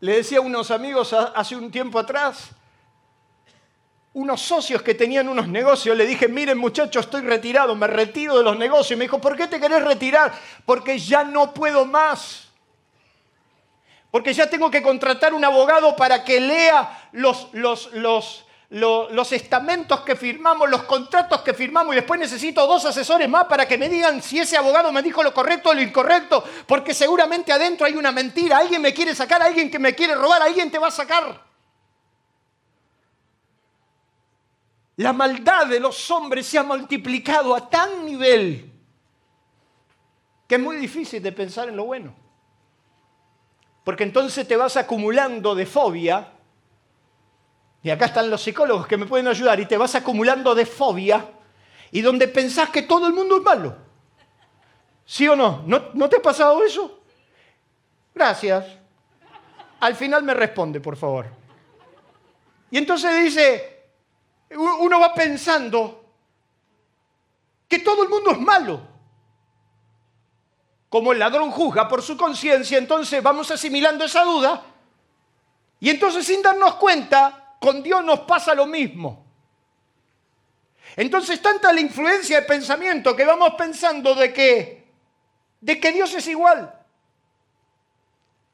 Le 0.00 0.16
decía 0.16 0.38
a 0.38 0.42
unos 0.42 0.70
amigos 0.70 1.12
hace 1.12 1.56
un 1.56 1.70
tiempo 1.70 1.98
atrás, 1.98 2.50
unos 4.12 4.40
socios 4.40 4.82
que 4.82 4.94
tenían 4.94 5.28
unos 5.28 5.48
negocios, 5.48 5.96
le 5.96 6.06
dije, 6.06 6.28
miren 6.28 6.58
muchachos, 6.58 7.04
estoy 7.04 7.22
retirado, 7.22 7.74
me 7.74 7.86
retiro 7.86 8.36
de 8.36 8.42
los 8.42 8.58
negocios. 8.58 8.98
Me 8.98 9.04
dijo, 9.04 9.20
¿por 9.20 9.36
qué 9.36 9.46
te 9.46 9.60
querés 9.60 9.84
retirar? 9.84 10.32
Porque 10.64 10.98
ya 10.98 11.24
no 11.24 11.52
puedo 11.54 11.84
más. 11.84 12.48
Porque 14.10 14.32
ya 14.32 14.48
tengo 14.48 14.70
que 14.70 14.82
contratar 14.82 15.34
un 15.34 15.44
abogado 15.44 15.94
para 15.94 16.24
que 16.24 16.40
lea 16.40 17.08
los, 17.12 17.48
los, 17.52 17.92
los, 17.92 18.44
los, 18.70 19.32
estamentos 19.32 20.00
que 20.00 20.14
firmamos, 20.14 20.68
los 20.68 20.82
contratos 20.82 21.42
que 21.42 21.54
firmamos 21.54 21.94
y 21.94 21.96
después 21.96 22.20
necesito 22.20 22.66
dos 22.66 22.84
asesores 22.84 23.28
más 23.28 23.46
para 23.46 23.66
que 23.66 23.78
me 23.78 23.88
digan 23.88 24.22
si 24.22 24.38
ese 24.38 24.56
abogado 24.56 24.92
me 24.92 25.02
dijo 25.02 25.22
lo 25.22 25.32
correcto 25.32 25.70
o 25.70 25.74
lo 25.74 25.80
incorrecto, 25.80 26.44
porque 26.66 26.92
seguramente 26.92 27.52
adentro 27.52 27.86
hay 27.86 27.94
una 27.94 28.12
mentira, 28.12 28.58
alguien 28.58 28.82
me 28.82 28.92
quiere 28.92 29.14
sacar, 29.14 29.42
alguien 29.42 29.70
que 29.70 29.78
me 29.78 29.94
quiere 29.94 30.14
robar, 30.14 30.42
alguien 30.42 30.70
te 30.70 30.78
va 30.78 30.88
a 30.88 30.92
sacar. 30.92 31.46
La 34.96 35.12
maldad 35.12 35.66
de 35.66 35.80
los 35.80 36.10
hombres 36.10 36.46
se 36.46 36.58
ha 36.58 36.62
multiplicado 36.62 37.54
a 37.54 37.70
tal 37.70 38.04
nivel 38.04 38.72
que 40.48 40.54
es 40.54 40.60
muy 40.60 40.76
difícil 40.78 41.22
de 41.22 41.30
pensar 41.30 41.68
en 41.68 41.76
lo 41.76 41.84
bueno. 41.84 42.14
Porque 43.84 44.02
entonces 44.02 44.48
te 44.48 44.56
vas 44.56 44.76
acumulando 44.78 45.54
de 45.54 45.66
fobia, 45.66 46.32
y 47.82 47.90
acá 47.90 48.06
están 48.06 48.30
los 48.30 48.42
psicólogos 48.42 48.86
que 48.86 48.96
me 48.96 49.06
pueden 49.06 49.28
ayudar, 49.28 49.60
y 49.60 49.66
te 49.66 49.76
vas 49.76 49.94
acumulando 49.94 50.54
de 50.54 50.66
fobia, 50.66 51.24
y 51.90 52.00
donde 52.00 52.28
pensás 52.28 52.70
que 52.70 52.82
todo 52.82 53.06
el 53.06 53.12
mundo 53.12 53.36
es 53.38 53.42
malo. 53.42 53.76
¿Sí 55.04 55.26
o 55.26 55.34
no? 55.34 55.62
¿No, 55.66 55.84
¿No 55.94 56.08
te 56.08 56.16
ha 56.16 56.22
pasado 56.22 56.62
eso? 56.62 57.00
Gracias. 58.14 58.66
Al 59.80 59.94
final 59.94 60.22
me 60.22 60.34
responde, 60.34 60.80
por 60.80 60.96
favor. 60.96 61.26
Y 62.70 62.78
entonces 62.78 63.16
dice, 63.22 63.84
uno 64.50 65.00
va 65.00 65.14
pensando 65.14 66.04
que 67.66 67.78
todo 67.78 68.02
el 68.02 68.08
mundo 68.08 68.32
es 68.32 68.40
malo. 68.40 68.80
Como 70.88 71.12
el 71.12 71.18
ladrón 71.18 71.50
juzga 71.50 71.86
por 71.86 72.02
su 72.02 72.16
conciencia, 72.16 72.78
entonces 72.78 73.22
vamos 73.22 73.50
asimilando 73.50 74.04
esa 74.04 74.24
duda 74.24 74.62
y 75.80 75.90
entonces 75.90 76.26
sin 76.26 76.42
darnos 76.42 76.74
cuenta, 76.74 77.47
con 77.58 77.82
Dios 77.82 78.04
nos 78.04 78.20
pasa 78.20 78.54
lo 78.54 78.66
mismo. 78.66 79.26
Entonces 80.96 81.40
tanta 81.40 81.72
la 81.72 81.80
influencia 81.80 82.40
de 82.40 82.46
pensamiento 82.46 83.14
que 83.14 83.24
vamos 83.24 83.54
pensando 83.56 84.14
de 84.14 84.32
que, 84.32 84.88
de 85.60 85.80
que 85.80 85.92
Dios 85.92 86.14
es 86.14 86.26
igual. 86.28 86.74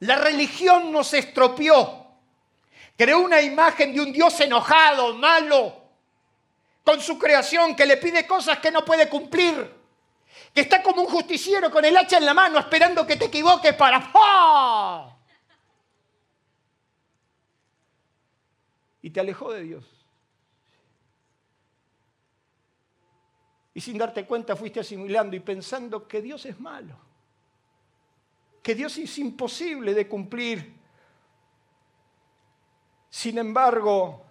La 0.00 0.16
religión 0.16 0.92
nos 0.92 1.14
estropeó. 1.14 2.06
Creó 2.96 3.20
una 3.20 3.40
imagen 3.40 3.94
de 3.94 4.00
un 4.00 4.12
Dios 4.12 4.38
enojado, 4.40 5.14
malo, 5.14 5.82
con 6.84 7.00
su 7.00 7.18
creación, 7.18 7.74
que 7.74 7.86
le 7.86 7.96
pide 7.96 8.26
cosas 8.26 8.58
que 8.58 8.70
no 8.70 8.84
puede 8.84 9.08
cumplir, 9.08 9.74
que 10.52 10.60
está 10.60 10.82
como 10.82 11.02
un 11.02 11.08
justiciero 11.08 11.70
con 11.70 11.84
el 11.84 11.96
hacha 11.96 12.18
en 12.18 12.26
la 12.26 12.34
mano 12.34 12.58
esperando 12.58 13.06
que 13.06 13.16
te 13.16 13.26
equivoques 13.26 13.74
para... 13.74 14.00
¡fa! 14.00 15.13
Y 19.04 19.10
te 19.10 19.20
alejó 19.20 19.52
de 19.52 19.62
Dios. 19.62 19.84
Y 23.74 23.80
sin 23.82 23.98
darte 23.98 24.24
cuenta 24.24 24.56
fuiste 24.56 24.80
asimilando 24.80 25.36
y 25.36 25.40
pensando 25.40 26.08
que 26.08 26.22
Dios 26.22 26.46
es 26.46 26.58
malo, 26.58 26.96
que 28.62 28.74
Dios 28.74 28.96
es 28.96 29.18
imposible 29.18 29.92
de 29.92 30.08
cumplir. 30.08 30.72
Sin 33.10 33.36
embargo, 33.36 34.24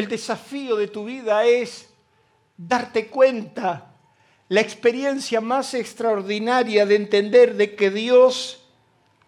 El 0.00 0.08
desafío 0.08 0.76
de 0.76 0.88
tu 0.88 1.04
vida 1.04 1.44
es 1.44 1.90
darte 2.56 3.08
cuenta 3.08 3.94
la 4.48 4.62
experiencia 4.62 5.42
más 5.42 5.74
extraordinaria 5.74 6.86
de 6.86 6.96
entender 6.96 7.54
de 7.54 7.76
que 7.76 7.90
Dios 7.90 8.59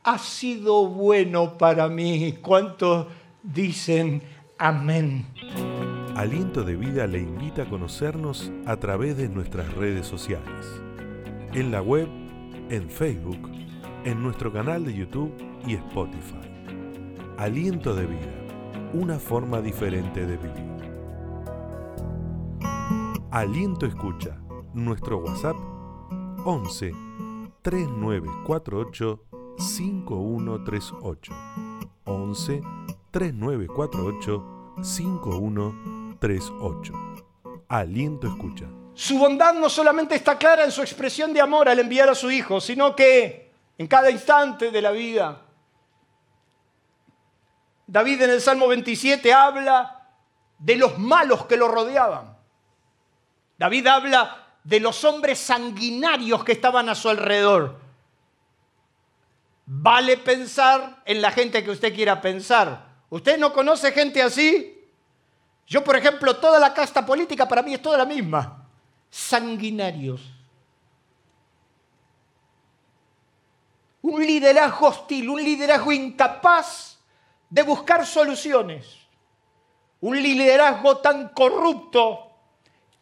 ha 0.05 0.19
sido 0.19 0.87
bueno 0.87 1.57
para 1.59 1.89
mí. 1.89 2.39
¿Cuántos 2.43 3.07
dicen 3.43 4.23
amén? 4.59 5.27
Aliento 6.17 6.63
de 6.65 6.77
Vida 6.77 7.07
le 7.07 7.21
invita 7.21 7.63
a 7.63 7.69
conocernos 7.69 8.51
a 8.67 8.77
través 8.77 9.17
de 9.17 9.29
nuestras 9.29 9.73
redes 9.75 10.07
sociales. 10.07 10.67
En 11.55 11.71
la 11.71 11.83
web, 11.83 12.09
en 12.69 12.91
Facebook, 12.91 13.51
en 14.05 14.23
nuestro 14.23 14.53
canal 14.53 14.85
de 14.85 14.95
YouTube 14.95 15.33
y 15.67 15.75
Spotify. 15.75 16.37
Aliento 17.39 17.95
de 17.95 18.07
Vida, 18.07 18.47
una 18.93 19.19
forma 19.19 19.61
diferente 19.61 20.27
de 20.27 20.37
vivir. 20.37 20.73
Aliento 23.31 23.87
Escucha, 23.87 24.39
nuestro 24.75 25.19
WhatsApp 25.19 25.57
11 26.45 26.93
3948 27.63 29.32
5138 29.59 31.33
11 32.05 32.63
3948 33.11 34.45
5138 34.83 36.95
Aliento 37.69 38.27
Escucha. 38.27 38.67
Su 38.95 39.19
bondad 39.19 39.55
no 39.55 39.71
solamente 39.71 40.15
está 40.15 40.37
clara 40.37 40.65
en 40.65 40.71
su 40.71 40.83
expresión 40.83 41.33
de 41.33 41.41
amor 41.41 41.69
al 41.69 41.79
enviar 41.79 42.09
a 42.09 42.15
su 42.15 42.31
Hijo, 42.31 42.61
sino 42.61 42.95
que 42.95 43.53
en 43.79 43.87
cada 43.87 44.11
instante 44.11 44.71
de 44.71 44.83
la 44.83 44.91
vida. 44.91 45.43
David 47.87 48.23
en 48.23 48.31
el 48.31 48.41
Salmo 48.41 48.69
27 48.69 49.33
habla 49.33 50.09
de 50.59 50.77
los 50.77 50.99
malos 50.99 51.47
que 51.47 51.57
lo 51.57 51.69
rodeaban. 51.69 52.37
David 53.59 53.87
habla 53.87 54.47
de 54.65 54.81
los 54.81 55.05
hombres 55.05 55.39
sanguinarios 55.39 56.45
que 56.45 56.53
estaban 56.53 56.89
a 56.89 56.95
su 56.95 57.09
alrededor. 57.09 57.81
Vale 59.65 60.17
pensar 60.17 61.03
en 61.05 61.23
la 61.23 61.31
gente 61.31 61.63
que 61.63 61.71
usted 61.71 61.95
quiera 61.95 62.21
pensar. 62.21 62.93
¿Usted 63.11 63.39
no 63.39 63.53
conoce 63.53 63.93
gente 63.93 64.23
así? 64.23 64.79
Yo, 65.67 65.85
por 65.85 65.97
ejemplo, 65.97 66.37
toda 66.37 66.59
la 66.59 66.75
casta 66.75 67.05
política 67.07 67.47
para 67.47 67.63
mí 67.63 67.75
es 67.75 67.83
toda 67.83 67.99
la 67.99 68.05
misma. 68.05 68.69
Sanguinarios. 69.11 70.21
Un 74.03 74.27
liderazgo 74.27 74.89
hostil, 74.89 75.29
un 75.29 75.43
liderazgo 75.43 75.93
incapaz 75.93 76.99
de 77.49 77.63
buscar 77.63 78.05
soluciones. 78.05 78.99
Un 80.01 80.21
liderazgo 80.21 80.99
tan 80.99 81.29
corrupto, 81.29 82.33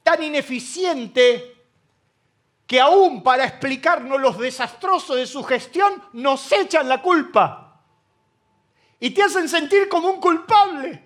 tan 0.02 0.22
ineficiente, 0.22 1.49
que 2.70 2.80
aún 2.80 3.24
para 3.24 3.44
explicarnos 3.44 4.20
los 4.20 4.38
desastrosos 4.38 5.16
de 5.16 5.26
su 5.26 5.42
gestión 5.42 6.04
nos 6.12 6.52
echan 6.52 6.88
la 6.88 7.02
culpa 7.02 7.82
y 9.00 9.10
te 9.10 9.24
hacen 9.24 9.48
sentir 9.48 9.88
como 9.88 10.08
un 10.08 10.20
culpable. 10.20 11.02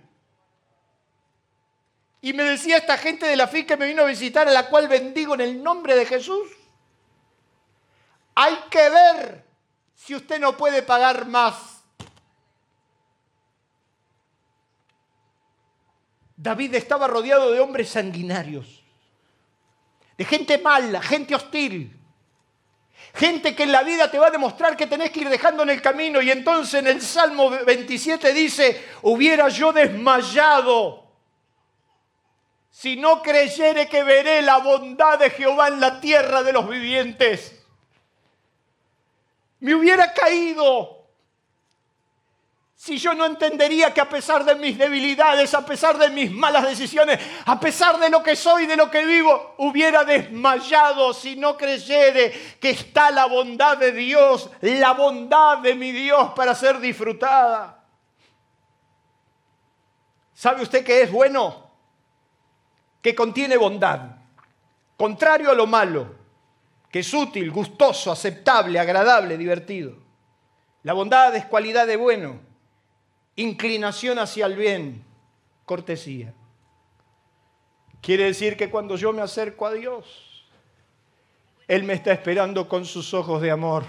Y 2.20 2.34
me 2.34 2.42
decía 2.42 2.76
esta 2.76 2.98
gente 2.98 3.24
de 3.24 3.36
la 3.36 3.48
FIC 3.48 3.66
que 3.66 3.76
me 3.78 3.86
vino 3.86 4.02
a 4.02 4.04
visitar, 4.04 4.46
a 4.46 4.52
la 4.52 4.68
cual 4.68 4.88
bendigo 4.88 5.32
en 5.32 5.40
el 5.40 5.62
nombre 5.62 5.96
de 5.96 6.04
Jesús, 6.04 6.50
hay 8.34 8.58
que 8.68 8.90
ver 8.90 9.46
si 9.94 10.14
usted 10.14 10.38
no 10.38 10.58
puede 10.58 10.82
pagar 10.82 11.26
más. 11.26 11.82
David 16.36 16.74
estaba 16.74 17.06
rodeado 17.06 17.52
de 17.52 17.60
hombres 17.60 17.88
sanguinarios 17.88 18.83
de 20.16 20.24
gente 20.24 20.58
mala, 20.58 21.02
gente 21.02 21.34
hostil. 21.34 22.00
Gente 23.14 23.54
que 23.54 23.62
en 23.62 23.72
la 23.72 23.82
vida 23.82 24.10
te 24.10 24.18
va 24.18 24.26
a 24.26 24.30
demostrar 24.30 24.76
que 24.76 24.88
tenés 24.88 25.10
que 25.10 25.20
ir 25.20 25.28
dejando 25.28 25.62
en 25.62 25.70
el 25.70 25.80
camino. 25.80 26.20
Y 26.20 26.30
entonces 26.30 26.80
en 26.80 26.88
el 26.88 27.00
Salmo 27.00 27.50
27 27.50 28.32
dice, 28.32 28.84
hubiera 29.02 29.48
yo 29.48 29.72
desmayado 29.72 31.04
si 32.70 32.96
no 32.96 33.22
creyere 33.22 33.88
que 33.88 34.02
veré 34.02 34.42
la 34.42 34.58
bondad 34.58 35.16
de 35.18 35.30
Jehová 35.30 35.68
en 35.68 35.78
la 35.78 36.00
tierra 36.00 36.42
de 36.42 36.52
los 36.52 36.68
vivientes. 36.68 37.64
Me 39.60 39.76
hubiera 39.76 40.12
caído 40.12 40.93
si 42.84 42.98
yo 42.98 43.14
no 43.14 43.24
entendería 43.24 43.94
que 43.94 44.02
a 44.02 44.08
pesar 44.10 44.44
de 44.44 44.56
mis 44.56 44.76
debilidades, 44.76 45.54
a 45.54 45.64
pesar 45.64 45.96
de 45.96 46.10
mis 46.10 46.30
malas 46.30 46.64
decisiones, 46.64 47.18
a 47.46 47.58
pesar 47.58 47.98
de 47.98 48.10
lo 48.10 48.22
que 48.22 48.36
soy, 48.36 48.66
de 48.66 48.76
lo 48.76 48.90
que 48.90 49.06
vivo, 49.06 49.54
hubiera 49.56 50.04
desmayado 50.04 51.14
si 51.14 51.34
no 51.34 51.56
creyere 51.56 52.30
que 52.60 52.68
está 52.68 53.10
la 53.10 53.24
bondad 53.24 53.78
de 53.78 53.90
Dios, 53.90 54.50
la 54.60 54.92
bondad 54.92 55.60
de 55.60 55.74
mi 55.74 55.92
Dios 55.92 56.32
para 56.36 56.54
ser 56.54 56.78
disfrutada. 56.78 57.82
¿Sabe 60.34 60.60
usted 60.60 60.84
qué 60.84 61.04
es 61.04 61.10
bueno? 61.10 61.70
Que 63.00 63.14
contiene 63.14 63.56
bondad, 63.56 64.00
contrario 64.98 65.52
a 65.52 65.54
lo 65.54 65.66
malo, 65.66 66.16
que 66.90 66.98
es 66.98 67.14
útil, 67.14 67.50
gustoso, 67.50 68.12
aceptable, 68.12 68.78
agradable, 68.78 69.38
divertido. 69.38 69.96
La 70.82 70.92
bondad 70.92 71.34
es 71.34 71.46
cualidad 71.46 71.86
de 71.86 71.96
bueno 71.96 72.53
inclinación 73.36 74.18
hacia 74.18 74.46
el 74.46 74.56
bien, 74.56 75.04
cortesía. 75.64 76.32
Quiere 78.00 78.24
decir 78.24 78.56
que 78.56 78.70
cuando 78.70 78.96
yo 78.96 79.12
me 79.12 79.22
acerco 79.22 79.66
a 79.66 79.72
Dios, 79.72 80.46
Él 81.66 81.84
me 81.84 81.94
está 81.94 82.12
esperando 82.12 82.68
con 82.68 82.84
sus 82.84 83.14
ojos 83.14 83.40
de 83.40 83.50
amor 83.50 83.84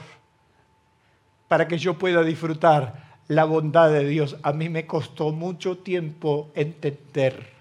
para 1.47 1.67
que 1.67 1.77
yo 1.77 1.97
pueda 1.97 2.23
disfrutar 2.23 3.17
la 3.27 3.43
bondad 3.45 3.91
de 3.91 4.07
Dios. 4.07 4.37
A 4.41 4.53
mí 4.53 4.69
me 4.69 4.85
costó 4.85 5.31
mucho 5.31 5.77
tiempo 5.77 6.49
entender 6.55 7.55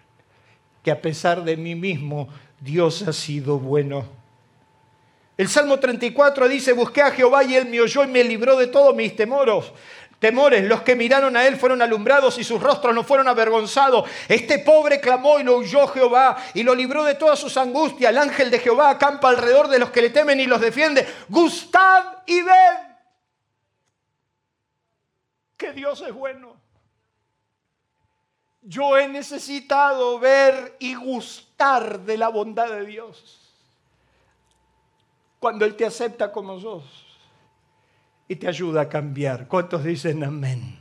que 0.82 0.90
a 0.90 1.00
pesar 1.00 1.42
de 1.44 1.56
mí 1.56 1.74
mismo, 1.74 2.28
Dios 2.60 3.02
ha 3.02 3.12
sido 3.12 3.58
bueno. 3.58 4.04
El 5.36 5.48
Salmo 5.48 5.80
34 5.80 6.48
dice, 6.48 6.72
busqué 6.72 7.02
a 7.02 7.10
Jehová 7.10 7.42
y 7.42 7.56
él 7.56 7.66
me 7.66 7.80
oyó 7.80 8.04
y 8.04 8.06
me 8.06 8.22
libró 8.22 8.56
de 8.56 8.68
todos 8.68 8.94
mis 8.94 9.16
temoros 9.16 9.72
temores. 10.24 10.64
Los 10.64 10.80
que 10.80 10.96
miraron 10.96 11.36
a 11.36 11.46
él 11.46 11.58
fueron 11.58 11.82
alumbrados 11.82 12.38
y 12.38 12.44
sus 12.44 12.58
rostros 12.58 12.94
no 12.94 13.04
fueron 13.04 13.28
avergonzados. 13.28 14.08
Este 14.26 14.58
pobre 14.58 14.98
clamó 14.98 15.38
y 15.38 15.42
lo 15.42 15.58
huyó 15.58 15.86
Jehová 15.88 16.38
y 16.54 16.62
lo 16.62 16.74
libró 16.74 17.04
de 17.04 17.14
todas 17.14 17.38
sus 17.38 17.54
angustias. 17.58 18.10
El 18.10 18.16
ángel 18.16 18.50
de 18.50 18.58
Jehová 18.58 18.88
acampa 18.88 19.28
alrededor 19.28 19.68
de 19.68 19.78
los 19.78 19.90
que 19.90 20.00
le 20.00 20.08
temen 20.08 20.40
y 20.40 20.46
los 20.46 20.62
defiende. 20.62 21.06
Gustad 21.28 22.04
y 22.24 22.40
ved 22.40 22.78
que 25.58 25.74
Dios 25.74 26.00
es 26.00 26.14
bueno. 26.14 26.56
Yo 28.62 28.96
he 28.96 29.06
necesitado 29.06 30.18
ver 30.18 30.74
y 30.78 30.94
gustar 30.94 32.00
de 32.00 32.16
la 32.16 32.28
bondad 32.28 32.70
de 32.70 32.86
Dios. 32.86 33.42
Cuando 35.38 35.66
Él 35.66 35.76
te 35.76 35.84
acepta 35.84 36.32
como 36.32 36.58
sos 36.58 37.03
y 38.28 38.36
te 38.36 38.48
ayuda 38.48 38.82
a 38.82 38.88
cambiar. 38.88 39.48
¿Cuántos 39.48 39.84
dicen 39.84 40.24
amén? 40.24 40.78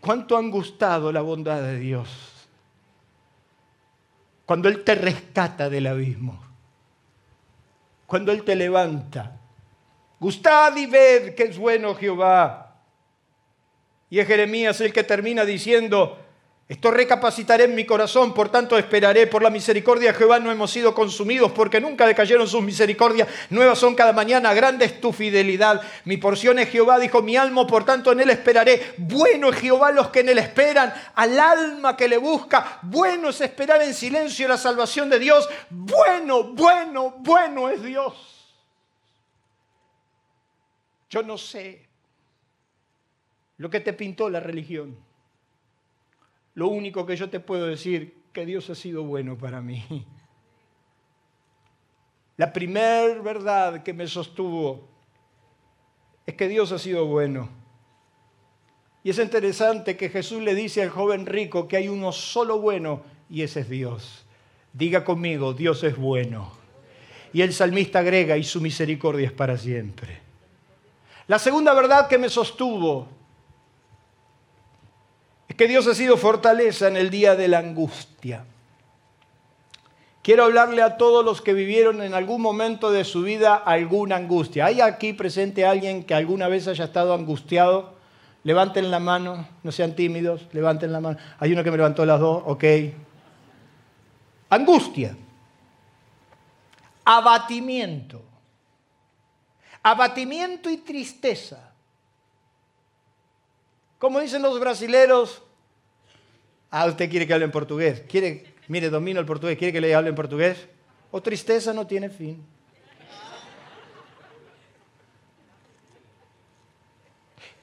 ¿Cuánto 0.00 0.36
han 0.36 0.50
gustado 0.50 1.12
la 1.12 1.20
bondad 1.20 1.60
de 1.60 1.78
Dios? 1.78 2.08
Cuando 4.46 4.68
Él 4.68 4.84
te 4.84 4.94
rescata 4.94 5.68
del 5.68 5.86
abismo. 5.86 6.42
Cuando 8.06 8.32
Él 8.32 8.44
te 8.44 8.56
levanta. 8.56 9.38
Gustad 10.18 10.74
y 10.76 10.86
ved 10.86 11.34
que 11.34 11.44
es 11.44 11.58
bueno 11.58 11.94
Jehová. 11.94 12.76
Y 14.10 14.18
es 14.18 14.26
Jeremías 14.26 14.80
el 14.80 14.92
que 14.92 15.04
termina 15.04 15.44
diciendo, 15.44 16.18
esto 16.68 16.90
recapacitaré 16.90 17.64
en 17.64 17.74
mi 17.74 17.86
corazón, 17.86 18.34
por 18.34 18.50
tanto 18.50 18.76
esperaré. 18.76 19.26
Por 19.26 19.42
la 19.42 19.48
misericordia 19.48 20.12
de 20.12 20.18
Jehová 20.18 20.38
no 20.38 20.52
hemos 20.52 20.70
sido 20.70 20.94
consumidos, 20.94 21.50
porque 21.52 21.80
nunca 21.80 22.06
decayeron 22.06 22.46
sus 22.46 22.62
misericordias. 22.62 23.26
Nuevas 23.48 23.78
son 23.78 23.94
cada 23.94 24.12
mañana, 24.12 24.52
grande 24.52 24.84
es 24.84 25.00
tu 25.00 25.14
fidelidad. 25.14 25.80
Mi 26.04 26.18
porción 26.18 26.58
es 26.58 26.68
Jehová, 26.68 26.98
dijo 26.98 27.22
mi 27.22 27.36
alma, 27.36 27.66
por 27.66 27.86
tanto 27.86 28.12
en 28.12 28.20
él 28.20 28.28
esperaré. 28.28 28.92
Bueno 28.98 29.48
es 29.48 29.56
Jehová 29.56 29.92
los 29.92 30.08
que 30.10 30.20
en 30.20 30.28
él 30.28 30.36
esperan, 30.36 30.92
al 31.14 31.40
alma 31.40 31.96
que 31.96 32.06
le 32.06 32.18
busca. 32.18 32.80
Bueno 32.82 33.30
es 33.30 33.40
esperar 33.40 33.80
en 33.80 33.94
silencio 33.94 34.46
la 34.46 34.58
salvación 34.58 35.08
de 35.08 35.18
Dios. 35.18 35.48
Bueno, 35.70 36.52
bueno, 36.52 37.14
bueno 37.20 37.70
es 37.70 37.82
Dios. 37.82 38.14
Yo 41.08 41.22
no 41.22 41.38
sé 41.38 41.88
lo 43.56 43.70
que 43.70 43.80
te 43.80 43.94
pintó 43.94 44.28
la 44.28 44.40
religión. 44.40 45.07
Lo 46.58 46.66
único 46.66 47.06
que 47.06 47.14
yo 47.14 47.30
te 47.30 47.38
puedo 47.38 47.68
decir, 47.68 48.16
que 48.32 48.44
Dios 48.44 48.68
ha 48.68 48.74
sido 48.74 49.04
bueno 49.04 49.38
para 49.38 49.60
mí. 49.60 50.04
La 52.36 52.52
primer 52.52 53.22
verdad 53.22 53.84
que 53.84 53.92
me 53.92 54.08
sostuvo 54.08 54.88
es 56.26 56.34
que 56.34 56.48
Dios 56.48 56.72
ha 56.72 56.80
sido 56.80 57.06
bueno. 57.06 57.48
Y 59.04 59.10
es 59.10 59.20
interesante 59.20 59.96
que 59.96 60.08
Jesús 60.08 60.42
le 60.42 60.56
dice 60.56 60.82
al 60.82 60.90
joven 60.90 61.26
rico 61.26 61.68
que 61.68 61.76
hay 61.76 61.88
uno 61.88 62.10
solo 62.10 62.58
bueno 62.58 63.04
y 63.30 63.42
ese 63.42 63.60
es 63.60 63.68
Dios. 63.68 64.26
Diga 64.72 65.04
conmigo, 65.04 65.54
Dios 65.54 65.84
es 65.84 65.96
bueno. 65.96 66.50
Y 67.32 67.42
el 67.42 67.52
salmista 67.52 68.00
agrega, 68.00 68.36
y 68.36 68.42
su 68.42 68.60
misericordia 68.60 69.28
es 69.28 69.32
para 69.32 69.56
siempre. 69.56 70.18
La 71.28 71.38
segunda 71.38 71.72
verdad 71.72 72.08
que 72.08 72.18
me 72.18 72.28
sostuvo 72.28 73.06
es 75.48 75.56
que 75.56 75.66
Dios 75.66 75.86
ha 75.86 75.94
sido 75.94 76.16
fortaleza 76.16 76.88
en 76.88 76.96
el 76.96 77.10
día 77.10 77.34
de 77.34 77.48
la 77.48 77.58
angustia. 77.58 78.44
Quiero 80.22 80.44
hablarle 80.44 80.82
a 80.82 80.98
todos 80.98 81.24
los 81.24 81.40
que 81.40 81.54
vivieron 81.54 82.02
en 82.02 82.12
algún 82.12 82.42
momento 82.42 82.90
de 82.90 83.04
su 83.04 83.22
vida 83.22 83.54
alguna 83.54 84.16
angustia. 84.16 84.66
¿Hay 84.66 84.82
aquí 84.82 85.14
presente 85.14 85.64
alguien 85.64 86.04
que 86.04 86.12
alguna 86.12 86.48
vez 86.48 86.68
haya 86.68 86.84
estado 86.84 87.14
angustiado? 87.14 87.94
Levanten 88.44 88.90
la 88.90 88.98
mano, 88.98 89.48
no 89.62 89.72
sean 89.72 89.94
tímidos, 89.94 90.46
levanten 90.52 90.92
la 90.92 91.00
mano. 91.00 91.18
Hay 91.38 91.52
uno 91.52 91.64
que 91.64 91.70
me 91.70 91.78
levantó 91.78 92.04
las 92.04 92.20
dos, 92.20 92.42
ok. 92.44 92.64
Angustia, 94.50 95.16
abatimiento, 97.04 98.22
abatimiento 99.82 100.68
y 100.68 100.76
tristeza. 100.78 101.67
Como 103.98 104.20
dicen 104.20 104.42
los 104.42 104.58
brasileros, 104.60 105.42
ah, 106.70 106.86
usted 106.86 107.10
quiere 107.10 107.26
que 107.26 107.34
hable 107.34 107.46
en 107.46 107.50
portugués, 107.50 108.02
quiere, 108.08 108.54
mire, 108.68 108.90
domino 108.90 109.18
el 109.18 109.26
portugués, 109.26 109.58
quiere 109.58 109.72
que 109.72 109.80
le 109.80 109.94
hable 109.94 110.10
en 110.10 110.14
portugués, 110.14 110.68
o 111.10 111.20
tristeza 111.20 111.72
no 111.72 111.86
tiene 111.86 112.08
fin. 112.08 112.44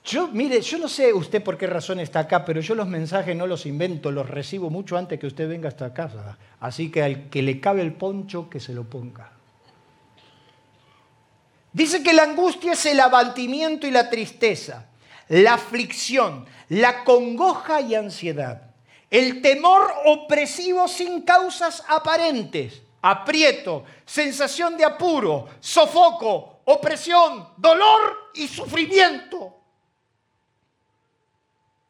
Yo, 0.04 0.28
mire, 0.28 0.62
yo 0.62 0.78
no 0.78 0.88
sé 0.88 1.12
usted 1.14 1.42
por 1.42 1.58
qué 1.58 1.66
razón 1.66 2.00
está 2.00 2.20
acá, 2.20 2.46
pero 2.46 2.62
yo 2.62 2.76
los 2.76 2.88
mensajes 2.88 3.36
no 3.36 3.48
los 3.48 3.66
invento, 3.66 4.12
los 4.12 4.30
recibo 4.30 4.70
mucho 4.70 4.98
antes 4.98 5.20
que 5.20 5.26
usted 5.26 5.50
venga 5.50 5.68
hasta 5.68 5.96
casa. 5.96 6.38
Así 6.60 6.92
que 6.92 7.02
al 7.02 7.30
que 7.30 7.42
le 7.42 7.60
cabe 7.60 7.82
el 7.82 7.94
poncho, 7.94 8.48
que 8.48 8.60
se 8.60 8.74
lo 8.74 8.84
ponga. 8.84 9.32
Dice 11.74 12.04
que 12.04 12.14
la 12.14 12.24
angustia 12.24 12.74
es 12.74 12.86
el 12.86 13.00
abatimiento 13.00 13.88
y 13.88 13.92
la 13.92 14.08
tristeza, 14.10 14.86
la 15.30 15.56
aflicción, 15.56 16.46
la 16.70 17.04
congoja 17.04 17.82
y 17.82 17.96
ansiedad, 17.96 18.74
el 19.10 19.42
temor 19.42 19.94
opresivo 20.06 20.88
sin 20.88 21.22
causas 21.22 21.84
aparentes, 21.88 22.82
aprieto, 23.02 23.84
sensación 24.06 24.78
de 24.78 24.86
apuro, 24.86 25.48
sofoco, 25.60 26.62
opresión, 26.66 27.50
dolor 27.58 28.32
y 28.34 28.48
sufrimiento. 28.48 29.54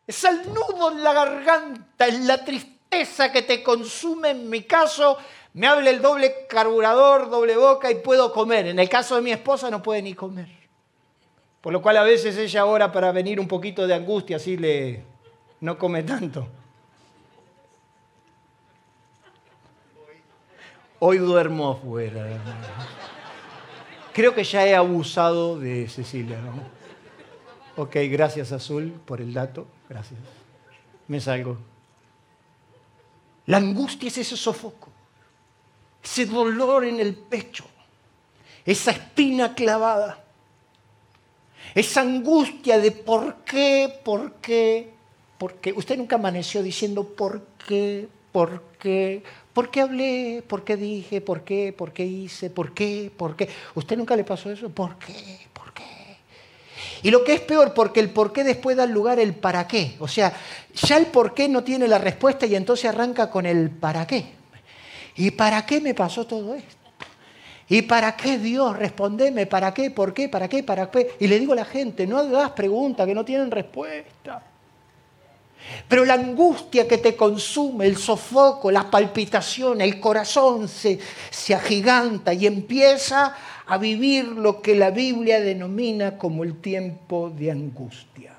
Es 0.05 0.23
el 0.23 0.53
nudo 0.53 0.91
en 0.91 1.03
la 1.03 1.13
garganta, 1.13 2.07
es 2.07 2.19
la 2.21 2.43
tristeza 2.43 3.31
que 3.31 3.41
te 3.41 3.63
consume. 3.63 4.31
En 4.31 4.49
mi 4.49 4.63
caso, 4.63 5.17
me 5.53 5.67
habla 5.67 5.89
el 5.89 6.01
doble 6.01 6.45
carburador, 6.47 7.29
doble 7.29 7.55
boca 7.57 7.89
y 7.89 7.95
puedo 7.95 8.31
comer. 8.31 8.67
En 8.67 8.77
el 8.77 8.89
caso 8.89 9.15
de 9.15 9.21
mi 9.21 9.31
esposa 9.31 9.71
no 9.71 9.81
puede 9.81 10.01
ni 10.01 10.13
comer. 10.13 10.64
Por 11.65 11.73
lo 11.73 11.81
cual 11.81 11.97
a 11.97 12.03
veces 12.03 12.37
ella 12.37 12.63
ora 12.67 12.91
para 12.91 13.11
venir 13.11 13.39
un 13.39 13.47
poquito 13.47 13.87
de 13.87 13.95
angustia, 13.95 14.35
así 14.35 14.55
le 14.55 15.01
no 15.61 15.79
come 15.79 16.03
tanto. 16.03 16.47
Hoy 20.99 21.17
duermo 21.17 21.71
afuera. 21.71 22.23
Creo 24.13 24.35
que 24.35 24.43
ya 24.43 24.67
he 24.67 24.75
abusado 24.75 25.59
de 25.59 25.89
Cecilia, 25.89 26.39
¿no? 26.39 26.53
Ok, 27.81 27.95
gracias 28.11 28.51
Azul 28.51 29.01
por 29.03 29.19
el 29.19 29.33
dato. 29.33 29.65
Gracias. 29.89 30.19
Me 31.07 31.19
salgo. 31.19 31.57
La 33.47 33.57
angustia 33.57 34.09
es 34.09 34.19
ese 34.19 34.37
sofoco, 34.37 34.89
ese 36.03 36.27
dolor 36.27 36.85
en 36.85 36.99
el 36.99 37.15
pecho, 37.15 37.65
esa 38.63 38.91
espina 38.91 39.55
clavada, 39.55 40.24
esa 41.75 42.01
angustia 42.01 42.79
de 42.79 42.91
por 42.91 43.43
qué, 43.43 43.93
por 44.03 44.33
qué, 44.35 44.89
por 45.37 45.55
qué. 45.55 45.73
Usted 45.73 45.97
nunca 45.97 46.15
amaneció 46.15 46.63
diciendo 46.63 47.03
por 47.03 47.43
qué, 47.67 48.07
por 48.31 48.63
qué, 48.79 49.21
por 49.53 49.69
qué 49.69 49.81
hablé, 49.81 50.43
por 50.47 50.63
qué 50.63 50.77
dije, 50.77 51.21
por 51.21 51.43
qué, 51.43 51.71
por 51.71 51.93
qué 51.93 52.05
hice, 52.05 52.49
por 52.49 52.73
qué, 52.73 53.11
por 53.15 53.35
qué. 53.35 53.47
¿Usted 53.75 53.97
nunca 53.97 54.15
le 54.15 54.23
pasó 54.23 54.49
eso? 54.51 54.69
¿Por 54.69 54.97
qué? 54.97 55.13
Y 57.05 57.11
lo 57.11 57.23
que 57.23 57.33
es 57.33 57.41
peor, 57.41 57.75
porque 57.75 57.99
el 57.99 58.09
por 58.09 58.33
qué 58.33 58.43
después 58.43 58.75
da 58.75 58.87
lugar 58.87 59.19
el 59.19 59.35
para 59.35 59.67
qué. 59.67 59.95
O 59.99 60.07
sea, 60.07 60.33
ya 60.73 60.97
el 60.97 61.05
por 61.05 61.35
qué 61.35 61.47
no 61.47 61.63
tiene 61.63 61.87
la 61.87 61.99
respuesta 61.99 62.47
y 62.47 62.55
entonces 62.55 62.85
arranca 62.85 63.29
con 63.29 63.45
el 63.45 63.69
para 63.69 64.07
qué. 64.07 64.25
¿Y 65.15 65.29
para 65.29 65.63
qué 65.67 65.79
me 65.81 65.93
pasó 65.93 66.25
todo 66.25 66.55
esto? 66.55 66.84
¿Y 67.67 67.81
para 67.81 68.15
qué 68.15 68.37
Dios? 68.37 68.77
Respondeme, 68.77 69.47
¿para 69.47 69.73
qué? 69.73 69.89
¿Por 69.89 70.13
qué? 70.13 70.29
¿Para 70.29 70.47
qué? 70.47 70.61
¿Para 70.63 70.91
qué? 70.91 71.15
Y 71.19 71.27
le 71.27 71.39
digo 71.39 71.53
a 71.53 71.57
la 71.57 71.65
gente, 71.65 72.05
no 72.05 72.19
hagas 72.19 72.51
preguntas 72.51 73.07
que 73.07 73.15
no 73.15 73.25
tienen 73.25 73.49
respuesta. 73.49 74.43
Pero 75.87 76.05
la 76.05 76.13
angustia 76.13 76.87
que 76.87 76.99
te 76.99 77.15
consume, 77.15 77.87
el 77.87 77.97
sofoco, 77.97 78.69
la 78.69 78.89
palpitación, 78.89 79.81
el 79.81 79.99
corazón 79.99 80.67
se, 80.67 80.99
se 81.31 81.55
agiganta 81.55 82.33
y 82.33 82.45
empieza 82.45 83.35
a 83.65 83.77
vivir 83.79 84.25
lo 84.25 84.61
que 84.61 84.75
la 84.75 84.91
Biblia 84.91 85.39
denomina 85.39 86.19
como 86.19 86.43
el 86.43 86.57
tiempo 86.61 87.31
de 87.35 87.49
angustia. 87.49 88.33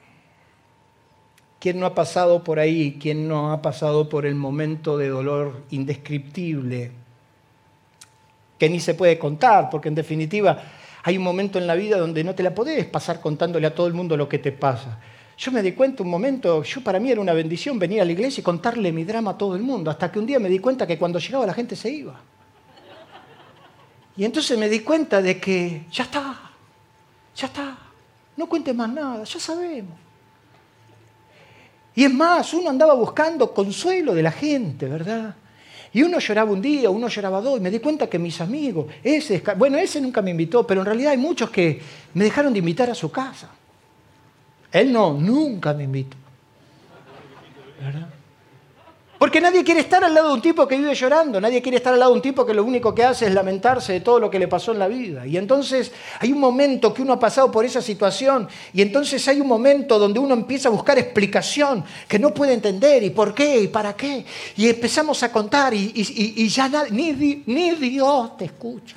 ¿Quién 1.58 1.80
no 1.80 1.86
ha 1.86 1.94
pasado 1.96 2.44
por 2.44 2.60
ahí? 2.60 2.96
¿Quién 3.00 3.26
no 3.26 3.50
ha 3.50 3.60
pasado 3.60 4.08
por 4.08 4.24
el 4.24 4.36
momento 4.36 4.96
de 4.96 5.08
dolor 5.08 5.64
indescriptible? 5.70 6.92
Que 8.58 8.68
ni 8.68 8.80
se 8.80 8.94
puede 8.94 9.18
contar, 9.18 9.68
porque 9.70 9.88
en 9.88 9.94
definitiva 9.94 10.62
hay 11.02 11.18
un 11.18 11.22
momento 11.22 11.58
en 11.58 11.66
la 11.66 11.74
vida 11.74 11.98
donde 11.98 12.24
no 12.24 12.34
te 12.34 12.42
la 12.42 12.54
podés 12.54 12.84
pasar 12.86 13.20
contándole 13.20 13.66
a 13.66 13.74
todo 13.74 13.86
el 13.86 13.94
mundo 13.94 14.16
lo 14.16 14.28
que 14.28 14.38
te 14.38 14.50
pasa. 14.52 14.98
Yo 15.38 15.52
me 15.52 15.62
di 15.62 15.72
cuenta 15.72 16.02
un 16.02 16.08
momento, 16.08 16.62
yo 16.62 16.80
para 16.82 16.98
mí 16.98 17.10
era 17.10 17.20
una 17.20 17.34
bendición 17.34 17.78
venir 17.78 18.00
a 18.00 18.04
la 18.04 18.12
iglesia 18.12 18.40
y 18.40 18.44
contarle 18.44 18.90
mi 18.90 19.04
drama 19.04 19.32
a 19.32 19.38
todo 19.38 19.54
el 19.54 19.62
mundo, 19.62 19.90
hasta 19.90 20.10
que 20.10 20.18
un 20.18 20.26
día 20.26 20.38
me 20.38 20.48
di 20.48 20.58
cuenta 20.58 20.86
que 20.86 20.98
cuando 20.98 21.18
llegaba 21.18 21.44
la 21.46 21.54
gente 21.54 21.76
se 21.76 21.90
iba. 21.90 22.18
Y 24.16 24.24
entonces 24.24 24.58
me 24.58 24.68
di 24.68 24.80
cuenta 24.80 25.20
de 25.20 25.38
que 25.38 25.84
ya 25.92 26.04
está, 26.04 26.40
ya 27.36 27.46
está, 27.46 27.76
no 28.36 28.48
cuente 28.48 28.72
más 28.72 28.88
nada, 28.88 29.24
ya 29.24 29.38
sabemos. 29.38 29.96
Y 31.94 32.04
es 32.04 32.12
más, 32.12 32.52
uno 32.52 32.70
andaba 32.70 32.94
buscando 32.94 33.52
consuelo 33.52 34.14
de 34.14 34.22
la 34.22 34.32
gente, 34.32 34.86
¿verdad? 34.86 35.34
Y 35.96 36.02
uno 36.02 36.18
lloraba 36.18 36.52
un 36.52 36.60
día, 36.60 36.90
uno 36.90 37.08
lloraba 37.08 37.40
dos, 37.40 37.56
y 37.56 37.62
me 37.62 37.70
di 37.70 37.78
cuenta 37.78 38.06
que 38.06 38.18
mis 38.18 38.38
amigos, 38.42 38.84
ese, 39.02 39.42
bueno, 39.56 39.78
ese 39.78 39.98
nunca 39.98 40.20
me 40.20 40.30
invitó, 40.30 40.66
pero 40.66 40.82
en 40.82 40.84
realidad 40.84 41.12
hay 41.12 41.16
muchos 41.16 41.48
que 41.48 41.80
me 42.12 42.24
dejaron 42.24 42.52
de 42.52 42.58
invitar 42.58 42.90
a 42.90 42.94
su 42.94 43.10
casa. 43.10 43.48
Él 44.70 44.92
no, 44.92 45.14
nunca 45.14 45.72
me 45.72 45.84
invitó. 45.84 46.14
¿Verdad? 47.80 48.10
Porque 49.18 49.40
nadie 49.40 49.64
quiere 49.64 49.80
estar 49.80 50.04
al 50.04 50.12
lado 50.12 50.28
de 50.28 50.34
un 50.34 50.42
tipo 50.42 50.68
que 50.68 50.76
vive 50.76 50.94
llorando, 50.94 51.40
nadie 51.40 51.62
quiere 51.62 51.78
estar 51.78 51.94
al 51.94 52.00
lado 52.00 52.12
de 52.12 52.16
un 52.16 52.22
tipo 52.22 52.44
que 52.44 52.52
lo 52.52 52.62
único 52.64 52.94
que 52.94 53.02
hace 53.02 53.26
es 53.26 53.32
lamentarse 53.32 53.94
de 53.94 54.00
todo 54.00 54.20
lo 54.20 54.30
que 54.30 54.38
le 54.38 54.46
pasó 54.46 54.72
en 54.72 54.78
la 54.78 54.88
vida. 54.88 55.26
Y 55.26 55.38
entonces 55.38 55.90
hay 56.20 56.32
un 56.32 56.38
momento 56.38 56.92
que 56.92 57.00
uno 57.00 57.14
ha 57.14 57.18
pasado 57.18 57.50
por 57.50 57.64
esa 57.64 57.80
situación 57.80 58.46
y 58.74 58.82
entonces 58.82 59.26
hay 59.28 59.40
un 59.40 59.46
momento 59.48 59.98
donde 59.98 60.18
uno 60.18 60.34
empieza 60.34 60.68
a 60.68 60.72
buscar 60.72 60.98
explicación 60.98 61.82
que 62.06 62.18
no 62.18 62.34
puede 62.34 62.52
entender 62.52 63.02
y 63.02 63.10
por 63.10 63.34
qué 63.34 63.60
y 63.60 63.68
para 63.68 63.96
qué. 63.96 64.26
Y 64.54 64.68
empezamos 64.68 65.22
a 65.22 65.32
contar 65.32 65.72
y, 65.72 66.48
ya 66.48 66.68
ni, 66.90 67.12
ni 67.46 67.70
Dios 67.70 68.36
te 68.36 68.44
escucha. 68.44 68.96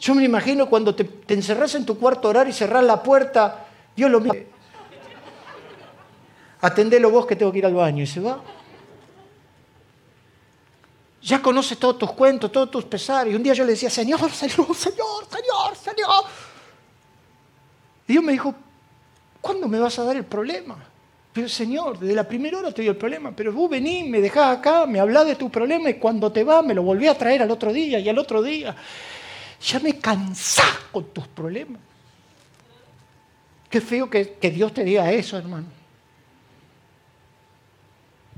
Yo 0.00 0.14
me 0.14 0.24
imagino 0.24 0.68
cuando 0.70 0.94
te, 0.94 1.04
te 1.04 1.34
en 1.34 1.84
tu 1.84 1.98
cuarto 1.98 2.28
a 2.28 2.30
orar 2.30 2.48
y 2.48 2.52
cerrás 2.52 2.84
la 2.84 3.02
puerta, 3.02 3.66
Dios 3.94 4.10
lo 4.10 4.20
mira 4.20 4.53
atendelo 6.64 7.10
vos 7.10 7.26
que 7.26 7.36
tengo 7.36 7.52
que 7.52 7.58
ir 7.58 7.66
al 7.66 7.74
baño. 7.74 8.02
Y 8.02 8.06
se 8.06 8.20
va. 8.20 8.40
Ya 11.22 11.40
conoces 11.40 11.78
todos 11.78 11.98
tus 11.98 12.12
cuentos, 12.12 12.50
todos 12.50 12.70
tus 12.70 12.84
pesares. 12.84 13.32
Y 13.32 13.36
un 13.36 13.42
día 13.42 13.54
yo 13.54 13.64
le 13.64 13.72
decía, 13.72 13.90
Señor, 13.90 14.30
Señor, 14.30 14.74
Señor, 14.74 15.26
Señor, 15.30 15.76
Señor. 15.76 16.24
Y 18.06 18.12
Dios 18.12 18.24
me 18.24 18.32
dijo, 18.32 18.54
¿cuándo 19.40 19.68
me 19.68 19.78
vas 19.78 19.98
a 19.98 20.04
dar 20.04 20.16
el 20.16 20.24
problema? 20.24 20.76
Pero 21.32 21.48
Señor, 21.48 21.98
desde 21.98 22.14
la 22.14 22.28
primera 22.28 22.58
hora 22.58 22.72
te 22.72 22.82
dio 22.82 22.92
el 22.92 22.96
problema, 22.96 23.32
pero 23.34 23.52
vos 23.52 23.68
venís, 23.68 24.08
me 24.08 24.20
dejás 24.20 24.58
acá, 24.58 24.86
me 24.86 25.00
hablás 25.00 25.26
de 25.26 25.34
tu 25.34 25.50
problema 25.50 25.90
y 25.90 25.94
cuando 25.94 26.30
te 26.30 26.44
vas 26.44 26.64
me 26.64 26.74
lo 26.74 26.82
volví 26.82 27.08
a 27.08 27.18
traer 27.18 27.42
al 27.42 27.50
otro 27.50 27.72
día 27.72 27.98
y 27.98 28.08
al 28.08 28.18
otro 28.18 28.42
día. 28.42 28.76
Ya 29.60 29.80
me 29.80 29.98
cansás 29.98 30.78
con 30.92 31.04
tus 31.06 31.26
problemas. 31.26 31.80
Qué 33.68 33.80
feo 33.80 34.08
que 34.08 34.50
Dios 34.54 34.72
te 34.72 34.84
diga 34.84 35.10
eso, 35.10 35.36
hermano. 35.36 35.83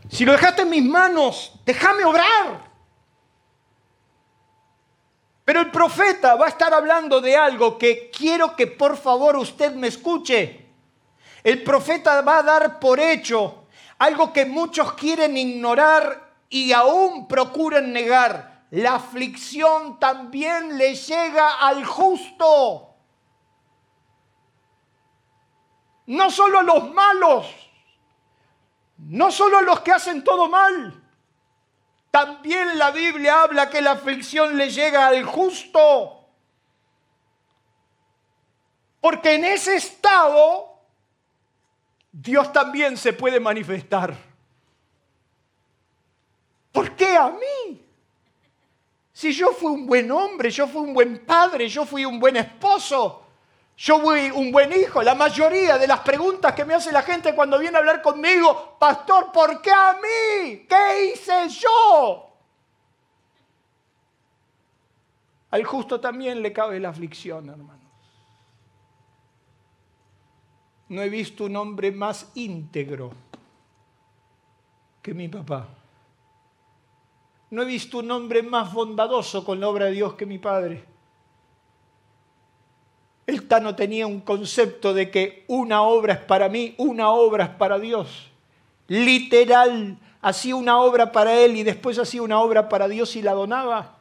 Si 0.08 0.24
lo 0.24 0.32
dejaste 0.32 0.62
en 0.62 0.70
mis 0.70 0.84
manos, 0.84 1.52
déjame 1.64 2.04
obrar. 2.04 2.70
Pero 5.44 5.60
el 5.60 5.70
profeta 5.70 6.34
va 6.34 6.46
a 6.46 6.48
estar 6.48 6.74
hablando 6.74 7.20
de 7.20 7.36
algo 7.36 7.78
que 7.78 8.10
quiero 8.10 8.56
que 8.56 8.66
por 8.66 8.96
favor 8.96 9.36
usted 9.36 9.72
me 9.74 9.88
escuche. 9.88 10.66
El 11.44 11.62
profeta 11.62 12.20
va 12.22 12.38
a 12.38 12.42
dar 12.42 12.80
por 12.80 12.98
hecho 12.98 13.66
algo 13.98 14.32
que 14.32 14.44
muchos 14.44 14.92
quieren 14.94 15.36
ignorar 15.36 16.34
y 16.48 16.72
aún 16.72 17.28
procuran 17.28 17.92
negar. 17.92 18.64
La 18.70 18.96
aflicción 18.96 19.98
también 19.98 20.76
le 20.76 20.94
llega 20.94 21.60
al 21.60 21.84
justo. 21.84 22.94
No 26.06 26.30
solo 26.30 26.60
a 26.60 26.62
los 26.62 26.92
malos, 26.92 27.46
no 29.08 29.30
solo 29.30 29.60
los 29.62 29.80
que 29.80 29.92
hacen 29.92 30.24
todo 30.24 30.48
mal. 30.48 31.02
También 32.10 32.78
la 32.78 32.90
Biblia 32.90 33.42
habla 33.42 33.70
que 33.70 33.80
la 33.80 33.92
aflicción 33.92 34.56
le 34.56 34.70
llega 34.70 35.06
al 35.06 35.24
justo. 35.24 36.24
Porque 39.00 39.34
en 39.34 39.44
ese 39.44 39.76
estado 39.76 40.80
Dios 42.10 42.52
también 42.52 42.96
se 42.96 43.12
puede 43.12 43.38
manifestar. 43.38 44.16
¿Por 46.72 46.96
qué 46.96 47.16
a 47.16 47.30
mí? 47.30 47.86
Si 49.12 49.32
yo 49.32 49.52
fui 49.52 49.70
un 49.70 49.86
buen 49.86 50.10
hombre, 50.10 50.50
yo 50.50 50.66
fui 50.66 50.80
un 50.80 50.92
buen 50.92 51.24
padre, 51.24 51.68
yo 51.68 51.86
fui 51.86 52.04
un 52.04 52.18
buen 52.18 52.36
esposo, 52.36 53.25
yo 53.76 54.00
fui 54.00 54.30
un 54.30 54.50
buen 54.50 54.72
hijo. 54.72 55.02
La 55.02 55.14
mayoría 55.14 55.76
de 55.76 55.86
las 55.86 56.00
preguntas 56.00 56.54
que 56.54 56.64
me 56.64 56.74
hace 56.74 56.90
la 56.92 57.02
gente 57.02 57.34
cuando 57.34 57.58
viene 57.58 57.76
a 57.76 57.80
hablar 57.80 58.00
conmigo, 58.00 58.76
pastor, 58.78 59.30
¿por 59.30 59.60
qué 59.60 59.70
a 59.70 59.94
mí? 59.94 60.66
¿Qué 60.66 61.12
hice 61.12 61.48
yo? 61.48 62.30
Al 65.50 65.64
justo 65.64 66.00
también 66.00 66.40
le 66.40 66.52
cabe 66.52 66.80
la 66.80 66.88
aflicción, 66.88 67.48
hermanos. 67.50 67.76
No 70.88 71.02
he 71.02 71.08
visto 71.08 71.44
un 71.44 71.56
hombre 71.56 71.92
más 71.92 72.30
íntegro 72.34 73.12
que 75.02 75.12
mi 75.12 75.28
papá. 75.28 75.68
No 77.50 77.62
he 77.62 77.64
visto 77.64 77.98
un 77.98 78.10
hombre 78.10 78.42
más 78.42 78.72
bondadoso 78.72 79.44
con 79.44 79.60
la 79.60 79.68
obra 79.68 79.86
de 79.86 79.92
Dios 79.92 80.14
que 80.14 80.26
mi 80.26 80.38
padre. 80.38 80.95
El 83.26 83.48
Tano 83.48 83.74
tenía 83.74 84.06
un 84.06 84.20
concepto 84.20 84.94
de 84.94 85.10
que 85.10 85.44
una 85.48 85.82
obra 85.82 86.14
es 86.14 86.20
para 86.20 86.48
mí, 86.48 86.74
una 86.78 87.10
obra 87.10 87.44
es 87.44 87.50
para 87.50 87.78
Dios. 87.78 88.30
Literal, 88.86 89.98
hacía 90.22 90.54
una 90.54 90.78
obra 90.78 91.10
para 91.10 91.34
él 91.34 91.56
y 91.56 91.64
después 91.64 91.98
hacía 91.98 92.22
una 92.22 92.40
obra 92.40 92.68
para 92.68 92.86
Dios 92.86 93.16
y 93.16 93.22
la 93.22 93.32
donaba. 93.32 93.96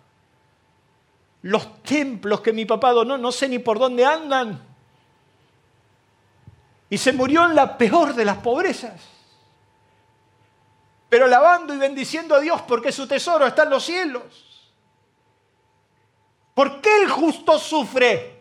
Los 1.41 1.81
templos 1.81 2.41
que 2.41 2.53
mi 2.53 2.65
papá 2.65 2.91
donó, 2.91 3.17
no 3.17 3.31
sé 3.31 3.49
ni 3.49 3.57
por 3.57 3.79
dónde 3.79 4.05
andan. 4.05 4.61
Y 6.89 6.97
se 6.97 7.11
murió 7.11 7.45
en 7.45 7.55
la 7.55 7.77
peor 7.77 8.13
de 8.13 8.25
las 8.25 8.37
pobrezas. 8.37 9.01
Pero 11.09 11.25
alabando 11.25 11.73
y 11.73 11.77
bendiciendo 11.77 12.35
a 12.35 12.39
Dios 12.39 12.61
porque 12.63 12.91
su 12.91 13.07
tesoro 13.07 13.47
está 13.47 13.63
en 13.63 13.69
los 13.71 13.83
cielos. 13.83 14.23
¿Por 16.53 16.79
qué 16.79 17.01
el 17.01 17.09
justo 17.09 17.57
sufre? 17.57 18.34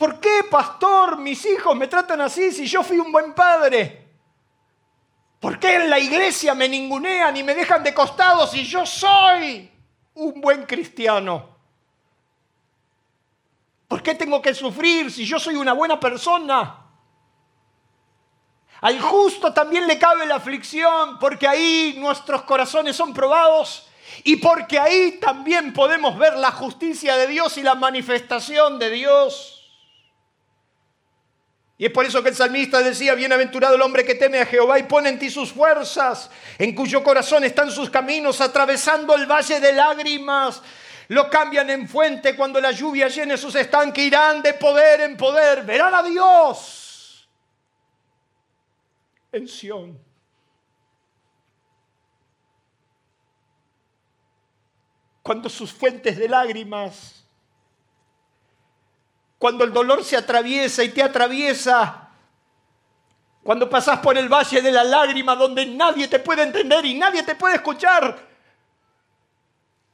¿Por 0.00 0.18
qué, 0.18 0.44
pastor, 0.50 1.18
mis 1.18 1.44
hijos 1.44 1.76
me 1.76 1.86
tratan 1.86 2.22
así 2.22 2.52
si 2.52 2.66
yo 2.66 2.82
fui 2.82 2.98
un 2.98 3.12
buen 3.12 3.34
padre? 3.34 4.08
¿Por 5.38 5.58
qué 5.60 5.74
en 5.74 5.90
la 5.90 5.98
iglesia 5.98 6.54
me 6.54 6.70
ningunean 6.70 7.36
y 7.36 7.42
me 7.42 7.54
dejan 7.54 7.82
de 7.82 7.92
costado 7.92 8.46
si 8.46 8.64
yo 8.64 8.86
soy 8.86 9.70
un 10.14 10.40
buen 10.40 10.64
cristiano? 10.64 11.54
¿Por 13.88 14.02
qué 14.02 14.14
tengo 14.14 14.40
que 14.40 14.54
sufrir 14.54 15.12
si 15.12 15.26
yo 15.26 15.38
soy 15.38 15.56
una 15.56 15.74
buena 15.74 16.00
persona? 16.00 16.78
Al 18.80 18.98
justo 19.02 19.52
también 19.52 19.86
le 19.86 19.98
cabe 19.98 20.24
la 20.24 20.36
aflicción 20.36 21.18
porque 21.18 21.46
ahí 21.46 21.96
nuestros 21.98 22.44
corazones 22.44 22.96
son 22.96 23.12
probados 23.12 23.86
y 24.24 24.36
porque 24.36 24.78
ahí 24.78 25.18
también 25.20 25.74
podemos 25.74 26.16
ver 26.16 26.38
la 26.38 26.52
justicia 26.52 27.18
de 27.18 27.26
Dios 27.26 27.58
y 27.58 27.62
la 27.62 27.74
manifestación 27.74 28.78
de 28.78 28.88
Dios. 28.88 29.59
Y 31.80 31.86
es 31.86 31.92
por 31.92 32.04
eso 32.04 32.22
que 32.22 32.28
el 32.28 32.36
salmista 32.36 32.82
decía, 32.82 33.14
bienaventurado 33.14 33.74
el 33.74 33.80
hombre 33.80 34.04
que 34.04 34.14
teme 34.14 34.38
a 34.38 34.44
Jehová 34.44 34.78
y 34.78 34.82
pone 34.82 35.08
en 35.08 35.18
ti 35.18 35.30
sus 35.30 35.50
fuerzas, 35.50 36.30
en 36.58 36.74
cuyo 36.74 37.02
corazón 37.02 37.42
están 37.42 37.70
sus 37.70 37.88
caminos, 37.88 38.42
atravesando 38.42 39.14
el 39.14 39.24
valle 39.24 39.60
de 39.60 39.72
lágrimas. 39.72 40.60
Lo 41.08 41.30
cambian 41.30 41.70
en 41.70 41.88
fuente 41.88 42.36
cuando 42.36 42.60
la 42.60 42.72
lluvia 42.72 43.08
llene 43.08 43.38
sus 43.38 43.54
estanques, 43.54 44.04
irán 44.04 44.42
de 44.42 44.52
poder 44.52 45.00
en 45.00 45.16
poder, 45.16 45.64
verán 45.64 45.94
a 45.94 46.02
Dios 46.02 47.26
en 49.32 49.48
Sión. 49.48 49.98
Cuando 55.22 55.48
sus 55.48 55.72
fuentes 55.72 56.18
de 56.18 56.28
lágrimas 56.28 57.19
cuando 59.40 59.64
el 59.64 59.72
dolor 59.72 60.04
se 60.04 60.18
atraviesa 60.18 60.84
y 60.84 60.90
te 60.90 61.02
atraviesa, 61.02 62.10
cuando 63.42 63.70
pasas 63.70 63.98
por 64.00 64.18
el 64.18 64.28
valle 64.28 64.60
de 64.60 64.70
la 64.70 64.84
lágrima 64.84 65.34
donde 65.34 65.64
nadie 65.64 66.08
te 66.08 66.18
puede 66.18 66.42
entender 66.42 66.84
y 66.84 66.92
nadie 66.92 67.22
te 67.22 67.34
puede 67.36 67.54
escuchar. 67.54 68.28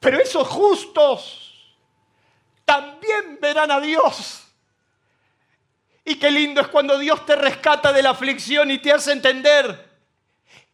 Pero 0.00 0.18
esos 0.18 0.48
justos 0.48 1.76
también 2.64 3.38
verán 3.40 3.70
a 3.70 3.78
Dios. 3.78 4.42
Y 6.04 6.16
qué 6.16 6.28
lindo 6.28 6.60
es 6.60 6.66
cuando 6.66 6.98
Dios 6.98 7.24
te 7.24 7.36
rescata 7.36 7.92
de 7.92 8.02
la 8.02 8.10
aflicción 8.10 8.68
y 8.72 8.78
te 8.78 8.92
hace 8.92 9.12
entender 9.12 9.85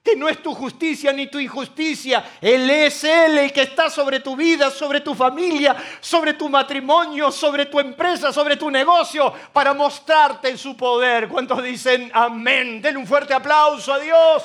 que 0.02 0.16
no 0.16 0.28
es 0.28 0.42
tu 0.42 0.52
justicia 0.52 1.12
ni 1.12 1.28
tu 1.28 1.38
injusticia. 1.38 2.24
Él 2.40 2.68
es 2.68 3.04
Él 3.04 3.38
el 3.38 3.52
que 3.52 3.62
está 3.62 3.88
sobre 3.88 4.18
tu 4.18 4.34
vida, 4.34 4.70
sobre 4.70 5.00
tu 5.00 5.14
familia, 5.14 5.76
sobre 6.00 6.34
tu 6.34 6.48
matrimonio, 6.48 7.30
sobre 7.30 7.66
tu 7.66 7.78
empresa, 7.78 8.32
sobre 8.32 8.56
tu 8.56 8.68
negocio, 8.68 9.32
para 9.52 9.72
mostrarte 9.72 10.58
su 10.58 10.76
poder. 10.76 11.28
¿Cuántos 11.28 11.62
dicen 11.62 12.10
amén? 12.12 12.82
Den 12.82 12.96
un 12.96 13.06
fuerte 13.06 13.32
aplauso 13.32 13.92
a 13.92 14.00
Dios. 14.00 14.42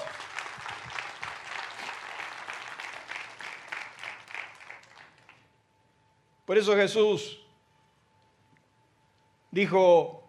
Por 6.45 6.57
eso 6.57 6.75
Jesús 6.75 7.39
dijo, 9.51 10.23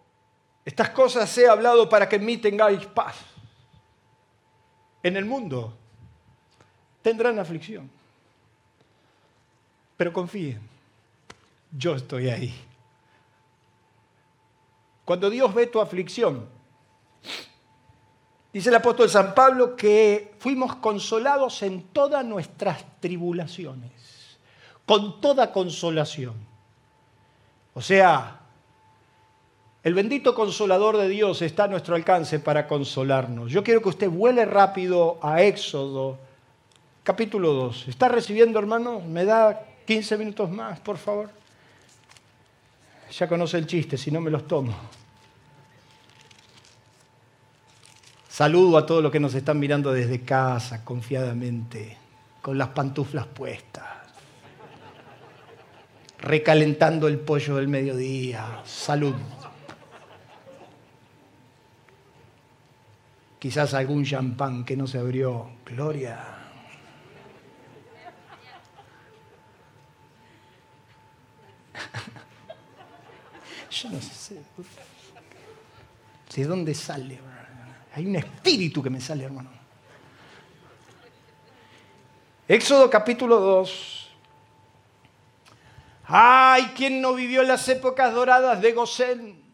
estas 0.64 0.88
cosas 0.90 1.36
he 1.36 1.46
hablado 1.46 1.88
para 1.88 2.08
que 2.08 2.16
en 2.16 2.24
mí 2.24 2.38
tengáis 2.38 2.84
paz 2.86 3.27
en 5.02 5.16
el 5.16 5.24
mundo 5.24 5.74
tendrán 7.02 7.38
aflicción. 7.38 7.90
Pero 9.96 10.12
confíen, 10.12 10.60
yo 11.76 11.94
estoy 11.94 12.28
ahí. 12.28 12.54
Cuando 15.04 15.30
Dios 15.30 15.54
ve 15.54 15.66
tu 15.66 15.80
aflicción, 15.80 16.46
dice 18.52 18.68
el 18.68 18.74
apóstol 18.74 19.08
San 19.08 19.34
Pablo 19.34 19.74
que 19.74 20.34
fuimos 20.38 20.76
consolados 20.76 21.62
en 21.62 21.82
todas 21.84 22.24
nuestras 22.24 22.84
tribulaciones, 23.00 24.38
con 24.84 25.20
toda 25.20 25.50
consolación. 25.50 26.34
O 27.74 27.80
sea, 27.80 28.40
el 29.84 29.94
bendito 29.94 30.34
consolador 30.34 30.96
de 30.96 31.08
Dios 31.08 31.40
está 31.42 31.64
a 31.64 31.68
nuestro 31.68 31.94
alcance 31.94 32.40
para 32.40 32.66
consolarnos. 32.66 33.50
Yo 33.50 33.62
quiero 33.62 33.80
que 33.80 33.88
usted 33.88 34.10
vuele 34.10 34.44
rápido 34.44 35.18
a 35.22 35.42
Éxodo, 35.42 36.18
capítulo 37.04 37.52
2. 37.52 37.88
¿Está 37.88 38.08
recibiendo, 38.08 38.58
hermano? 38.58 39.00
¿Me 39.00 39.24
da 39.24 39.64
15 39.86 40.18
minutos 40.18 40.50
más, 40.50 40.80
por 40.80 40.98
favor? 40.98 41.30
Ya 43.16 43.28
conoce 43.28 43.56
el 43.56 43.66
chiste, 43.66 43.96
si 43.96 44.10
no 44.10 44.20
me 44.20 44.30
los 44.30 44.46
tomo. 44.46 44.74
Saludo 48.28 48.78
a 48.78 48.86
todos 48.86 49.02
los 49.02 49.10
que 49.10 49.18
nos 49.18 49.34
están 49.34 49.58
mirando 49.58 49.92
desde 49.92 50.20
casa, 50.20 50.84
confiadamente, 50.84 51.96
con 52.42 52.58
las 52.58 52.68
pantuflas 52.68 53.26
puestas, 53.26 53.84
recalentando 56.20 57.08
el 57.08 57.18
pollo 57.18 57.56
del 57.56 57.68
mediodía. 57.68 58.60
Salud. 58.64 59.14
Quizás 63.38 63.74
algún 63.74 64.04
champán 64.04 64.64
que 64.64 64.76
no 64.76 64.86
se 64.86 64.98
abrió. 64.98 65.50
Gloria. 65.64 66.18
Yo 73.70 73.90
no 73.90 74.00
sé. 74.00 74.42
¿De 76.34 76.44
dónde 76.44 76.74
sale? 76.74 77.18
Hay 77.94 78.06
un 78.06 78.16
espíritu 78.16 78.82
que 78.82 78.90
me 78.90 79.00
sale, 79.00 79.24
hermano. 79.24 79.50
Éxodo 82.46 82.88
capítulo 82.88 83.40
2. 83.40 84.10
Ay, 86.04 86.72
¿quién 86.76 87.00
no 87.02 87.12
vivió 87.14 87.42
las 87.42 87.68
épocas 87.68 88.14
doradas 88.14 88.62
de 88.62 88.72
Gosén? 88.72 89.47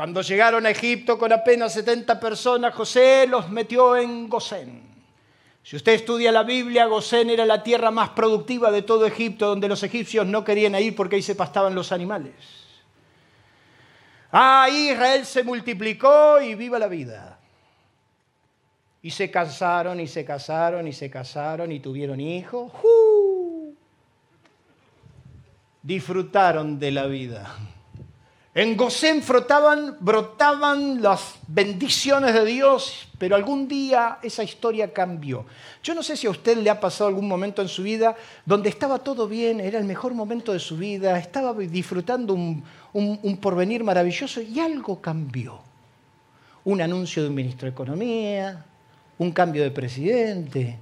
Cuando 0.00 0.22
llegaron 0.22 0.64
a 0.64 0.70
Egipto 0.70 1.18
con 1.18 1.30
apenas 1.30 1.74
70 1.74 2.18
personas, 2.18 2.74
José 2.74 3.26
los 3.28 3.50
metió 3.50 3.98
en 3.98 4.30
Gosén. 4.30 4.80
Si 5.62 5.76
usted 5.76 5.92
estudia 5.92 6.32
la 6.32 6.42
Biblia, 6.42 6.86
Gosén 6.86 7.28
era 7.28 7.44
la 7.44 7.62
tierra 7.62 7.90
más 7.90 8.08
productiva 8.08 8.70
de 8.70 8.80
todo 8.80 9.04
Egipto, 9.04 9.48
donde 9.48 9.68
los 9.68 9.82
egipcios 9.82 10.26
no 10.26 10.42
querían 10.42 10.74
ir 10.76 10.96
porque 10.96 11.16
ahí 11.16 11.22
se 11.22 11.34
pastaban 11.34 11.74
los 11.74 11.92
animales. 11.92 12.32
Ah, 14.32 14.70
Israel 14.72 15.26
se 15.26 15.44
multiplicó 15.44 16.40
y 16.40 16.54
viva 16.54 16.78
la 16.78 16.88
vida. 16.88 17.38
Y 19.02 19.10
se 19.10 19.30
casaron 19.30 20.00
y 20.00 20.06
se 20.06 20.24
casaron 20.24 20.88
y 20.88 20.94
se 20.94 21.10
casaron 21.10 21.72
y 21.72 21.80
tuvieron 21.80 22.22
hijos. 22.22 22.72
Disfrutaron 25.82 26.78
de 26.78 26.90
la 26.90 27.04
vida. 27.04 27.54
En 28.52 28.76
Gosén 28.76 29.22
frotaban, 29.22 29.96
brotaban 30.00 31.00
las 31.00 31.36
bendiciones 31.46 32.34
de 32.34 32.44
Dios, 32.44 33.06
pero 33.16 33.36
algún 33.36 33.68
día 33.68 34.18
esa 34.24 34.42
historia 34.42 34.92
cambió. 34.92 35.46
Yo 35.84 35.94
no 35.94 36.02
sé 36.02 36.16
si 36.16 36.26
a 36.26 36.30
usted 36.30 36.58
le 36.58 36.68
ha 36.68 36.80
pasado 36.80 37.06
algún 37.06 37.28
momento 37.28 37.62
en 37.62 37.68
su 37.68 37.84
vida 37.84 38.16
donde 38.44 38.68
estaba 38.68 38.98
todo 38.98 39.28
bien, 39.28 39.60
era 39.60 39.78
el 39.78 39.84
mejor 39.84 40.14
momento 40.14 40.52
de 40.52 40.58
su 40.58 40.76
vida, 40.76 41.16
estaba 41.16 41.54
disfrutando 41.54 42.34
un, 42.34 42.64
un 42.92 43.36
porvenir 43.36 43.84
maravilloso 43.84 44.40
y 44.40 44.58
algo 44.58 45.00
cambió. 45.00 45.60
Un 46.64 46.82
anuncio 46.82 47.22
de 47.22 47.28
un 47.28 47.36
ministro 47.36 47.66
de 47.66 47.72
Economía, 47.72 48.64
un 49.18 49.30
cambio 49.30 49.62
de 49.62 49.70
presidente, 49.70 50.76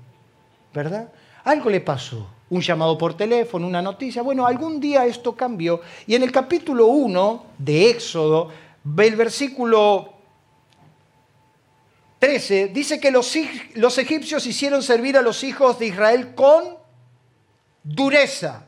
¿verdad? 0.72 1.12
Algo 1.44 1.68
le 1.68 1.82
pasó 1.82 2.37
un 2.50 2.60
llamado 2.60 2.96
por 2.96 3.14
teléfono, 3.14 3.66
una 3.66 3.82
noticia. 3.82 4.22
Bueno, 4.22 4.46
algún 4.46 4.80
día 4.80 5.06
esto 5.06 5.34
cambió. 5.34 5.80
Y 6.06 6.14
en 6.14 6.22
el 6.22 6.32
capítulo 6.32 6.86
1 6.86 7.46
de 7.58 7.90
Éxodo, 7.90 8.50
el 8.96 9.16
versículo 9.16 10.14
13, 12.18 12.68
dice 12.68 12.98
que 12.98 13.10
los, 13.10 13.32
los 13.74 13.98
egipcios 13.98 14.46
hicieron 14.46 14.82
servir 14.82 15.16
a 15.16 15.22
los 15.22 15.44
hijos 15.44 15.78
de 15.78 15.86
Israel 15.86 16.34
con 16.34 16.78
dureza 17.82 18.64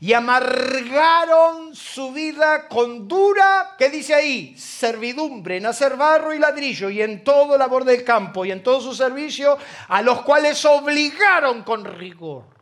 y 0.00 0.12
amargaron 0.12 1.74
su 1.74 2.12
vida 2.12 2.68
con 2.68 3.08
dura, 3.08 3.74
¿qué 3.78 3.88
dice 3.88 4.14
ahí? 4.14 4.54
Servidumbre, 4.58 5.56
en 5.56 5.66
hacer 5.66 5.96
barro 5.96 6.34
y 6.34 6.38
ladrillo 6.38 6.90
y 6.90 7.00
en 7.00 7.24
todo 7.24 7.56
labor 7.56 7.84
del 7.84 8.04
campo 8.04 8.44
y 8.44 8.52
en 8.52 8.62
todo 8.62 8.82
su 8.82 8.94
servicio, 8.94 9.56
a 9.88 10.02
los 10.02 10.20
cuales 10.20 10.62
obligaron 10.66 11.62
con 11.62 11.86
rigor. 11.86 12.53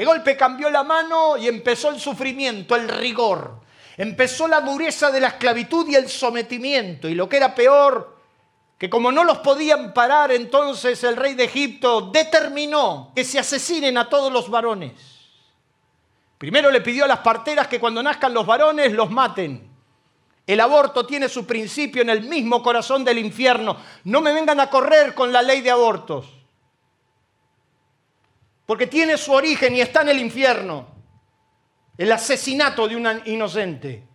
De 0.00 0.06
golpe 0.06 0.34
cambió 0.34 0.70
la 0.70 0.82
mano 0.82 1.36
y 1.36 1.46
empezó 1.46 1.90
el 1.90 2.00
sufrimiento, 2.00 2.74
el 2.74 2.88
rigor. 2.88 3.60
Empezó 3.98 4.48
la 4.48 4.62
dureza 4.62 5.10
de 5.10 5.20
la 5.20 5.28
esclavitud 5.28 5.86
y 5.88 5.94
el 5.94 6.08
sometimiento. 6.08 7.06
Y 7.06 7.14
lo 7.14 7.28
que 7.28 7.36
era 7.36 7.54
peor, 7.54 8.16
que 8.78 8.88
como 8.88 9.12
no 9.12 9.24
los 9.24 9.40
podían 9.40 9.92
parar, 9.92 10.32
entonces 10.32 11.04
el 11.04 11.18
rey 11.18 11.34
de 11.34 11.44
Egipto 11.44 12.10
determinó 12.10 13.12
que 13.14 13.24
se 13.24 13.38
asesinen 13.38 13.98
a 13.98 14.08
todos 14.08 14.32
los 14.32 14.48
varones. 14.48 14.92
Primero 16.38 16.70
le 16.70 16.80
pidió 16.80 17.04
a 17.04 17.08
las 17.08 17.18
parteras 17.18 17.68
que 17.68 17.78
cuando 17.78 18.02
nazcan 18.02 18.32
los 18.32 18.46
varones 18.46 18.92
los 18.92 19.10
maten. 19.10 19.70
El 20.46 20.60
aborto 20.60 21.04
tiene 21.04 21.28
su 21.28 21.44
principio 21.44 22.00
en 22.00 22.08
el 22.08 22.22
mismo 22.22 22.62
corazón 22.62 23.04
del 23.04 23.18
infierno. 23.18 23.76
No 24.04 24.22
me 24.22 24.32
vengan 24.32 24.60
a 24.60 24.70
correr 24.70 25.12
con 25.12 25.30
la 25.30 25.42
ley 25.42 25.60
de 25.60 25.70
abortos 25.72 26.39
porque 28.70 28.86
tiene 28.86 29.18
su 29.18 29.32
origen 29.32 29.74
y 29.74 29.80
está 29.80 30.02
en 30.02 30.10
el 30.10 30.20
infierno, 30.20 30.86
el 31.98 32.12
asesinato 32.12 32.86
de 32.86 32.94
un 32.94 33.22
inocente. 33.24 34.06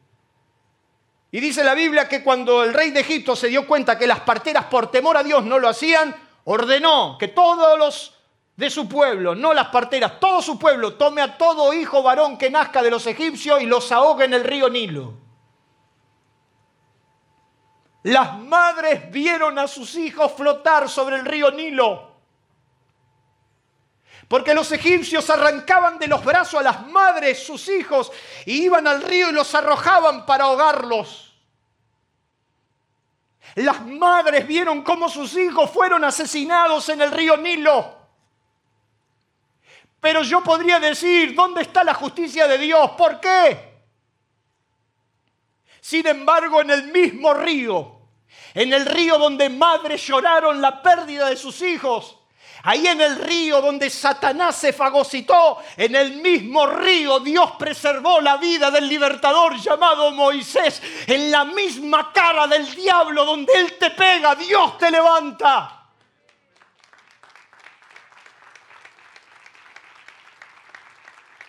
Y 1.30 1.41
dice 1.41 1.62
la 1.62 1.74
Biblia 1.74 2.08
que 2.08 2.24
cuando 2.24 2.64
el 2.64 2.74
rey 2.74 2.91
de 2.91 3.01
Egipto 3.01 3.36
se 3.36 3.49
dio 3.49 3.68
cuenta 3.68 3.97
que 3.97 4.08
las 4.08 4.22
parteras 4.22 4.68
por 4.68 4.89
temor 4.89 5.18
a 5.18 5.24
Dios 5.24 5.43
no 5.43 5.60
lo 5.60 5.68
hacían, 5.68 6.16
ordenó 6.45 7.18
que 7.20 7.28
todos 7.28 7.78
los 7.78 8.14
de 8.56 8.70
su 8.70 8.88
pueblo, 8.88 9.36
no 9.36 9.53
las 9.53 9.68
parteras, 9.68 10.22
todo 10.22 10.41
su 10.41 10.58
pueblo, 10.58 10.93
tome 10.93 11.22
a 11.22 11.38
todo 11.38 11.74
hijo 11.74 12.01
varón 12.01 12.38
que 12.38 12.49
nazca 12.49 12.82
de 12.82 12.91
los 12.91 13.06
egipcios 13.08 13.62
y 13.62 13.66
los 13.66 13.91
ahogue 13.91 14.24
en 14.24 14.36
el 14.36 14.45
río 14.45 14.70
Nilo. 14.70 15.16
Las 18.03 18.39
madres 18.39 19.12
vieron 19.12 19.60
a 19.60 19.68
sus 19.68 19.95
hijos 19.95 20.32
flotar 20.32 20.88
sobre 20.88 21.18
el 21.18 21.26
río 21.26 21.51
Nilo. 21.51 22.14
Porque 24.28 24.54
los 24.54 24.72
egipcios 24.72 25.30
arrancaban 25.30 26.00
de 26.00 26.08
los 26.08 26.24
brazos 26.24 26.60
a 26.60 26.64
las 26.64 26.88
madres, 26.88 27.46
sus 27.46 27.70
hijos, 27.70 28.12
y 28.46 28.64
iban 28.64 28.88
al 28.88 29.02
río 29.02 29.30
y 29.30 29.34
los 29.34 29.54
arrojaban 29.54 30.26
para 30.26 30.46
ahogarlos. 30.46 31.34
Las 33.56 33.86
madres 33.86 34.48
vieron 34.48 34.82
cómo 34.82 35.08
sus 35.10 35.36
hijos 35.38 35.70
fueron 35.70 36.04
asesinados 36.04 36.90
en 36.90 37.02
el 37.02 37.12
río 37.12 37.38
Nilo. 37.38 37.96
Pero 40.02 40.24
yo 40.24 40.44
podría 40.44 40.80
decir, 40.80 41.34
¿dónde 41.34 41.62
está 41.62 41.84
la 41.84 41.94
justicia 41.94 42.48
de 42.48 42.58
Dios? 42.58 42.92
¿Por 42.92 43.20
qué? 43.20 43.76
Sin 45.80 46.06
embargo, 46.08 46.62
en 46.62 46.72
el 46.72 46.92
mismo 46.92 47.34
río, 47.34 48.00
en 48.56 48.74
el 48.74 48.86
río 48.86 49.18
donde 49.18 49.50
madres 49.50 50.06
lloraron 50.06 50.62
la 50.62 50.82
pérdida 50.82 51.30
de 51.30 51.38
sus 51.38 51.62
hijos, 51.62 52.18
Ahí 52.68 52.88
en 52.88 52.99
el 52.99 53.18
río 53.18 53.61
donde 53.61 53.91
Satanás 53.91 54.55
se 54.55 54.74
fagocitó, 54.74 55.59
en 55.78 55.95
el 55.95 56.16
mismo 56.16 56.66
río 56.66 57.20
Dios 57.20 57.51
preservó 57.59 58.20
la 58.20 58.38
vida 58.38 58.72
del 58.72 58.89
libertador 58.89 59.55
llamado 59.55 60.09
Moisés. 60.11 60.82
En 61.05 61.30
la 61.30 61.45
misma 61.45 62.11
cara 62.11 62.47
del 62.47 62.74
diablo 62.74 63.24
donde 63.24 63.53
él 63.53 63.78
te 63.78 63.91
pega, 63.91 64.34
Dios 64.34 64.80
te 64.80 64.89
levanta. 64.89 65.89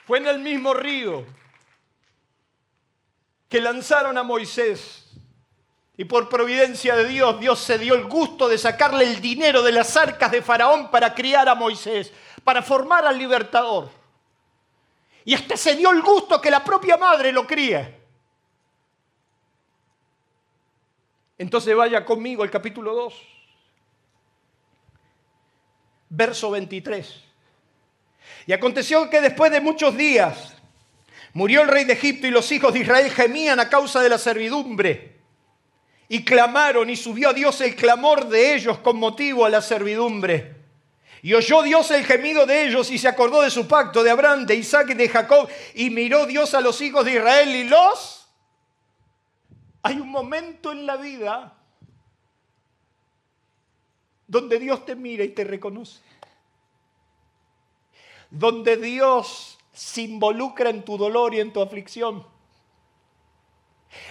Fue 0.06 0.18
en 0.18 0.26
el 0.26 0.38
mismo 0.40 0.74
río 0.74 1.24
que 3.48 3.60
lanzaron 3.62 4.18
a 4.18 4.22
Moisés 4.22 5.05
y 5.98 6.04
por 6.04 6.28
providencia 6.28 6.94
de 6.94 7.08
Dios, 7.08 7.40
Dios 7.40 7.58
se 7.58 7.78
dio 7.78 7.94
el 7.94 8.04
gusto 8.04 8.48
de 8.48 8.58
sacarle 8.58 9.04
el 9.04 9.20
dinero 9.20 9.62
de 9.62 9.72
las 9.72 9.96
arcas 9.96 10.30
de 10.30 10.42
Faraón 10.42 10.90
para 10.90 11.14
criar 11.14 11.48
a 11.48 11.54
Moisés, 11.54 12.12
para 12.44 12.62
formar 12.62 13.06
al 13.06 13.16
libertador. 13.16 13.88
Y 15.24 15.32
hasta 15.32 15.56
se 15.56 15.74
dio 15.74 15.90
el 15.90 16.02
gusto 16.02 16.40
que 16.40 16.50
la 16.50 16.62
propia 16.62 16.98
madre 16.98 17.32
lo 17.32 17.46
críe. 17.46 17.96
Entonces 21.38 21.74
vaya 21.74 22.04
conmigo 22.04 22.42
al 22.42 22.50
capítulo 22.50 22.94
2, 22.94 23.14
verso 26.10 26.50
23. 26.50 27.22
Y 28.46 28.52
aconteció 28.52 29.08
que 29.08 29.22
después 29.22 29.50
de 29.50 29.62
muchos 29.62 29.96
días 29.96 30.56
murió 31.32 31.62
el 31.62 31.68
rey 31.68 31.84
de 31.84 31.94
Egipto 31.94 32.26
y 32.26 32.30
los 32.30 32.52
hijos 32.52 32.74
de 32.74 32.80
Israel 32.80 33.10
gemían 33.10 33.60
a 33.60 33.70
causa 33.70 34.02
de 34.02 34.10
la 34.10 34.18
servidumbre 34.18 35.15
y 36.08 36.24
clamaron 36.24 36.88
y 36.88 36.96
subió 36.96 37.30
a 37.30 37.32
Dios 37.32 37.60
el 37.60 37.74
clamor 37.74 38.28
de 38.28 38.54
ellos 38.54 38.78
con 38.78 38.96
motivo 38.96 39.44
a 39.44 39.50
la 39.50 39.60
servidumbre. 39.60 40.54
Y 41.22 41.34
oyó 41.34 41.62
Dios 41.62 41.90
el 41.90 42.04
gemido 42.04 42.46
de 42.46 42.66
ellos 42.66 42.90
y 42.90 42.98
se 42.98 43.08
acordó 43.08 43.42
de 43.42 43.50
su 43.50 43.66
pacto 43.66 44.04
de 44.04 44.10
Abraham, 44.10 44.46
de 44.46 44.54
Isaac 44.54 44.90
y 44.90 44.94
de 44.94 45.08
Jacob. 45.08 45.48
Y 45.74 45.90
miró 45.90 46.26
Dios 46.26 46.54
a 46.54 46.60
los 46.60 46.80
hijos 46.80 47.04
de 47.04 47.14
Israel 47.14 47.54
y 47.54 47.64
los... 47.64 48.28
Hay 49.82 49.98
un 49.98 50.08
momento 50.08 50.72
en 50.72 50.86
la 50.86 50.96
vida 50.96 51.56
donde 54.26 54.58
Dios 54.58 54.84
te 54.84 54.94
mira 54.94 55.24
y 55.24 55.30
te 55.30 55.44
reconoce. 55.44 56.00
Donde 58.30 58.76
Dios 58.76 59.58
se 59.72 60.02
involucra 60.02 60.70
en 60.70 60.84
tu 60.84 60.96
dolor 60.96 61.34
y 61.34 61.40
en 61.40 61.52
tu 61.52 61.60
aflicción. 61.60 62.26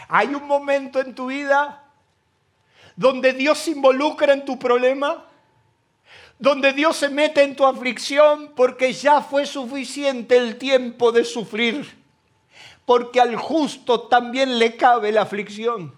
Hay 0.07 0.33
un 0.33 0.47
momento 0.47 0.99
en 0.99 1.15
tu 1.15 1.27
vida 1.27 1.84
donde 2.95 3.33
Dios 3.33 3.59
se 3.59 3.71
involucra 3.71 4.33
en 4.33 4.45
tu 4.45 4.57
problema, 4.57 5.25
donde 6.37 6.73
Dios 6.73 6.97
se 6.97 7.09
mete 7.09 7.43
en 7.43 7.55
tu 7.55 7.65
aflicción 7.65 8.51
porque 8.55 8.93
ya 8.93 9.21
fue 9.21 9.45
suficiente 9.45 10.37
el 10.37 10.57
tiempo 10.57 11.11
de 11.11 11.23
sufrir, 11.23 11.97
porque 12.85 13.21
al 13.21 13.35
justo 13.35 14.01
también 14.01 14.59
le 14.59 14.75
cabe 14.75 15.11
la 15.11 15.21
aflicción. 15.23 15.93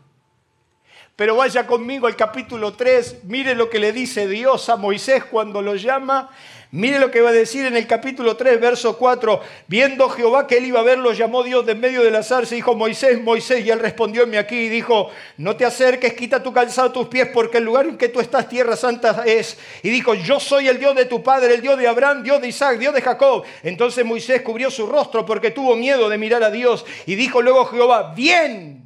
Pero 1.17 1.35
vaya 1.35 1.65
conmigo 1.65 2.05
al 2.05 2.15
capítulo 2.15 2.73
3, 2.73 3.23
mire 3.23 3.55
lo 3.55 3.71
que 3.71 3.79
le 3.79 3.91
dice 3.91 4.27
Dios 4.27 4.69
a 4.69 4.75
Moisés 4.75 5.25
cuando 5.25 5.63
lo 5.63 5.75
llama 5.75 6.29
Mire 6.71 6.99
lo 6.99 7.09
que 7.11 7.21
va 7.21 7.29
a 7.29 7.33
decir 7.33 7.65
en 7.65 7.77
el 7.77 7.87
capítulo 7.87 8.35
3, 8.35 8.59
verso 8.59 8.97
4. 8.97 9.39
Viendo 9.67 10.09
Jehová 10.09 10.47
que 10.47 10.57
él 10.57 10.65
iba 10.65 10.81
a 10.81 10.83
ver, 10.83 10.97
lo 10.97 11.13
llamó 11.13 11.41
Dios 11.43 11.65
de 11.65 11.71
en 11.71 11.79
medio 11.79 12.03
de 12.03 12.11
la 12.11 12.23
zarza 12.23 12.55
y 12.55 12.57
dijo, 12.57 12.75
Moisés, 12.75 13.21
Moisés. 13.21 13.65
Y 13.65 13.69
él 13.69 13.79
respondió 13.79 14.23
en 14.23 14.35
aquí 14.35 14.55
y 14.55 14.69
dijo, 14.69 15.09
no 15.37 15.55
te 15.55 15.63
acerques, 15.63 16.13
quita 16.13 16.43
tu 16.43 16.51
calzado 16.51 16.91
tus 16.91 17.07
pies, 17.07 17.29
porque 17.33 17.59
el 17.59 17.63
lugar 17.63 17.85
en 17.85 17.97
que 17.97 18.09
tú 18.09 18.19
estás, 18.19 18.49
tierra 18.49 18.75
santa 18.75 19.23
es. 19.25 19.57
Y 19.81 19.89
dijo, 19.89 20.13
yo 20.13 20.41
soy 20.41 20.67
el 20.67 20.77
Dios 20.77 20.93
de 20.93 21.05
tu 21.05 21.23
padre, 21.23 21.53
el 21.53 21.61
Dios 21.61 21.79
de 21.79 21.87
Abraham, 21.87 22.21
Dios 22.21 22.41
de 22.41 22.49
Isaac, 22.49 22.77
Dios 22.77 22.93
de 22.93 23.01
Jacob. 23.01 23.45
Entonces 23.63 24.05
Moisés 24.05 24.41
cubrió 24.41 24.69
su 24.69 24.87
rostro 24.87 25.25
porque 25.25 25.51
tuvo 25.51 25.77
miedo 25.77 26.09
de 26.09 26.17
mirar 26.17 26.43
a 26.43 26.51
Dios. 26.51 26.85
Y 27.05 27.15
dijo 27.15 27.41
luego 27.41 27.63
Jehová, 27.65 28.13
bien 28.13 28.76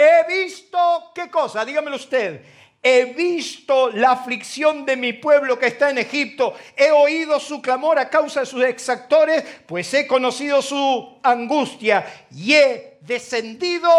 he 0.00 0.44
visto, 0.44 1.12
¿qué 1.14 1.30
cosa? 1.30 1.64
Dígamelo 1.64 1.96
usted. 1.96 2.44
He 2.82 3.12
visto 3.12 3.90
la 3.90 4.12
aflicción 4.12 4.86
de 4.86 4.96
mi 4.96 5.12
pueblo 5.12 5.58
que 5.58 5.66
está 5.66 5.90
en 5.90 5.98
Egipto. 5.98 6.54
He 6.74 6.90
oído 6.90 7.38
su 7.38 7.60
clamor 7.60 7.98
a 7.98 8.08
causa 8.08 8.40
de 8.40 8.46
sus 8.46 8.64
exactores, 8.64 9.44
pues 9.66 9.92
he 9.92 10.06
conocido 10.06 10.62
su 10.62 11.18
angustia 11.22 12.26
y 12.30 12.54
he 12.54 12.98
descendido. 13.02 13.90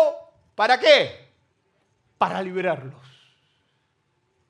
¿Para 0.56 0.80
qué? 0.80 1.30
Para 2.18 2.41
liberarlos. 2.41 2.95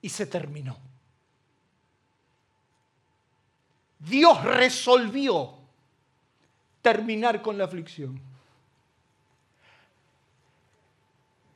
Y 0.01 0.09
se 0.09 0.25
terminó. 0.25 0.77
Dios 3.99 4.43
resolvió 4.43 5.57
terminar 6.81 7.41
con 7.41 7.57
la 7.57 7.65
aflicción. 7.65 8.30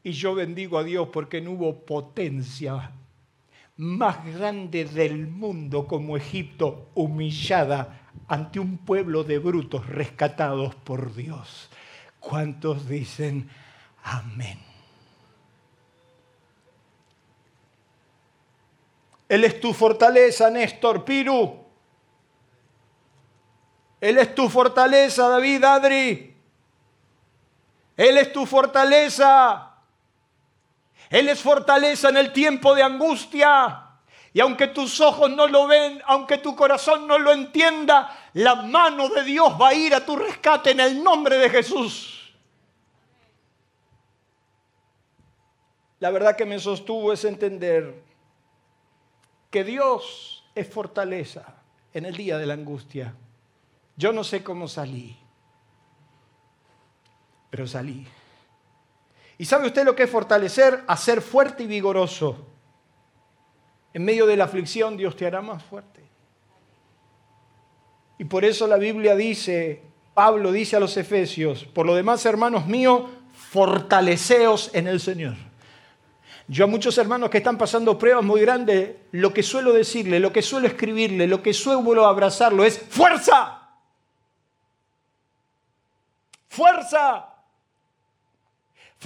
Y 0.06 0.12
yo 0.12 0.36
bendigo 0.36 0.78
a 0.78 0.84
Dios 0.84 1.10
porque 1.12 1.42
no 1.42 1.54
hubo 1.54 1.84
potencia 1.84 2.92
más 3.78 4.24
grande 4.24 4.86
del 4.86 5.26
mundo 5.26 5.88
como 5.88 6.16
Egipto 6.16 6.92
humillada 6.94 8.12
ante 8.28 8.60
un 8.60 8.78
pueblo 8.78 9.24
de 9.24 9.40
brutos 9.40 9.88
rescatados 9.88 10.76
por 10.76 11.16
Dios. 11.16 11.72
¿Cuántos 12.20 12.88
dicen 12.88 13.50
amén? 14.04 14.60
Él 19.28 19.44
es 19.44 19.60
tu 19.60 19.74
fortaleza, 19.74 20.52
Néstor 20.52 21.04
Piru. 21.04 21.66
Él 24.00 24.20
es 24.20 24.36
tu 24.36 24.50
fortaleza, 24.50 25.30
David 25.30 25.64
Adri. 25.64 26.38
Él 27.98 28.18
es 28.20 28.32
tu 28.32 28.46
fortaleza. 28.46 29.72
Él 31.10 31.30
es 31.30 31.42
fortaleza 31.42 32.10
en 32.10 32.18
el 32.18 32.34
tiempo 32.34 32.74
de 32.76 32.84
angustia. 32.84 33.82
Y 34.34 34.42
aunque 34.42 34.68
tus 34.68 35.00
ojos 35.00 35.30
no 35.32 35.48
lo 35.48 35.66
ven, 35.66 36.02
aunque 36.06 36.40
tu 36.40 36.56
corazón 36.56 37.08
no 37.08 37.18
lo 37.18 37.32
entienda, 37.32 38.30
la 38.34 38.56
mano 38.56 39.08
de 39.08 39.24
Dios 39.24 39.54
va 39.60 39.70
a 39.70 39.74
ir 39.74 39.96
a 39.96 40.06
tu 40.06 40.16
rescate 40.16 40.72
en 40.72 40.82
el 40.82 41.02
nombre 41.02 41.38
de 41.38 41.50
Jesús. 41.50 42.34
La 46.00 46.12
verdad 46.12 46.36
que 46.36 46.46
me 46.46 46.60
sostuvo 46.60 47.14
es 47.14 47.24
entender 47.24 48.04
que 49.50 49.64
Dios 49.64 50.44
es 50.54 50.68
fortaleza 50.68 51.56
en 51.94 52.06
el 52.06 52.18
día 52.18 52.38
de 52.38 52.46
la 52.46 52.56
angustia. 52.56 53.16
Yo 53.96 54.12
no 54.12 54.26
sé 54.26 54.44
cómo 54.44 54.68
salí, 54.68 55.18
pero 57.50 57.66
salí. 57.66 58.06
¿Y 59.38 59.46
sabe 59.46 59.68
usted 59.68 59.84
lo 59.84 59.96
que 59.96 60.04
es 60.04 60.10
fortalecer? 60.10 60.84
Hacer 60.88 61.22
fuerte 61.22 61.64
y 61.64 61.68
vigoroso. 61.68 62.46
En 63.94 64.04
medio 64.06 64.26
de 64.26 64.38
la 64.38 64.46
aflicción 64.46 64.98
Dios 64.98 65.16
te 65.16 65.26
hará 65.26 65.42
más 65.42 65.64
fuerte. 65.64 66.02
Y 68.18 68.26
por 68.26 68.46
eso 68.46 68.68
la 68.68 68.78
Biblia 68.78 69.16
dice, 69.16 69.82
Pablo 70.14 70.52
dice 70.52 70.78
a 70.78 70.80
los 70.80 70.96
Efesios, 70.96 71.66
por 71.66 71.86
lo 71.86 71.96
demás, 71.96 72.26
hermanos 72.26 72.66
míos, 72.66 73.10
fortaleceos 73.34 74.72
en 74.74 74.88
el 74.88 75.02
Señor. 75.02 75.36
Yo 76.48 76.66
a 76.66 76.68
muchos 76.68 76.98
hermanos 76.98 77.30
que 77.30 77.40
están 77.40 77.58
pasando 77.58 77.98
pruebas 77.98 78.24
muy 78.24 78.40
grandes, 78.40 78.96
lo 79.12 79.34
que 79.34 79.44
suelo 79.44 79.74
decirle, 79.74 80.20
lo 80.20 80.32
que 80.32 80.42
suelo 80.42 80.68
escribirle, 80.68 81.28
lo 81.28 81.42
que 81.42 81.54
suelo 81.54 82.06
abrazarlo 82.06 82.64
es 82.64 82.78
fuerza. 82.78 83.62
Fuerza. 86.48 87.35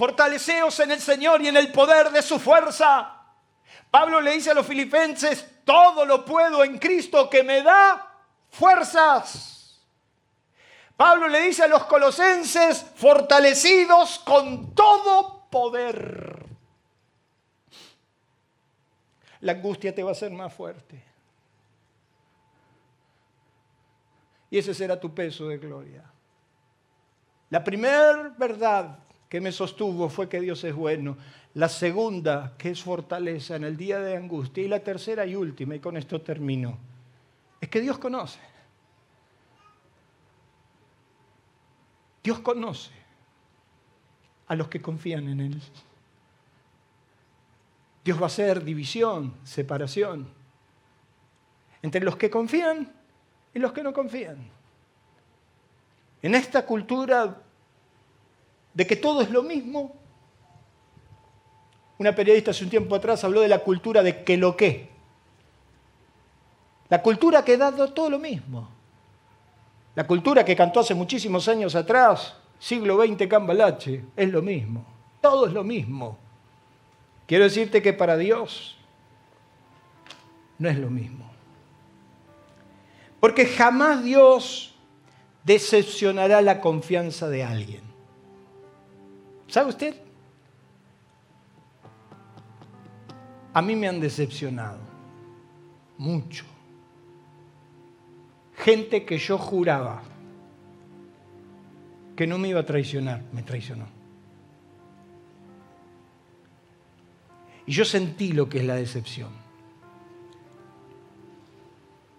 Fortaleceos 0.00 0.80
en 0.80 0.92
el 0.92 0.98
Señor 0.98 1.42
y 1.42 1.48
en 1.48 1.58
el 1.58 1.70
poder 1.70 2.10
de 2.10 2.22
su 2.22 2.38
fuerza. 2.38 3.22
Pablo 3.90 4.18
le 4.22 4.30
dice 4.30 4.50
a 4.50 4.54
los 4.54 4.66
filipenses, 4.66 5.46
todo 5.62 6.06
lo 6.06 6.24
puedo 6.24 6.64
en 6.64 6.78
Cristo 6.78 7.28
que 7.28 7.42
me 7.42 7.62
da 7.62 8.10
fuerzas. 8.48 9.78
Pablo 10.96 11.28
le 11.28 11.42
dice 11.42 11.64
a 11.64 11.68
los 11.68 11.84
colosenses, 11.84 12.82
fortalecidos 12.96 14.20
con 14.20 14.74
todo 14.74 15.50
poder. 15.50 16.46
La 19.40 19.52
angustia 19.52 19.94
te 19.94 20.02
va 20.02 20.08
a 20.08 20.12
hacer 20.12 20.30
más 20.32 20.54
fuerte. 20.54 21.04
Y 24.48 24.56
ese 24.56 24.72
será 24.72 24.98
tu 24.98 25.14
peso 25.14 25.46
de 25.46 25.58
gloria. 25.58 26.10
La 27.50 27.62
primera 27.62 28.34
verdad 28.38 28.99
que 29.30 29.40
me 29.40 29.52
sostuvo 29.52 30.08
fue 30.10 30.28
que 30.28 30.40
Dios 30.40 30.62
es 30.64 30.74
bueno. 30.74 31.16
La 31.54 31.68
segunda, 31.68 32.54
que 32.58 32.70
es 32.70 32.82
fortaleza 32.82 33.54
en 33.54 33.62
el 33.62 33.76
día 33.76 34.00
de 34.00 34.16
angustia. 34.16 34.64
Y 34.64 34.68
la 34.68 34.80
tercera 34.80 35.24
y 35.24 35.36
última, 35.36 35.76
y 35.76 35.78
con 35.78 35.96
esto 35.96 36.20
termino, 36.20 36.76
es 37.60 37.68
que 37.68 37.80
Dios 37.80 37.96
conoce. 37.98 38.40
Dios 42.24 42.40
conoce 42.40 42.90
a 44.48 44.56
los 44.56 44.66
que 44.66 44.82
confían 44.82 45.28
en 45.28 45.40
Él. 45.40 45.62
Dios 48.04 48.18
va 48.18 48.24
a 48.24 48.26
hacer 48.26 48.64
división, 48.64 49.36
separación 49.44 50.28
entre 51.82 52.02
los 52.02 52.16
que 52.16 52.28
confían 52.28 52.92
y 53.54 53.60
los 53.60 53.72
que 53.72 53.84
no 53.84 53.92
confían. 53.92 54.38
En 56.20 56.34
esta 56.34 56.66
cultura 56.66 57.42
de 58.80 58.86
que 58.86 58.96
todo 58.96 59.20
es 59.20 59.30
lo 59.30 59.42
mismo. 59.42 59.94
Una 61.98 62.14
periodista 62.14 62.52
hace 62.52 62.64
un 62.64 62.70
tiempo 62.70 62.94
atrás 62.94 63.22
habló 63.24 63.42
de 63.42 63.48
la 63.48 63.58
cultura 63.58 64.02
de 64.02 64.24
que 64.24 64.38
lo 64.38 64.56
que. 64.56 64.88
La 66.88 67.02
cultura 67.02 67.44
que 67.44 67.58
da 67.58 67.72
todo 67.92 68.08
lo 68.08 68.18
mismo. 68.18 68.70
La 69.94 70.06
cultura 70.06 70.46
que 70.46 70.56
cantó 70.56 70.80
hace 70.80 70.94
muchísimos 70.94 71.46
años 71.46 71.74
atrás, 71.74 72.38
siglo 72.58 73.04
XX 73.04 73.28
Cambalache, 73.28 74.02
es 74.16 74.30
lo 74.30 74.40
mismo. 74.40 74.82
Todo 75.20 75.46
es 75.46 75.52
lo 75.52 75.62
mismo. 75.62 76.16
Quiero 77.26 77.44
decirte 77.44 77.82
que 77.82 77.92
para 77.92 78.16
Dios 78.16 78.78
no 80.56 80.70
es 80.70 80.78
lo 80.78 80.88
mismo. 80.88 81.30
Porque 83.20 83.44
jamás 83.44 84.02
Dios 84.02 84.74
decepcionará 85.44 86.40
la 86.40 86.62
confianza 86.62 87.28
de 87.28 87.44
alguien. 87.44 87.89
¿Sabe 89.50 89.70
usted? 89.70 89.94
A 93.52 93.60
mí 93.60 93.74
me 93.74 93.88
han 93.88 93.98
decepcionado. 93.98 94.78
Mucho. 95.98 96.44
Gente 98.54 99.04
que 99.04 99.18
yo 99.18 99.36
juraba 99.36 100.02
que 102.14 102.26
no 102.26 102.38
me 102.38 102.48
iba 102.48 102.60
a 102.60 102.66
traicionar, 102.66 103.22
me 103.32 103.42
traicionó. 103.42 103.86
Y 107.66 107.72
yo 107.72 107.84
sentí 107.84 108.32
lo 108.32 108.48
que 108.48 108.58
es 108.58 108.64
la 108.64 108.76
decepción. 108.76 109.30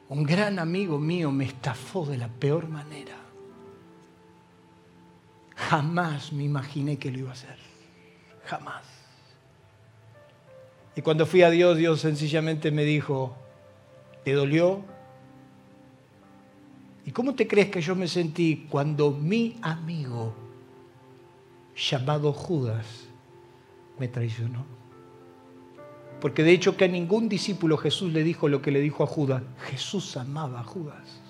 Un 0.10 0.24
gran 0.24 0.60
amigo 0.60 1.00
mío 1.00 1.32
me 1.32 1.46
estafó 1.46 2.06
de 2.06 2.18
la 2.18 2.28
peor 2.28 2.68
manera. 2.68 3.21
Jamás 5.70 6.34
me 6.34 6.44
imaginé 6.44 6.98
que 6.98 7.12
lo 7.12 7.20
iba 7.20 7.30
a 7.30 7.34
hacer. 7.34 7.58
Jamás. 8.46 8.84
Y 10.96 11.02
cuando 11.02 11.26
fui 11.26 11.44
a 11.44 11.50
Dios, 11.50 11.78
Dios 11.78 12.02
sencillamente 12.02 12.72
me 12.72 12.84
dijo, 12.84 13.36
¿te 14.24 14.34
dolió? 14.34 14.84
¿Y 17.06 17.12
cómo 17.12 17.36
te 17.36 17.48
crees 17.48 17.70
que 17.70 17.82
yo 17.82 17.96
me 17.96 18.08
sentí 18.08 18.68
cuando 18.70 19.12
mi 19.12 19.58
amigo, 19.62 20.34
llamado 21.76 22.34
Judas, 22.34 23.06
me 23.98 24.08
traicionó? 24.08 24.66
Porque 26.20 26.44
de 26.44 26.52
hecho 26.52 26.76
que 26.76 26.86
a 26.86 26.88
ningún 26.88 27.30
discípulo 27.30 27.78
Jesús 27.78 28.12
le 28.12 28.24
dijo 28.24 28.48
lo 28.48 28.62
que 28.62 28.72
le 28.72 28.80
dijo 28.80 29.04
a 29.04 29.08
Judas. 29.08 29.44
Jesús 29.70 30.18
amaba 30.18 30.60
a 30.60 30.64
Judas. 30.64 31.22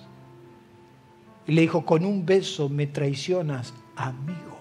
Y 1.46 1.52
le 1.52 1.62
dijo, 1.62 1.84
con 1.84 2.04
un 2.04 2.26
beso 2.26 2.68
me 2.68 2.86
traicionas 2.86 3.72
amigo. 4.02 4.58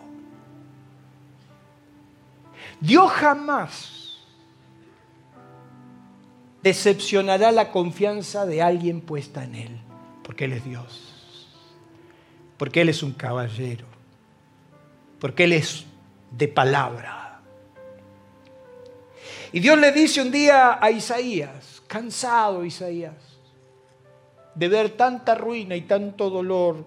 Dios 2.80 3.12
jamás 3.12 4.02
decepcionará 6.64 7.52
la 7.52 7.72
confianza 7.72 8.46
de 8.46 8.62
alguien 8.62 9.02
puesta 9.02 9.44
en 9.44 9.56
Él, 9.56 9.82
porque 10.24 10.46
Él 10.46 10.54
es 10.54 10.66
Dios, 10.66 11.50
porque 12.58 12.82
Él 12.82 12.90
es 12.90 13.04
un 13.04 13.14
caballero, 13.14 13.86
porque 15.20 15.44
Él 15.46 15.54
es 15.54 15.86
de 16.32 16.48
palabra. 16.48 17.42
Y 19.52 19.60
Dios 19.60 19.78
le 19.78 19.92
dice 19.92 20.22
un 20.22 20.32
día 20.32 20.80
a 20.82 20.92
Isaías, 20.92 21.82
cansado 21.88 22.64
Isaías, 22.64 23.16
de 24.56 24.68
ver 24.68 24.92
tanta 24.92 25.36
ruina 25.36 25.76
y 25.76 25.82
tanto 25.82 26.30
dolor, 26.30 26.86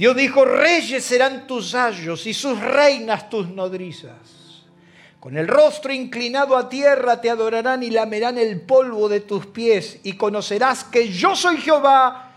Dios 0.00 0.16
dijo, 0.16 0.46
reyes 0.46 1.04
serán 1.04 1.46
tus 1.46 1.74
ayos 1.74 2.26
y 2.26 2.32
sus 2.32 2.58
reinas 2.58 3.28
tus 3.28 3.50
nodrizas. 3.50 4.64
Con 5.20 5.36
el 5.36 5.46
rostro 5.46 5.92
inclinado 5.92 6.56
a 6.56 6.70
tierra 6.70 7.20
te 7.20 7.28
adorarán 7.28 7.82
y 7.82 7.90
lamerán 7.90 8.38
el 8.38 8.62
polvo 8.62 9.10
de 9.10 9.20
tus 9.20 9.44
pies 9.44 10.00
y 10.02 10.14
conocerás 10.14 10.84
que 10.84 11.10
yo 11.10 11.36
soy 11.36 11.58
Jehová, 11.58 12.32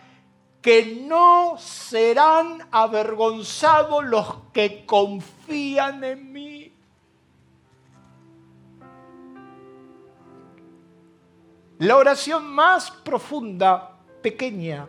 que 0.62 1.06
no 1.08 1.56
serán 1.58 2.68
avergonzados 2.70 4.04
los 4.04 4.28
que 4.52 4.86
confían 4.86 6.04
en 6.04 6.34
mí. 6.34 6.74
La 11.80 11.96
oración 11.96 12.44
más 12.44 12.92
profunda, 12.92 14.00
pequeña, 14.22 14.86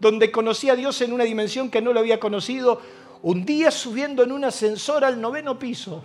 donde 0.00 0.30
conocí 0.30 0.70
a 0.70 0.76
Dios 0.76 1.00
en 1.00 1.12
una 1.12 1.24
dimensión 1.24 1.70
que 1.70 1.82
no 1.82 1.92
lo 1.92 2.00
había 2.00 2.20
conocido, 2.20 2.80
un 3.22 3.44
día 3.44 3.70
subiendo 3.70 4.22
en 4.22 4.32
un 4.32 4.44
ascensor 4.44 5.04
al 5.04 5.20
noveno 5.20 5.58
piso. 5.58 6.04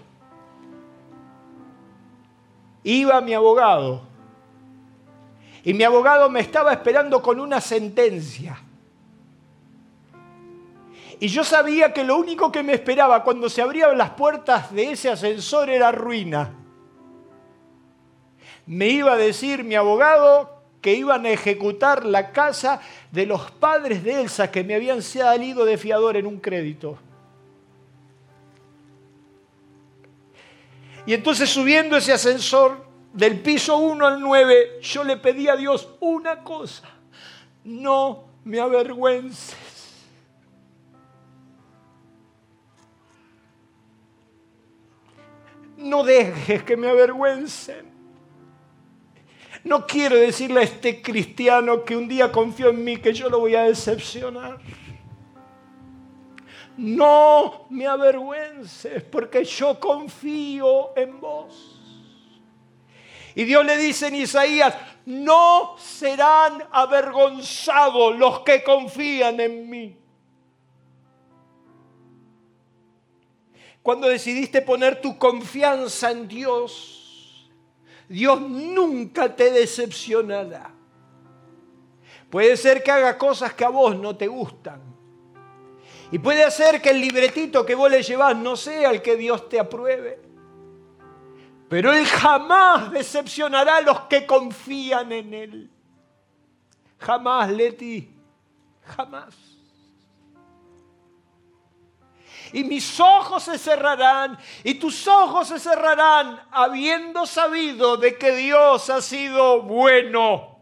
Iba 2.83 3.21
mi 3.21 3.33
abogado 3.33 4.01
y 5.63 5.73
mi 5.73 5.83
abogado 5.83 6.29
me 6.29 6.41
estaba 6.41 6.73
esperando 6.73 7.21
con 7.21 7.39
una 7.39 7.61
sentencia. 7.61 8.61
Y 11.19 11.27
yo 11.27 11.45
sabía 11.45 11.93
que 11.93 12.03
lo 12.03 12.17
único 12.17 12.51
que 12.51 12.63
me 12.63 12.73
esperaba 12.73 13.23
cuando 13.23 13.47
se 13.47 13.61
abrían 13.61 13.97
las 13.97 14.09
puertas 14.09 14.73
de 14.73 14.91
ese 14.91 15.09
ascensor 15.09 15.69
era 15.69 15.91
ruina. 15.91 16.51
Me 18.65 18.87
iba 18.87 19.13
a 19.13 19.17
decir 19.17 19.63
mi 19.63 19.75
abogado 19.75 20.52
que 20.83 20.93
iban 20.93 21.25
a 21.25 21.29
ejecutar 21.29 22.05
la 22.05 22.33
casa 22.33 22.81
de 23.09 23.25
los 23.25 23.49
padres 23.51 24.03
de 24.03 24.19
Elsa 24.19 24.51
que 24.51 24.65
me 24.65 24.75
habían 24.75 25.01
salido 25.01 25.63
de 25.63 25.77
fiador 25.77 26.17
en 26.17 26.27
un 26.27 26.41
crédito. 26.41 26.99
Y 31.05 31.13
entonces 31.13 31.49
subiendo 31.49 31.95
ese 31.95 32.11
ascensor 32.11 32.85
del 33.13 33.39
piso 33.39 33.77
1 33.77 34.05
al 34.05 34.19
9, 34.19 34.81
yo 34.81 35.05
le 35.05 35.15
pedí 35.15 35.47
a 35.47 35.55
Dios 35.55 35.87
una 36.01 36.43
cosa, 36.43 36.89
no 37.63 38.25
me 38.43 38.59
avergüences. 38.59 39.55
No 45.77 46.03
dejes 46.03 46.63
que 46.63 46.75
me 46.75 46.89
avergüencen. 46.89 47.92
No 49.63 49.87
quiero 49.87 50.17
decirle 50.17 50.59
a 50.59 50.63
este 50.63 51.01
cristiano 51.01 51.83
que 51.85 51.95
un 51.95 52.07
día 52.07 52.31
confió 52.31 52.69
en 52.69 52.83
mí 52.83 52.97
que 52.97 53.13
yo 53.13 53.29
lo 53.29 53.39
voy 53.39 53.55
a 53.55 53.63
decepcionar. 53.63 54.59
No 56.75 57.65
me 57.69 57.87
avergüences 57.87 59.03
porque 59.03 59.45
yo 59.45 59.79
confío 59.79 60.97
en 60.97 61.21
vos. 61.21 61.79
Y 63.35 63.45
Dios 63.45 63.65
le 63.65 63.77
dice 63.77 64.07
en 64.07 64.15
Isaías, 64.15 64.75
no 65.05 65.75
serán 65.77 66.63
avergonzados 66.71 68.17
los 68.17 68.41
que 68.41 68.63
confían 68.63 69.39
en 69.39 69.69
mí. 69.69 69.97
Cuando 73.81 74.07
decidiste 74.07 74.61
poner 74.61 75.01
tu 75.01 75.17
confianza 75.17 76.11
en 76.11 76.27
Dios, 76.27 77.02
Dios 78.13 78.39
nunca 78.41 79.35
te 79.35 79.49
decepcionará. 79.49 80.69
Puede 82.29 82.55
ser 82.57 82.83
que 82.83 82.91
haga 82.91 83.17
cosas 83.17 83.55
que 83.55 83.65
a 83.65 83.69
vos 83.69 83.97
no 83.97 84.15
te 84.15 84.27
gustan. 84.27 84.79
Y 86.11 86.19
puede 86.19 86.51
ser 86.51 86.79
que 86.79 86.91
el 86.91 87.01
libretito 87.01 87.65
que 87.65 87.73
vos 87.73 87.89
le 87.89 88.03
llevas 88.03 88.37
no 88.37 88.55
sea 88.55 88.91
el 88.91 89.01
que 89.01 89.17
Dios 89.17 89.49
te 89.49 89.59
apruebe. 89.59 90.21
Pero 91.67 91.91
Él 91.91 92.05
jamás 92.05 92.91
decepcionará 92.91 93.77
a 93.77 93.81
los 93.81 94.01
que 94.01 94.27
confían 94.27 95.11
en 95.11 95.33
Él. 95.33 95.71
Jamás, 96.99 97.49
Leti. 97.49 98.15
Jamás 98.95 99.52
y 102.53 102.63
mis 102.63 102.99
ojos 102.99 103.43
se 103.43 103.57
cerrarán 103.57 104.37
y 104.63 104.75
tus 104.75 105.07
ojos 105.07 105.47
se 105.47 105.59
cerrarán 105.59 106.41
habiendo 106.51 107.25
sabido 107.25 107.97
de 107.97 108.17
que 108.17 108.35
Dios 108.35 108.89
ha 108.89 109.01
sido 109.01 109.63
bueno. 109.63 110.59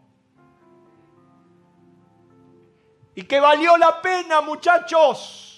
Y 3.13 3.23
que 3.23 3.39
valió 3.41 3.75
la 3.77 4.01
pena, 4.01 4.41
muchachos 4.41 5.50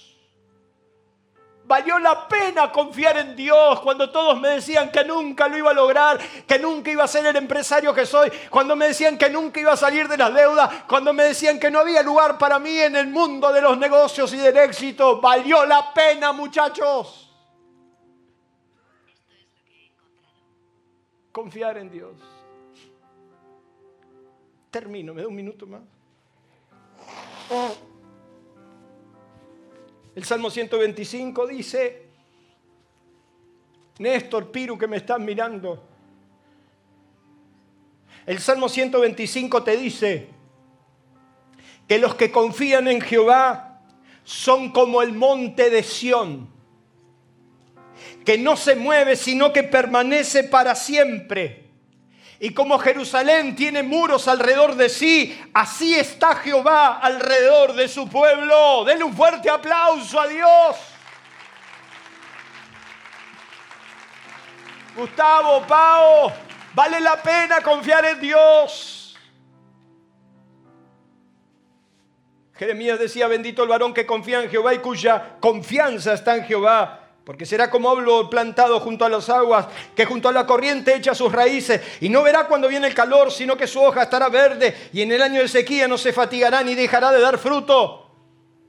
Valió 1.66 1.97
la 1.97 2.28
pena 2.28 2.72
confiar 2.72 3.18
en 3.18 3.36
Dios 3.36 3.80
cuando 3.80 4.09
todos 4.11 4.39
me 4.39 4.49
decían 4.49 4.91
que 4.91 5.05
nunca 5.05 5.47
lo 5.47 5.57
iba 5.57 5.72
a 5.72 5.74
lograr, 5.74 6.20
que 6.45 6.59
nunca 6.59 6.91
iba 6.91 7.05
a 7.05 7.07
ser 7.07 7.26
el 7.26 7.36
empresario 7.38 7.93
que 7.93 8.05
soy, 8.05 8.30
cuando 8.49 8.76
me 8.76 8.88
decían 8.88 9.18
que 9.18 9.30
nunca 9.30 9.61
iba 9.61 9.72
a 9.72 9.78
salir 9.78 10.09
de 10.09 10.18
las 10.18 10.34
deudas, 10.34 10.84
cuando 10.88 11.14
me 11.14 11.24
decían 11.24 11.59
que 11.59 11.72
no 11.72 11.80
había 11.80 12.03
lugar 12.03 12.38
para 12.38 12.59
mí 12.59 12.78
en 12.78 12.97
el 12.97 13.07
mundo 13.07 13.53
de 13.53 13.61
los 13.61 13.78
negocios 13.78 14.34
y 14.34 14.38
del 14.38 14.57
éxito. 14.57 15.22
Valió 15.22 15.66
la 15.66 15.93
pena, 15.93 16.34
muchachos. 16.34 17.32
Confiar 21.32 21.78
en 21.78 21.89
Dios. 21.89 22.14
Termino, 24.70 25.14
me 25.14 25.22
da 25.22 25.28
un 25.28 25.36
minuto 25.36 25.66
más. 25.66 25.82
El 30.16 30.24
Salmo 30.24 30.49
125 30.49 31.47
dice, 31.47 32.03
Néstor, 33.99 34.51
Piru, 34.51 34.78
que 34.78 34.88
me 34.88 34.97
estás 34.97 35.20
mirando. 35.20 35.84
El 38.26 38.39
Salmo 38.39 38.70
125 38.70 39.64
te 39.64 39.78
dice 39.78 40.30
que 41.88 41.97
los 41.97 42.16
que 42.16 42.32
confían 42.32 42.88
en 42.88 43.01
Jehová 43.01 43.82
son 44.24 44.72
como 44.72 45.01
el 45.01 45.14
monte 45.14 45.70
de 45.70 45.84
Sión, 45.84 46.49
que 48.24 48.38
no 48.38 48.55
se 48.55 48.76
mueve, 48.76 49.16
sino 49.16 49.51
que 49.51 49.64
permanece 49.64 50.43
para 50.45 50.76
siempre. 50.76 51.62
Y 52.43 52.53
como 52.53 52.77
Jerusalén 52.77 53.55
tiene 53.55 53.83
muros 53.83 54.27
alrededor 54.27 54.75
de 54.75 54.89
sí, 54.89 55.41
así 55.53 55.95
está 55.95 56.35
Jehová 56.35 56.99
alrededor 57.01 57.71
de 57.71 57.87
su 57.87 58.09
pueblo. 58.09 58.83
Denle 58.83 59.05
un 59.05 59.15
fuerte 59.15 59.49
aplauso 59.49 60.19
a 60.19 60.27
Dios. 60.27 60.75
Gustavo, 64.93 65.65
Pao, 65.65 66.33
vale 66.73 66.99
la 66.99 67.15
pena 67.21 67.61
confiar 67.61 68.03
en 68.07 68.19
Dios. 68.19 69.17
Jeremías 72.55 72.99
decía, 72.99 73.29
bendito 73.29 73.63
el 73.63 73.69
varón 73.69 73.93
que 73.93 74.05
confía 74.05 74.43
en 74.43 74.49
Jehová 74.49 74.73
y 74.73 74.79
cuya 74.79 75.37
confianza 75.39 76.11
está 76.11 76.35
en 76.35 76.43
Jehová 76.43 77.02
porque 77.26 77.45
será 77.45 77.69
como 77.69 77.89
hablo 77.89 78.30
plantado 78.30 78.80
junto 78.82 79.05
a 79.05 79.09
las 79.09 79.30
aguas, 79.30 79.67
que 79.95 80.05
junto 80.05 80.28
a 80.28 80.34
la 80.34 80.45
corriente 80.45 80.95
echa 80.95 81.15
sus 81.15 81.32
raíces, 81.32 81.82
y 82.01 82.09
no 82.09 82.21
verá 82.21 82.47
cuando 82.47 82.67
viene 82.67 82.88
el 82.88 82.93
calor, 82.93 83.32
sino 83.32 83.55
que 83.55 83.67
su 83.67 83.82
hoja 83.82 84.03
estará 84.03 84.28
verde, 84.28 84.89
y 84.91 85.01
en 85.01 85.11
el 85.11 85.21
año 85.21 85.41
de 85.41 85.47
sequía 85.47 85.88
no 85.88 85.97
se 85.97 86.11
fatigará 86.11 86.61
ni 86.63 86.76
dejará 86.76 87.11
de 87.11 87.21
dar 87.21 87.38
fruto. 87.38 88.11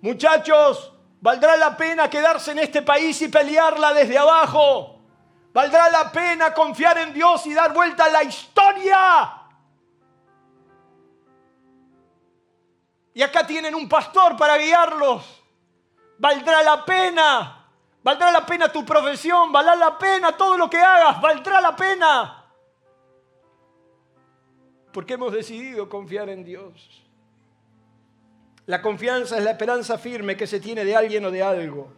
Muchachos, 0.03 0.93
valdrá 1.21 1.57
la 1.57 1.77
pena 1.77 2.09
quedarse 2.09 2.53
en 2.53 2.61
este 2.61 2.83
país 2.83 3.21
y 3.23 3.29
pelearla 3.29 3.93
desde 3.93 4.19
abajo. 4.19 5.01
Valdrá 5.53 5.89
la 5.89 6.13
pena 6.13 6.53
confiar 6.53 6.99
en 6.99 7.13
Dios 7.13 7.47
y 7.47 7.55
dar 7.55 7.73
vuelta 7.73 8.05
a 8.05 8.11
la 8.11 8.23
historia. 8.23 9.33
Y 13.15 13.23
acá 13.23 13.47
tienen 13.47 13.75
un 13.75 13.89
pastor 13.89 14.37
para 14.37 14.59
guiarlos. 14.59 15.43
Valdrá 16.19 16.63
la 16.63 16.85
pena. 16.85 17.64
Valdrá 18.05 18.31
la 18.31 18.45
pena 18.45 18.71
tu 18.71 18.85
profesión, 18.85 19.51
valdrá 19.51 19.75
la 19.75 19.99
pena 19.99 20.37
todo 20.37 20.59
lo 20.59 20.69
que 20.69 20.77
hagas, 20.77 21.23
valdrá 21.23 21.59
la 21.63 21.75
pena. 21.75 22.45
Porque 24.93 25.15
hemos 25.15 25.33
decidido 25.33 25.89
confiar 25.89 26.29
en 26.29 26.45
Dios. 26.45 27.03
La 28.67 28.83
confianza 28.83 29.39
es 29.39 29.45
la 29.45 29.53
esperanza 29.53 29.97
firme 29.97 30.37
que 30.37 30.47
se 30.47 30.61
tiene 30.61 30.85
de 30.85 30.95
alguien 30.95 31.25
o 31.25 31.31
de 31.31 31.43
algo. 31.43 31.93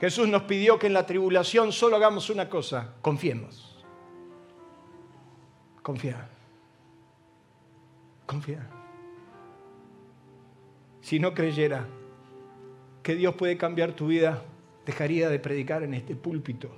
Jesús 0.00 0.28
nos 0.28 0.42
pidió 0.42 0.80
que 0.80 0.88
en 0.88 0.94
la 0.94 1.06
tribulación 1.06 1.70
solo 1.70 1.94
hagamos 1.94 2.28
una 2.28 2.48
cosa, 2.48 2.94
confiemos. 3.00 3.84
Confiar. 5.80 6.28
Confiar. 8.26 8.68
Si 11.00 11.20
no 11.20 11.34
creyera, 11.34 11.86
que 13.04 13.14
Dios 13.14 13.34
puede 13.34 13.58
cambiar 13.58 13.92
tu 13.92 14.06
vida, 14.06 14.42
dejaría 14.86 15.28
de 15.28 15.38
predicar 15.38 15.82
en 15.82 15.92
este 15.92 16.16
púlpito. 16.16 16.70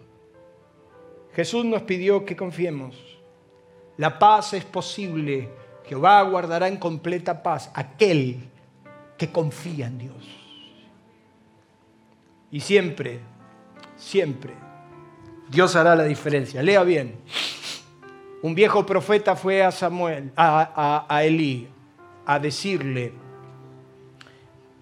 Jesús 1.35 1.64
nos 1.64 1.83
pidió 1.83 2.24
que 2.24 2.37
confiemos. 2.37 2.97
La 3.97 4.18
paz 4.18 4.53
es 4.53 4.64
posible. 4.64 5.49
Jehová 5.85 6.20
guardará 6.22 6.66
en 6.66 6.79
completa 6.79 7.45
paz 7.45 7.70
aquel 7.74 8.41
que 9.16 9.31
confía 9.31 9.87
en 9.87 9.99
Dios. 9.99 10.16
Y 12.51 12.59
siempre, 12.59 13.20
siempre, 13.95 14.53
Dios 15.49 15.77
hará 15.77 15.95
la 15.95 16.05
diferencia. 16.05 16.61
Lea 16.61 16.83
bien. 16.83 17.14
Un 18.43 18.57
viejo 18.57 18.85
profeta 18.85 19.37
fue 19.37 19.62
a 19.62 19.70
Samuel, 19.70 20.33
a, 20.35 21.07
a, 21.09 21.16
a 21.16 21.24
Elí, 21.24 21.68
a 22.27 22.41
decirle 22.41 23.12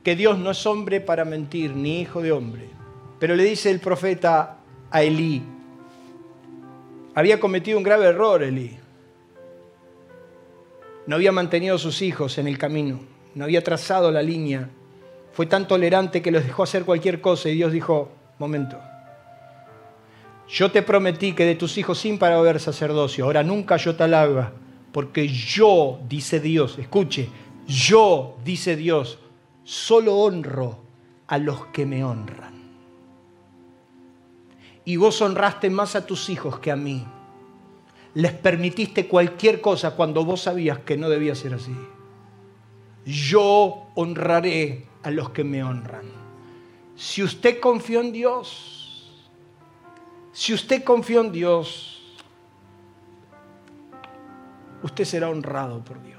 que 0.05 0.15
Dios 0.15 0.39
no 0.39 0.51
es 0.51 0.67
hombre 0.67 1.01
para 1.01 1.25
mentir, 1.25 1.75
ni 1.75 2.03
hijo 2.03 2.21
de 2.21 2.31
hombre. 2.31 2.69
Pero 3.19 3.35
le 3.35 3.43
dice 3.43 3.71
el 3.71 3.81
profeta 3.81 4.59
a 4.91 5.03
Elí, 5.03 5.43
había 7.15 7.41
cometido 7.41 7.79
un 7.79 7.85
grave 7.85 8.07
error 8.07 8.43
Elí. 8.43 8.77
No 11.07 11.17
había 11.17 11.33
mantenido 11.33 11.77
a 11.77 11.79
sus 11.79 12.03
hijos 12.03 12.39
en 12.39 12.47
el 12.47 12.59
camino, 12.59 13.01
no 13.35 13.45
había 13.45 13.65
trazado 13.65 14.11
la 14.11 14.23
línea. 14.23 14.69
Fue 15.33 15.47
tan 15.47 15.67
tolerante 15.67 16.23
que 16.23 16.31
los 16.31 16.45
dejó 16.45 16.63
hacer 16.63 16.85
cualquier 16.85 17.21
cosa 17.21 17.49
y 17.49 17.55
Dios 17.55 17.73
dijo, 17.73 18.11
momento, 18.39 18.79
yo 20.49 20.71
te 20.71 20.83
prometí 20.83 21.33
que 21.33 21.47
de 21.47 21.55
tus 21.55 21.79
hijos 21.79 21.99
sin 21.99 22.19
para 22.19 22.37
haber 22.37 22.61
sacerdocio, 22.61 23.25
ahora 23.25 23.43
nunca 23.43 23.77
yo 23.77 23.97
te 23.97 24.05
haga, 24.05 24.53
porque 24.93 25.29
yo, 25.29 25.99
dice 26.09 26.41
Dios, 26.41 26.79
escuche, 26.79 27.29
yo, 27.67 28.37
dice 28.45 28.77
Dios, 28.77 29.19
solo 29.65 30.17
honro 30.17 30.79
a 31.27 31.39
los 31.39 31.67
que 31.67 31.87
me 31.87 32.05
honran. 32.05 32.55
Y 34.85 34.97
vos 34.97 35.21
honraste 35.23 35.71
más 35.71 35.97
a 35.97 36.07
tus 36.07 36.29
hijos 36.29 36.59
que 36.59 36.71
a 36.71 36.77
mí. 36.77 37.05
Les 38.15 38.33
permitiste 38.33 39.09
cualquier 39.09 39.61
cosa 39.61 39.97
cuando 39.97 40.25
vos 40.25 40.43
sabías 40.43 40.79
que 40.81 40.97
no 40.97 41.09
debía 41.09 41.35
ser 41.35 41.55
así. 41.55 41.75
Yo 43.05 43.87
honraré 43.95 44.87
a 45.03 45.11
los 45.11 45.31
que 45.31 45.43
me 45.43 45.65
honran. 45.65 46.07
Si 46.97 47.23
usted 47.23 47.59
confió 47.61 48.01
en 48.01 48.13
Dios, 48.13 49.21
si 50.33 50.53
usted 50.53 50.85
confió 50.85 51.23
en 51.23 51.33
Dios, 51.33 52.03
usted 54.83 55.05
será 55.05 55.31
honrado 55.31 55.83
por 55.83 56.03
Dios. 56.03 56.14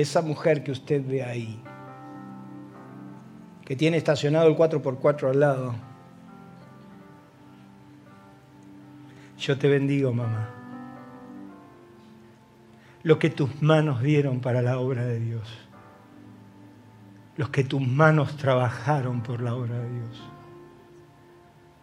Esa 0.00 0.22
mujer 0.22 0.62
que 0.62 0.70
usted 0.70 1.02
ve 1.04 1.24
ahí, 1.24 1.60
que 3.64 3.74
tiene 3.74 3.96
estacionado 3.96 4.48
el 4.48 4.56
4x4 4.56 5.30
al 5.30 5.40
lado, 5.40 5.74
yo 9.38 9.58
te 9.58 9.68
bendigo, 9.68 10.12
mamá. 10.12 10.50
Lo 13.02 13.18
que 13.18 13.30
tus 13.30 13.62
manos 13.62 14.02
dieron 14.02 14.40
para 14.40 14.62
la 14.62 14.78
obra 14.78 15.04
de 15.04 15.20
Dios. 15.20 15.48
Los 17.36 17.48
que 17.50 17.62
tus 17.62 17.80
manos 17.80 18.36
trabajaron 18.36 19.22
por 19.22 19.40
la 19.40 19.54
obra 19.54 19.78
de 19.78 19.90
Dios. 19.90 20.22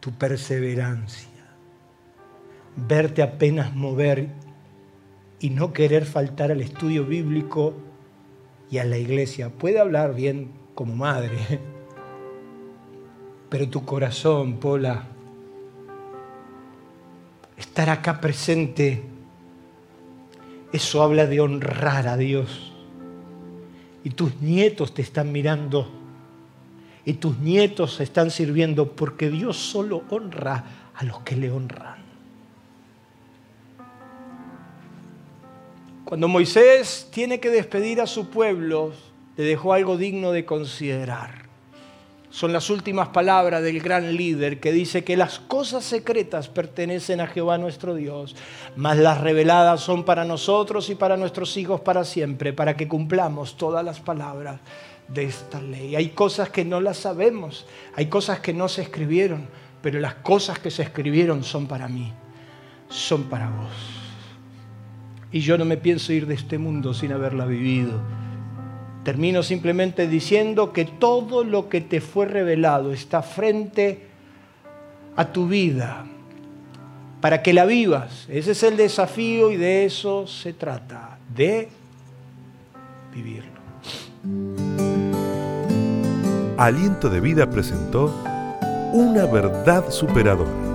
Tu 0.02 0.12
perseverancia. 0.12 1.30
Verte 2.76 3.24
apenas 3.24 3.74
mover 3.74 4.30
y 5.40 5.50
no 5.50 5.72
querer 5.72 6.06
faltar 6.06 6.52
al 6.52 6.62
estudio 6.62 7.06
bíblico 7.06 7.85
y 8.70 8.78
a 8.78 8.84
la 8.84 8.98
iglesia. 8.98 9.50
Puede 9.50 9.80
hablar 9.80 10.16
bien 10.16 10.52
como 10.74 10.96
madre, 10.96 11.38
pero 13.50 13.70
tu 13.70 13.86
corazón, 13.86 14.58
Pola, 14.58 15.08
estar 17.58 17.90
acá 17.90 18.20
presente, 18.20 19.04
eso 20.72 21.02
habla 21.02 21.26
de 21.26 21.40
honrar 21.40 22.08
a 22.08 22.18
Dios. 22.18 22.72
Y 24.04 24.12
tus 24.12 24.40
nietos 24.42 24.94
te 24.94 25.02
están 25.02 25.32
mirando 25.32 25.90
y 27.06 27.14
tus 27.14 27.38
nietos 27.38 28.00
están 28.02 28.32
sirviendo 28.32 28.92
porque 28.92 29.30
Dios 29.30 29.58
solo 29.58 30.04
honra 30.10 30.92
a 30.96 31.04
los 31.04 31.20
que 31.20 31.36
le 31.36 31.52
honran. 31.52 32.05
Cuando 36.06 36.28
Moisés 36.28 37.08
tiene 37.12 37.40
que 37.40 37.50
despedir 37.50 38.00
a 38.00 38.06
su 38.06 38.30
pueblo, 38.30 38.94
le 39.38 39.44
dejó 39.44 39.74
algo 39.74 39.98
digno 39.98 40.32
de 40.32 40.46
considerar. 40.46 41.46
Son 42.30 42.54
las 42.54 42.70
últimas 42.70 43.08
palabras 43.08 43.64
del 43.64 43.82
gran 43.82 44.16
líder 44.16 44.60
que 44.60 44.72
dice 44.72 45.04
que 45.04 45.18
las 45.18 45.40
cosas 45.40 45.84
secretas 45.84 46.48
pertenecen 46.48 47.22
a 47.22 47.28
Jehová 47.28 47.58
nuestro 47.58 47.96
Dios, 47.96 48.36
mas 48.76 48.98
las 48.98 49.20
reveladas 49.20 49.82
son 49.82 50.04
para 50.04 50.26
nosotros 50.26 50.92
y 50.92 50.96
para 50.96 51.18
nuestros 51.18 51.58
hijos 51.58 51.82
para 51.82 52.04
siempre, 52.04 52.54
para 52.54 52.78
que 52.78 52.88
cumplamos 52.88 53.58
todas 53.58 53.84
las 53.84 54.00
palabras 54.00 54.60
de 55.08 55.24
esta 55.24 55.60
ley. 55.60 55.96
Hay 55.96 56.10
cosas 56.10 56.50
que 56.50 56.66
no 56.66 56.82
las 56.82 56.98
sabemos, 56.98 57.66
hay 57.96 58.06
cosas 58.10 58.42
que 58.42 58.54
no 58.54 58.70
se 58.70 58.84
escribieron, 58.84 59.48
pero 59.82 60.00
las 60.00 60.14
cosas 60.16 60.60
que 60.60 60.70
se 60.70 60.84
escribieron 60.84 61.44
son 61.44 61.66
para 61.66 61.88
mí, 61.88 62.14
son 62.90 63.24
para 63.24 63.50
vos. 63.50 63.95
Y 65.36 65.42
yo 65.42 65.58
no 65.58 65.66
me 65.66 65.76
pienso 65.76 66.14
ir 66.14 66.28
de 66.28 66.34
este 66.34 66.58
mundo 66.58 66.94
sin 66.94 67.12
haberla 67.12 67.46
vivido. 67.46 68.00
Termino 69.04 69.44
simplemente 69.44 70.08
diciendo 70.08 70.72
que 70.72 70.86
todo 70.86 71.44
lo 71.44 71.68
que 71.68 71.82
te 71.82 72.00
fue 72.00 72.26
revelado 72.26 72.94
está 72.94 73.22
frente 73.22 74.08
a 75.18 75.34
tu 75.34 75.50
vida 75.50 76.06
para 77.20 77.44
que 77.44 77.52
la 77.52 77.66
vivas. 77.66 78.28
Ese 78.30 78.52
es 78.52 78.64
el 78.64 78.78
desafío 78.78 79.52
y 79.52 79.58
de 79.58 79.84
eso 79.84 80.26
se 80.26 80.54
trata, 80.54 81.20
de 81.36 81.68
vivirlo. 83.14 83.60
Aliento 86.56 87.10
de 87.10 87.20
Vida 87.20 87.50
presentó 87.50 88.06
una 88.94 89.26
verdad 89.26 89.90
superadora. 89.90 90.75